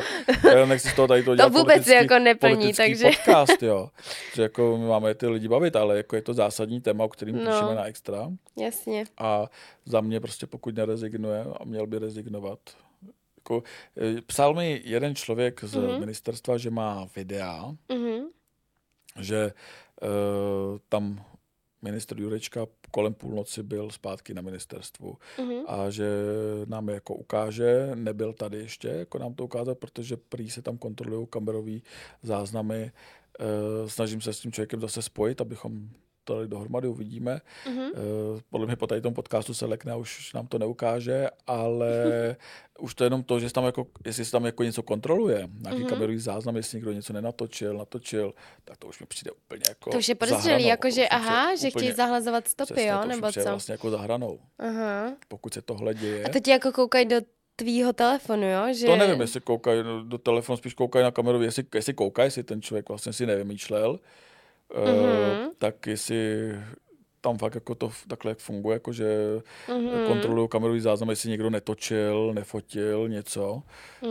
já 0.49 0.65
nechci 0.65 0.89
z 0.89 0.95
toho 0.95 1.07
tady 1.07 1.23
to 1.23 1.31
to 1.31 1.35
dělat 1.35 1.47
vůbec 1.51 1.65
politický, 1.65 1.91
jako 1.93 2.19
neplní, 2.19 2.73
takže... 2.73 3.05
podcast, 3.09 3.63
jo. 3.63 3.89
Že 4.35 4.41
jako 4.41 4.77
my 4.77 4.85
máme 4.87 5.15
ty 5.15 5.27
lidi 5.27 5.47
bavit, 5.47 5.75
ale 5.75 5.97
jako 5.97 6.15
je 6.15 6.21
to 6.21 6.33
zásadní 6.33 6.81
téma, 6.81 7.03
o 7.03 7.09
kterým 7.09 7.43
No. 7.43 7.51
píšeme 7.51 7.75
na 7.75 7.83
extra. 7.85 8.31
Jasně. 8.59 9.03
A 9.17 9.45
za 9.85 10.01
mě 10.01 10.19
prostě 10.19 10.47
pokud 10.47 10.75
nerezignuje 10.75 11.45
a 11.59 11.63
měl 11.65 11.87
by 11.87 11.99
rezignovat. 11.99 12.59
Jako, 13.37 13.63
eh, 14.17 14.21
psal 14.21 14.53
mi 14.53 14.81
jeden 14.85 15.15
člověk 15.15 15.63
z 15.63 15.75
Mhm. 15.75 15.99
ministerstva, 15.99 16.57
že 16.57 16.69
má 16.69 17.07
videa, 17.15 17.75
Mhm. 17.89 18.25
že 19.19 19.51
uh, 20.01 20.77
tam 20.89 21.23
ministr 21.81 22.19
Jurečka 22.21 22.67
kolem 22.91 23.13
půlnoci 23.13 23.63
byl 23.63 23.89
zpátky 23.89 24.33
na 24.33 24.41
ministerstvu 24.41 25.17
Mhm. 25.39 25.63
a 25.67 25.89
že 25.89 26.07
nám 26.65 26.87
je 26.89 26.93
jako 26.93 27.15
ukáže, 27.15 27.91
nebyl 27.95 28.33
tady 28.33 28.57
ještě, 28.57 28.87
jako 28.87 29.19
nám 29.19 29.33
to 29.33 29.43
ukázat, 29.43 29.77
protože 29.77 30.17
prý 30.17 30.49
se 30.49 30.61
tam 30.61 30.77
kontrolují 30.77 31.27
kamerové 31.29 31.79
záznamy. 32.23 32.91
Uh, 33.39 33.89
snažím 33.89 34.21
se 34.21 34.33
s 34.33 34.39
tím 34.39 34.51
člověkem 34.51 34.81
zase 34.81 35.01
spojit, 35.01 35.41
abychom 35.41 35.89
to 36.23 36.33
dali 36.35 36.47
dohromady, 36.47 36.87
uvidíme. 36.87 37.41
Mhm. 37.67 37.79
Uh, 37.79 37.89
podle 38.49 38.67
mě 38.67 38.75
po 38.75 38.87
tady 38.87 39.01
tom 39.01 39.13
podcastu 39.13 39.53
se 39.53 39.65
lekne 39.65 39.91
a 39.91 39.95
už 39.95 40.33
nám 40.33 40.47
to 40.47 40.59
neukáže, 40.59 41.27
ale 41.47 41.89
už 42.79 42.95
to 42.95 43.03
je 43.03 43.05
jenom 43.05 43.23
to, 43.23 43.39
že 43.39 43.53
tam 43.53 43.65
jako, 43.65 43.87
jestli 44.05 44.25
se 44.25 44.31
tam 44.31 44.45
jako 44.45 44.63
něco 44.63 44.83
kontroluje, 44.83 45.37
nějaký 45.37 45.53
Mhm. 45.61 45.75
mm-hmm. 45.85 45.89
kamerový 45.89 46.17
záznam, 46.19 46.55
jestli 46.55 46.75
někdo 46.77 46.91
něco 46.91 47.13
nenatočil, 47.13 47.77
natočil, 47.77 48.33
tak 48.65 48.77
to 48.77 48.87
už 48.87 48.99
mi 48.99 49.05
přijde 49.05 49.31
úplně 49.31 49.61
jako 49.69 49.89
To 49.89 49.97
už 49.97 50.09
je 50.09 50.15
podezřelý, 50.15 50.65
jako 50.65 50.89
že 50.89 51.07
aha, 51.07 51.55
že 51.55 51.69
chtějí 51.69 51.91
zahlazovat 51.91 52.47
stopy, 52.47 52.73
přesně, 52.73 52.89
jo, 52.91 53.05
nebo 53.07 53.31
co? 53.31 53.43
vlastně 53.43 53.71
jako 53.71 53.89
za 53.89 53.97
hranou. 54.01 54.39
Aha. 54.59 55.13
Pokud 55.27 55.53
se 55.53 55.61
tohle 55.61 55.93
děje, 55.93 56.23
A 56.23 56.29
teď 56.29 56.47
jako 56.47 56.71
koukají 56.71 57.05
do 57.05 57.15
tvýho 57.55 57.93
telefonu, 57.93 58.51
jo? 58.51 58.73
Že... 58.73 58.85
to 58.85 58.95
nevím, 58.95 59.21
jestli 59.21 59.41
koukají 59.41 59.83
do- 59.83 60.03
do 60.03 60.17
telefonu, 60.17 60.57
spíš 60.57 60.73
koukají 60.73 61.03
na 61.03 61.11
kameru, 61.11 61.41
jestli, 61.41 61.63
jestli 61.75 61.93
koukají, 61.93 62.27
jestli 62.27 62.43
ten 62.43 62.61
člověk 62.61 62.89
vlastně 62.89 63.13
si 63.13 63.25
nevymýšlel, 63.25 63.99
Mhm. 64.75 64.95
uh, 64.95 65.53
tak 65.57 65.87
jestli 65.87 66.51
tam 67.21 67.37
fakt 67.37 67.55
jako 67.55 67.75
to 67.75 67.91
takhle 68.07 68.31
jak 68.31 68.39
funguje, 68.39 68.73
jako 68.73 68.93
že 68.93 69.17
Mhm. 69.67 70.07
kontrolují 70.07 70.49
kamerový 70.49 70.79
záznam, 70.79 71.09
jestli 71.09 71.29
někdo 71.29 71.49
netočil, 71.49 72.31
nefotil 72.33 73.09
něco, 73.09 73.63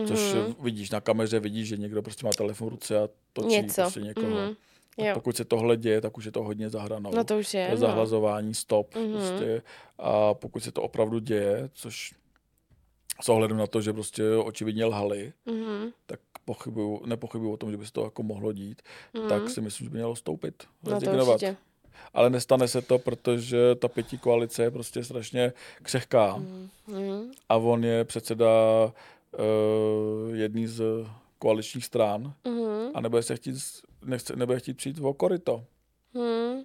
což 0.07 0.35
Mhm. 0.35 0.55
vidíš 0.61 0.91
na 0.91 1.01
kameře, 1.01 1.41
vidíš, 1.41 1.69
že 1.69 1.77
někdo 1.77 2.03
prostě 2.03 2.27
má 2.27 2.33
telefon 2.37 2.69
v 2.69 2.71
ruce 2.71 2.99
a 2.99 3.09
točí 3.33 3.49
Něco. 3.49 3.83
prostě 3.83 4.01
někoho. 4.01 4.27
Mhm. 4.29 4.55
Tak 4.97 5.07
Jo. 5.07 5.15
pokud 5.15 5.37
se 5.37 5.45
tohle 5.45 5.77
děje, 5.77 6.01
tak 6.01 6.19
už 6.19 6.25
je 6.25 6.33
to 6.33 6.43
hodně 6.43 6.71
zahranou. 6.71 7.11
No 7.15 7.25
to 7.25 7.39
už 7.39 7.51
to 7.51 7.57
je, 7.57 7.63
je 7.63 7.71
no. 7.71 7.77
zahlazování, 7.77 8.55
stop. 8.55 8.95
Mhm. 8.95 9.13
Prostě. 9.13 9.63
A 9.99 10.35
pokud 10.35 10.63
se 10.65 10.73
to 10.73 10.83
opravdu 10.83 11.19
děje, 11.19 11.71
což 11.73 12.15
s 13.23 13.29
ohledem 13.29 13.57
na 13.57 13.67
to, 13.67 13.81
že 13.81 13.93
prostě 13.93 14.31
očividně 14.37 14.85
lhali, 14.85 15.33
Mhm. 15.47 15.91
tak 16.07 16.21
pochybuju, 16.45 17.03
nepochybuju 17.07 17.53
o 17.53 17.57
tom, 17.57 17.71
že 17.71 17.77
by 17.77 17.87
se 17.87 17.93
to 17.93 18.05
jako 18.05 18.23
mohlo 18.23 18.53
dít, 18.53 18.83
Mhm. 19.15 19.29
tak 19.29 19.51
si 19.51 19.61
myslím, 19.61 19.85
že 19.85 19.91
by 19.91 19.97
mělo 19.99 20.17
stoupit, 20.17 20.65
No 20.83 20.93
rezignovat. 20.93 21.41
Ale 22.15 22.31
nestane 22.31 22.69
se 22.69 22.83
to, 22.83 22.99
protože 22.99 23.75
ta 23.75 23.89
pětí 23.89 24.19
koalice 24.19 24.63
je 24.63 24.71
prostě 24.71 25.05
strašně 25.05 25.53
křehká 25.83 26.37
Mhm. 26.37 27.33
a 27.49 27.57
on 27.57 27.85
je 27.85 28.05
předseda 28.05 28.47
uh, 28.87 30.35
jedný 30.35 30.67
z 30.67 30.83
koaličních 31.39 31.85
stran 31.85 32.35
Mhm. 32.45 32.91
a 32.95 33.01
nebude 33.01 33.23
se 33.23 33.37
chtít, 33.37 33.57
nechce, 34.05 34.37
nebude 34.37 34.59
chtít 34.59 34.75
přijít 34.77 34.99
o 35.03 35.15
koryto. 35.15 35.65
Mhm. 36.15 36.63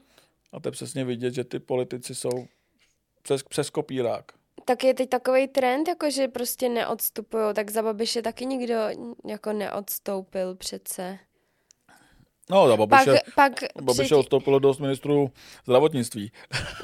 A 0.51 0.59
to 0.59 0.67
je 0.67 0.71
přesně 0.71 1.05
vidět, 1.05 1.33
že 1.33 1.43
ty 1.43 1.59
politici 1.59 2.15
jsou 2.15 2.47
přes, 3.21 3.43
přes 3.43 3.69
kopírák. 3.69 4.31
Tak 4.65 4.83
je 4.83 4.93
teď 4.93 5.09
takový 5.09 5.47
trend, 5.47 5.87
jako 5.87 6.09
že 6.09 6.27
prostě 6.27 6.69
neodstupují, 6.69 7.43
tak 7.53 7.71
za 7.71 7.81
Babiše 7.81 8.21
taky 8.21 8.45
nikdo 8.45 8.75
jako 9.25 9.53
neodstoupil 9.53 10.55
přece. 10.55 11.17
No, 12.49 12.67
za 12.67 12.77
Pak, 12.77 12.89
Babiše, 12.89 13.19
pak 13.35 13.51
Babiše 13.81 14.03
před- 14.03 14.15
odstoupilo 14.17 14.59
dost 14.59 14.79
ministrů 14.79 15.29
zdravotnictví. 15.63 16.31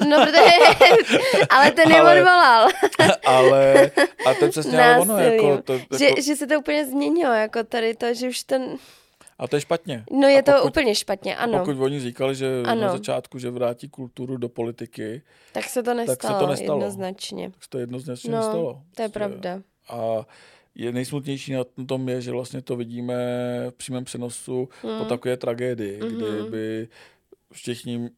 No, 0.09 0.25
protože, 0.25 0.41
ale 1.49 1.71
ten 1.71 1.91
je 1.91 1.99
Ale- 1.99 2.19
odvolal. 2.19 2.67
ale, 3.25 3.91
a 4.25 4.33
to 4.33 4.45
je 4.45 4.51
přesně 4.51 4.81
ale 4.83 4.99
ono, 4.99 5.17
jako, 5.17 5.61
to, 5.61 5.73
jako, 5.73 5.97
Že, 5.97 6.09
že 6.21 6.35
se 6.35 6.47
to 6.47 6.59
úplně 6.59 6.85
změnilo, 6.85 7.33
jako 7.33 7.63
tady 7.63 7.95
to, 7.95 8.13
že 8.13 8.27
už 8.27 8.43
ten... 8.43 8.77
a 9.41 9.47
to 9.47 9.55
je 9.55 9.61
špatně. 9.61 10.03
No 10.11 10.27
je 10.27 10.39
A 10.39 10.41
to 10.41 10.51
pokud- 10.51 10.67
úplně 10.69 10.95
špatně, 10.95 11.35
ano. 11.35 11.59
Pokud 11.59 11.79
oni 11.81 11.99
říkali, 11.99 12.35
že 12.35 12.61
Ano. 12.65 12.81
na 12.81 12.91
začátku, 12.91 13.39
že 13.39 13.49
vrátí 13.49 13.89
kulturu 13.89 14.37
do 14.37 14.49
politiky, 14.49 15.21
Tak 15.53 15.65
se 15.65 15.83
to 15.83 15.93
nestalo, 15.93 16.39
to 16.39 16.47
nestalo. 16.47 16.79
jednoznačně. 16.79 17.49
tak 17.51 17.63
se 17.63 17.69
to 17.69 17.79
jednoznačně 17.79 18.31
No, 18.31 18.37
nestalo. 18.37 18.73
To 18.95 19.01
je 19.01 19.09
Prostě. 19.09 19.19
pravda. 19.19 19.61
A 19.89 20.25
je 20.75 20.91
nejsmutnější 20.91 21.53
na 21.53 21.63
tom 21.87 22.09
je, 22.09 22.21
že 22.21 22.31
vlastně 22.31 22.61
to 22.61 22.75
vidíme 22.75 23.15
v 23.69 23.73
přímém 23.73 24.03
přenosu 24.03 24.69
po 24.81 24.87
Mm. 24.87 25.05
takové 25.05 25.37
tragédii, 25.37 25.99
Mhm. 26.03 26.15
kdyby 26.17 26.87
všichni 27.53 28.09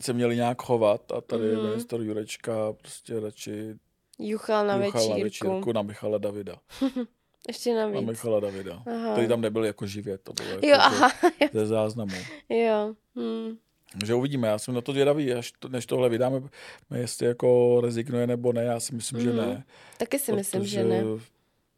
se 0.00 0.12
měli 0.12 0.36
nějak 0.36 0.62
chovat 0.62 1.12
a 1.12 1.20
tady 1.20 1.44
Mhm. 1.44 1.56
mm-hmm. 1.56 1.68
minister 1.68 2.00
Jurečka 2.00 2.72
prostě 2.72 3.20
radši 3.20 3.74
Juchal 4.18 4.66
na 4.66 4.74
juchal 4.84 5.08
na 5.08 5.14
večírku. 5.14 5.22
večírku 5.52 5.72
na 5.72 5.82
Michala 5.82 6.18
Davida. 6.18 6.56
Ještě 7.48 7.74
Na 7.74 7.80
navíc. 7.88 8.06
Michala 8.08 8.40
Davida. 8.40 8.82
Aha. 8.86 9.12
Který 9.12 9.28
tam 9.28 9.40
nebyl 9.40 9.64
jako 9.64 9.86
živě, 9.86 10.18
to 10.18 10.32
bylo 10.32 10.48
jako 10.48 10.66
Jo, 10.66 10.72
že 10.74 10.80
aha, 10.80 11.10
ze 11.52 11.66
záznamu. 11.66 12.14
jo. 12.48 12.94
Hm. 13.16 13.56
Takže 13.98 14.14
uvidíme, 14.14 14.48
já 14.48 14.58
jsem 14.58 14.74
na 14.74 14.80
to 14.80 14.92
zvědavý, 14.92 15.32
až 15.32 15.52
to, 15.58 15.68
než 15.68 15.86
tohle 15.86 16.08
vydáme, 16.08 16.42
jestli 16.94 17.26
jako 17.26 17.80
rezignuje 17.80 18.26
nebo 18.26 18.52
ne, 18.52 18.64
já 18.64 18.80
si 18.80 18.94
myslím, 18.94 19.20
že 19.20 19.28
Mhm. 19.28 19.36
ne. 19.38 19.64
Taky 19.98 20.18
si 20.18 20.32
myslím, 20.32 20.64
že 20.66 20.84
ne. 20.84 21.02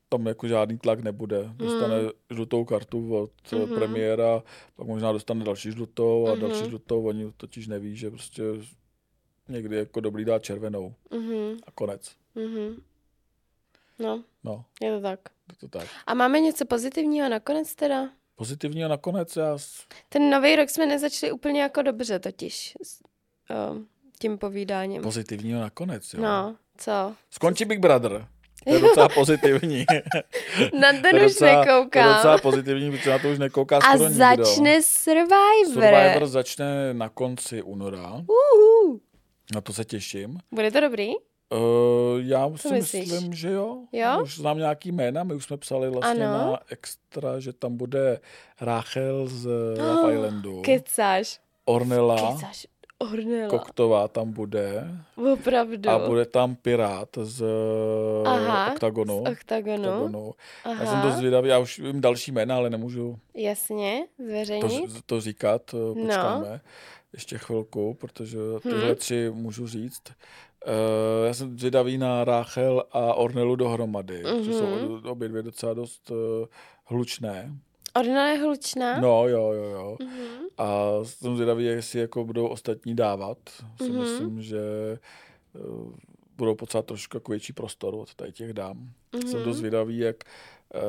Tam 0.09 0.27
jako 0.27 0.49
žádný 0.49 0.79
tlak 0.79 1.01
nebude. 1.01 1.51
Dostane 1.55 1.95
žlutou 2.31 2.65
kartu 2.65 3.17
od 3.17 3.31
Mhm. 3.53 3.63
mm 3.63 3.75
premiéra, 3.75 4.43
pak 4.77 4.87
možná 4.87 5.13
dostane 5.13 5.45
další 5.45 5.71
žlutou 5.73 6.29
a 6.29 6.33
Mhm. 6.35 6.41
další 6.41 6.65
žlutou. 6.65 7.05
Oni 7.05 7.33
totiž 7.37 7.67
neví, 7.67 7.97
že 7.97 8.11
prostě 8.11 8.43
někdy 9.49 9.77
jako 9.77 10.01
dobrý 10.01 10.25
dá 10.25 10.39
červenou 10.39 10.95
Mhm, 11.11 11.57
a 11.67 11.71
konec. 11.71 12.13
mhm. 12.35 12.83
No, 13.99 14.23
No, 14.45 14.65
je 14.83 14.93
to 14.97 15.01
tak. 15.01 15.21
Je 15.53 15.69
to 15.69 15.79
tak. 15.79 15.89
A 16.07 16.15
máme 16.15 16.41
něco 16.41 16.65
pozitivního 16.67 17.29
nakonec 17.29 17.75
teda? 17.75 18.09
Pozitivní 18.37 18.85
a 18.85 18.89
nakonec 18.89 19.37
já 19.37 19.59
Ten 20.09 20.31
nový 20.31 20.57
rok 20.57 20.71
jsme 20.71 20.87
nezačali 20.87 21.33
úplně 21.33 21.63
jako 21.63 21.83
dobře 21.83 22.19
totiž. 22.19 22.75
S, 22.83 22.99
tím 24.19 24.39
povídáním. 24.39 25.03
pozitivního 25.03 25.61
nakonec, 25.61 26.15
jo. 26.15 26.23
No, 26.23 26.57
co? 26.79 27.15
Skončí 27.31 27.65
Big 27.65 27.79
Brother. 27.81 28.27
To 28.65 28.75
je 28.75 28.81
docela 28.89 29.09
pozitivní. 29.09 29.85
Na 30.81 30.93
To 30.93 30.99
ten 31.03 31.17
je 31.17 31.27
už 31.27 31.33
docela- 31.33 31.51
To 31.65 31.71
je 31.71 31.75
nekoukám. 31.77 32.15
docela 32.15 32.39
pozitivní, 32.39 32.91
protože 32.91 33.11
na 33.11 33.19
to 33.19 33.31
už 33.33 33.39
nekouká 33.39 33.77
A 33.77 33.81
skoro 33.81 34.09
nikdo. 34.09 34.15
začne 34.45 34.83
Survivor. 34.83 35.73
Survivor 35.73 36.27
začne 36.27 36.95
na 36.95 37.09
konci 37.09 37.63
února. 37.63 38.13
Uhu. 38.13 39.01
Na 39.55 39.61
to 39.61 39.73
se 39.73 39.85
těším. 39.85 40.39
Bude 40.53 40.71
to 40.71 40.81
dobrý? 40.81 41.13
Uh, 41.55 42.21
já 42.21 42.51
si 42.57 42.73
myslíš? 42.73 43.11
myslím, 43.13 43.35
že 43.35 43.51
jo. 43.51 43.79
Jo? 43.93 44.21
Už 44.23 44.37
znám 44.39 44.59
nějaký 44.59 44.93
jména, 44.93 45.25
my 45.25 45.35
už 45.35 45.45
jsme 45.45 45.57
psali 45.57 45.91
vlastně 45.91 46.29
Ano. 46.29 46.53
na 46.53 46.59
extra, 46.71 47.41
že 47.41 47.53
tam 47.53 47.77
bude 47.77 48.21
Rachel 48.61 49.27
z 49.27 49.47
Love 49.79 50.15
Islandu, 50.15 50.63
Kecáš. 50.63 51.41
Ornella 51.65 52.33
Kecáš. 52.33 52.67
Ornella. 52.99 53.49
Koktová 53.49 54.09
tam 54.09 54.33
bude 54.33 54.89
Opravdu. 55.33 55.91
a 55.91 55.99
bude 56.09 56.25
tam 56.27 56.57
Pirát 56.57 57.09
z 57.23 57.45
Aha, 58.25 58.73
Octagonu. 58.73 59.25
Z 59.27 59.31
Octagonu. 59.33 59.89
Octagonu. 59.89 60.33
Aha. 60.65 60.85
Já 60.85 60.91
jsem 60.91 61.01
to 61.03 61.11
zvědavý, 61.19 61.49
já 61.49 61.59
už 61.59 61.79
vím 61.79 62.01
další 62.01 62.33
jména, 62.33 62.57
ale 62.57 62.71
nemůžu 62.71 63.19
Jasně, 63.35 64.07
to, 64.17 64.23
zveřejnit. 64.25 64.91
to 65.07 65.21
říkat, 65.21 65.63
eh, 65.75 65.77
No. 65.79 65.95
počkáme 65.95 66.61
ještě 67.13 67.39
chvilku, 67.39 67.95
protože 67.95 68.39
tyhle 68.63 68.93
Hm. 68.93 68.95
tři 68.95 69.31
můžu 69.35 69.67
říct. 69.67 70.03
Uh, 70.67 71.27
já 71.27 71.35
jsem 71.35 71.59
zvědavý 71.59 71.99
na 71.99 72.25
Ráchel 72.25 72.85
a 72.93 73.15
Ornelu 73.15 73.57
dohromady, 73.57 74.23
mm-hmm. 74.25 74.53
jsou 74.59 74.67
Mhm. 74.97 75.07
obě 75.09 75.29
dvě 75.29 75.43
docela 75.43 75.75
dost 75.75 76.11
uh, 76.11 76.17
hlučné. 76.85 77.53
Ornella 77.97 78.27
je 78.27 78.39
hlučná? 78.39 79.01
No, 79.01 79.29
jo, 79.29 79.53
jo, 79.53 79.65
jo. 79.65 79.97
Mhm. 80.01 80.45
A 80.59 80.85
jsem 81.03 81.35
zvědavý, 81.37 81.65
jestli 81.65 82.01
jako 82.01 82.25
budou 82.25 82.47
ostatní 82.47 82.95
dávat. 82.95 83.39
Si 83.83 83.91
Mhm. 83.91 84.01
myslím, 84.01 84.43
že 84.43 84.59
uh, 85.53 85.93
budou 86.37 86.55
potřebovat 86.55 86.87
trošku 86.87 87.17
jako 87.17 87.31
větší 87.33 87.53
prostor 87.53 87.95
od 87.95 88.15
tady 88.15 88.33
těch 88.33 88.53
dám. 88.53 88.91
Mhm. 89.13 89.29
Jsem 89.29 89.45
dost 89.45 89.57
zvědavý, 89.57 89.99
jak 89.99 90.17
uh, 90.75 90.81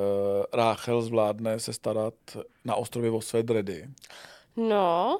Ráchel 0.53 1.01
zvládne 1.01 1.59
se 1.59 1.73
starat 1.73 2.13
na 2.65 2.75
ostrově 2.75 3.11
o 3.11 3.21
své 3.21 3.43
dredy. 3.43 3.87
No, 4.57 5.17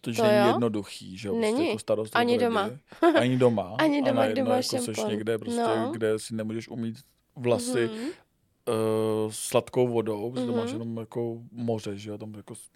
To, 0.00 0.12
To 0.14 0.22
není 0.22 0.38
jo. 0.38 0.46
jednoduchý, 0.46 1.16
že 1.18 1.28
jo? 1.28 1.34
Není. 1.34 1.52
Prostě 1.52 1.68
jako 1.68 1.78
starost 1.78 2.10
Ani 2.16 2.38
doma. 2.38 2.70
Ani 3.14 3.36
doma. 3.38 3.76
Ani 3.78 4.00
A 4.02 4.04
doma, 4.04 4.20
najednou 4.20 4.44
doma 4.44 4.56
jako 4.56 4.68
seš 4.68 4.84
šampon. 4.96 5.10
někde, 5.12 5.38
prostě, 5.38 5.60
No. 5.60 5.90
kde 5.92 6.18
si 6.18 6.34
nemůžeš 6.34 6.68
umít 6.68 6.96
vlasy 7.36 7.90
Mhm. 7.92 8.04
uh, 8.04 9.30
sladkou 9.30 9.88
vodou, 9.88 10.30
protože 10.30 10.46
to 10.46 10.52
máš 10.52 10.72
Mhm. 10.72 10.80
jenom 10.80 10.96
jako 10.96 11.38
moře, 11.52 11.96
že 11.98 12.10
jo? 12.10 12.18
Tam 12.18 12.34
jako 12.34 12.54
s- 12.54 12.70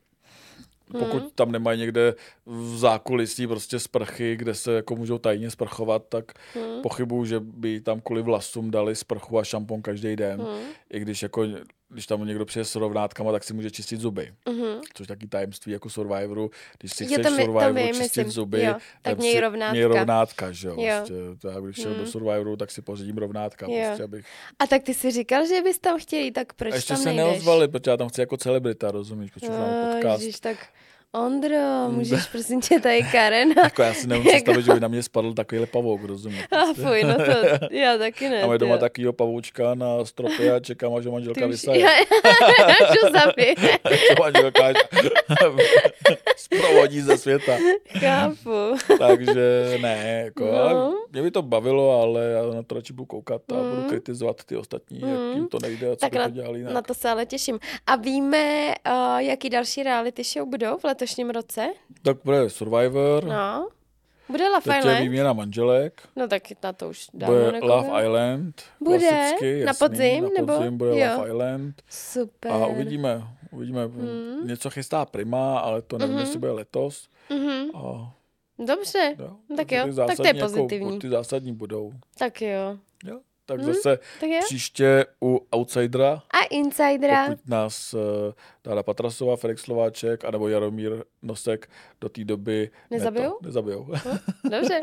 pokud 0.98 1.16
Mhm. 1.22 1.30
tam 1.34 1.52
nemají 1.52 1.80
někde 1.80 2.14
v 2.46 2.76
zákulisí 2.78 3.46
prostě 3.46 3.78
sprchy, 3.78 4.36
kde 4.36 4.54
se 4.54 4.72
jako 4.72 4.96
můžou 4.96 5.18
tajně 5.18 5.50
sprchovat, 5.50 6.02
tak 6.08 6.32
Mhm. 6.56 6.82
pochybuju, 6.82 7.24
že 7.24 7.40
by 7.40 7.80
tam 7.80 8.00
kvůli 8.00 8.22
vlasům 8.22 8.70
dali 8.70 8.96
sprchu 8.96 9.38
a 9.38 9.44
šampon 9.44 9.82
každý 9.82 10.16
den. 10.16 10.40
Mhm. 10.42 10.58
I 10.92 11.00
když 11.00 11.22
jako 11.22 11.44
když 11.94 12.06
tam 12.06 12.26
někdo 12.26 12.44
přijde 12.44 12.64
s 12.64 12.74
rovnátkama, 12.74 13.32
tak 13.32 13.44
si 13.44 13.54
může 13.54 13.70
čistit 13.70 14.00
zuby. 14.00 14.34
Mhm. 14.48 14.80
Což 14.94 15.06
taky 15.06 15.26
tajemství 15.26 15.72
jako 15.72 15.90
Survivoru. 15.90 16.50
Když 16.78 16.92
si 16.92 17.04
Jo, 17.04 17.08
chceš 17.08 17.16
mi- 17.18 17.22
to 17.24 17.28
Survivoru 17.30 17.74
vím, 17.74 17.86
čistit 17.88 18.02
myslím. 18.02 18.30
zuby, 18.30 18.62
Jo, 18.64 18.74
tak 19.02 19.18
měj 19.18 19.32
si- 19.34 19.40
rovnátka. 19.40 19.72
Měj 19.72 19.84
rovnátka, 19.84 20.52
že 20.52 20.68
jo. 20.68 20.76
Jo. 20.78 20.96
Prostě, 20.96 21.14
to 21.38 21.48
já 21.48 21.60
když 21.60 21.76
šel 21.76 21.90
Mm. 21.92 21.98
do 21.98 22.06
Survivoru, 22.06 22.56
tak 22.56 22.70
si 22.70 22.82
pořídím 22.82 23.18
rovnátka. 23.18 23.66
Jo. 23.68 23.84
Prostě, 23.86 24.02
abych... 24.02 24.26
A 24.58 24.66
tak 24.66 24.82
ty 24.82 24.94
jsi 24.94 25.10
říkal, 25.10 25.46
že 25.46 25.62
bys 25.62 25.78
tam 25.78 25.98
chtěl 25.98 26.20
jít, 26.20 26.32
tak 26.32 26.52
proč 26.52 26.72
A 26.72 26.76
ještě 26.76 26.94
tam 26.94 27.02
se 27.02 27.08
nejdeš? 27.08 27.24
neozvali, 27.24 27.68
protože 27.68 27.90
já 27.90 27.96
tam 27.96 28.08
chci 28.08 28.20
jako 28.20 28.36
celebrita, 28.36 28.90
rozumíš, 28.90 29.30
protože 29.30 29.50
mám 29.50 29.92
podcast. 29.92 30.22
Ježiš, 30.22 30.40
tak 30.40 30.56
Ondro, 31.14 31.56
můžeš 31.90 32.26
prosím 32.26 32.60
tě 32.60 32.80
tady 32.80 33.02
Karen? 33.12 33.48
Jako 33.62 33.82
já 33.82 33.94
si 33.94 34.06
nemůžu 34.06 34.28
představit, 34.28 34.62
že 34.62 34.72
by 34.72 34.80
na 34.80 34.88
mě 34.88 35.02
spadl 35.02 35.32
takovýhle 35.34 35.66
pavouk, 35.66 36.04
rozumíš. 36.04 36.44
A 36.52 36.72
fuj, 36.74 37.04
no 37.04 37.14
to 37.14 37.64
já 37.74 37.98
taky 37.98 38.28
ne. 38.28 38.40
Máme 38.42 38.58
doma 38.58 38.78
takovýho 38.78 39.12
pavoučka 39.12 39.74
na 39.74 40.04
stropě 40.04 40.52
a 40.54 40.60
čekám, 40.60 40.94
až 40.94 41.06
ho 41.06 41.12
manželka 41.12 41.46
vysaje. 41.46 41.80
já, 41.80 41.90
já 41.92 43.10
zabije. 43.24 43.54
Manželka 44.20 44.62
zprovodí 46.36 47.00
ze 47.00 47.18
světa. 47.18 47.52
Chápu. 47.98 48.76
Takže 48.98 49.78
ne, 49.82 50.22
jako, 50.24 50.44
No. 50.44 50.58
ale 50.58 50.92
mě 51.12 51.22
by 51.22 51.30
to 51.30 51.42
bavilo, 51.42 52.02
ale 52.02 52.24
já 52.24 52.54
na 52.54 52.62
to 52.62 52.74
radši 52.74 52.92
budu 52.92 53.06
koukat 53.06 53.42
a 53.52 53.54
Mm. 53.54 53.70
budu 53.70 53.82
kritizovat 53.88 54.44
ty 54.44 54.56
ostatní, 54.56 54.98
mm. 54.98 55.08
jak 55.10 55.34
jim 55.36 55.48
to 55.48 55.58
nejde 55.62 55.86
a 55.86 55.90
co 55.90 55.96
Tak 55.96 56.12
by 56.12 56.18
na, 56.18 56.24
to 56.24 56.30
dělali 56.30 56.58
jinak. 56.58 56.74
na 56.74 56.82
to 56.82 56.94
se 56.94 57.08
ale 57.10 57.26
těším. 57.26 57.58
A 57.86 57.96
víme, 57.96 58.74
uh, 58.88 59.18
jaký 59.18 59.50
další 59.50 59.82
reality 59.82 60.24
show 60.24 60.48
budou 60.48 60.76
v 60.78 60.84
letošním 61.04 61.30
roce? 61.30 61.68
Tak 62.02 62.16
bude 62.24 62.50
Survivor, 62.50 63.24
no. 63.24 63.68
Bude 64.28 64.48
Love 64.48 64.60
teď 64.62 64.72
je 64.74 64.78
Island? 64.78 65.00
výměna 65.02 65.32
manželek, 65.32 66.02
No 66.16 66.28
tak 66.28 66.42
na 66.62 66.72
to 66.72 66.88
už 66.88 67.06
dávno 67.14 67.36
bude 67.36 67.52
nekoukám. 67.52 67.76
Love 67.86 68.04
Island, 68.04 68.62
Bude? 68.80 68.98
klasicky, 69.08 69.60
Na 69.60 69.66
jasný, 69.70 69.88
podzim, 69.88 70.24
na 70.24 70.30
nebo? 70.38 70.56
podzim 70.56 70.78
bude 70.78 71.00
Jo. 71.00 71.10
Love 71.16 71.28
Island 71.28 71.82
Super. 71.90 72.52
a 72.52 72.66
uvidíme, 72.66 73.22
uvidíme, 73.50 73.86
Mm. 73.86 74.46
něco 74.46 74.70
chystá 74.70 75.04
Prima, 75.04 75.58
ale 75.58 75.82
to 75.82 75.98
nevím, 75.98 76.14
Mhm. 76.14 76.24
jestli 76.24 76.38
bude 76.38 76.52
letos. 76.52 77.08
Mhm. 77.30 77.76
A, 77.76 78.12
Dobře, 78.58 79.16
jo, 79.18 79.36
Tak 79.56 79.72
jo, 79.72 79.78
tak 79.78 79.82
to 79.82 79.86
je 79.86 79.92
zásadní 79.92 80.40
pozitivní. 80.40 80.86
Jako, 80.88 80.98
ty 81.00 81.08
zásadní 81.08 81.52
budou. 81.54 81.92
tak 82.18 82.42
jo. 82.42 82.78
Tak 83.46 83.60
Mhm. 83.60 83.66
zase 83.72 83.98
Tak 84.20 84.30
příště 84.44 85.04
u 85.22 85.46
Outsidera 85.56 86.22
A 86.30 86.42
Insidera? 86.50 87.26
pokud 87.28 87.48
nás 87.48 87.94
uh, 87.94 88.00
Dáda 88.64 88.82
Patrasová, 88.82 89.36
Felix 89.36 89.60
Slováček, 89.62 90.24
anebo 90.24 90.48
Jaromír 90.48 91.04
Nosek 91.22 91.70
do 92.00 92.08
té 92.08 92.24
doby 92.24 92.70
Nezabijou? 92.90 93.24
Ne 93.24 93.30
to, 93.30 93.46
nezabijou. 93.46 93.86
Dobře. 94.50 94.80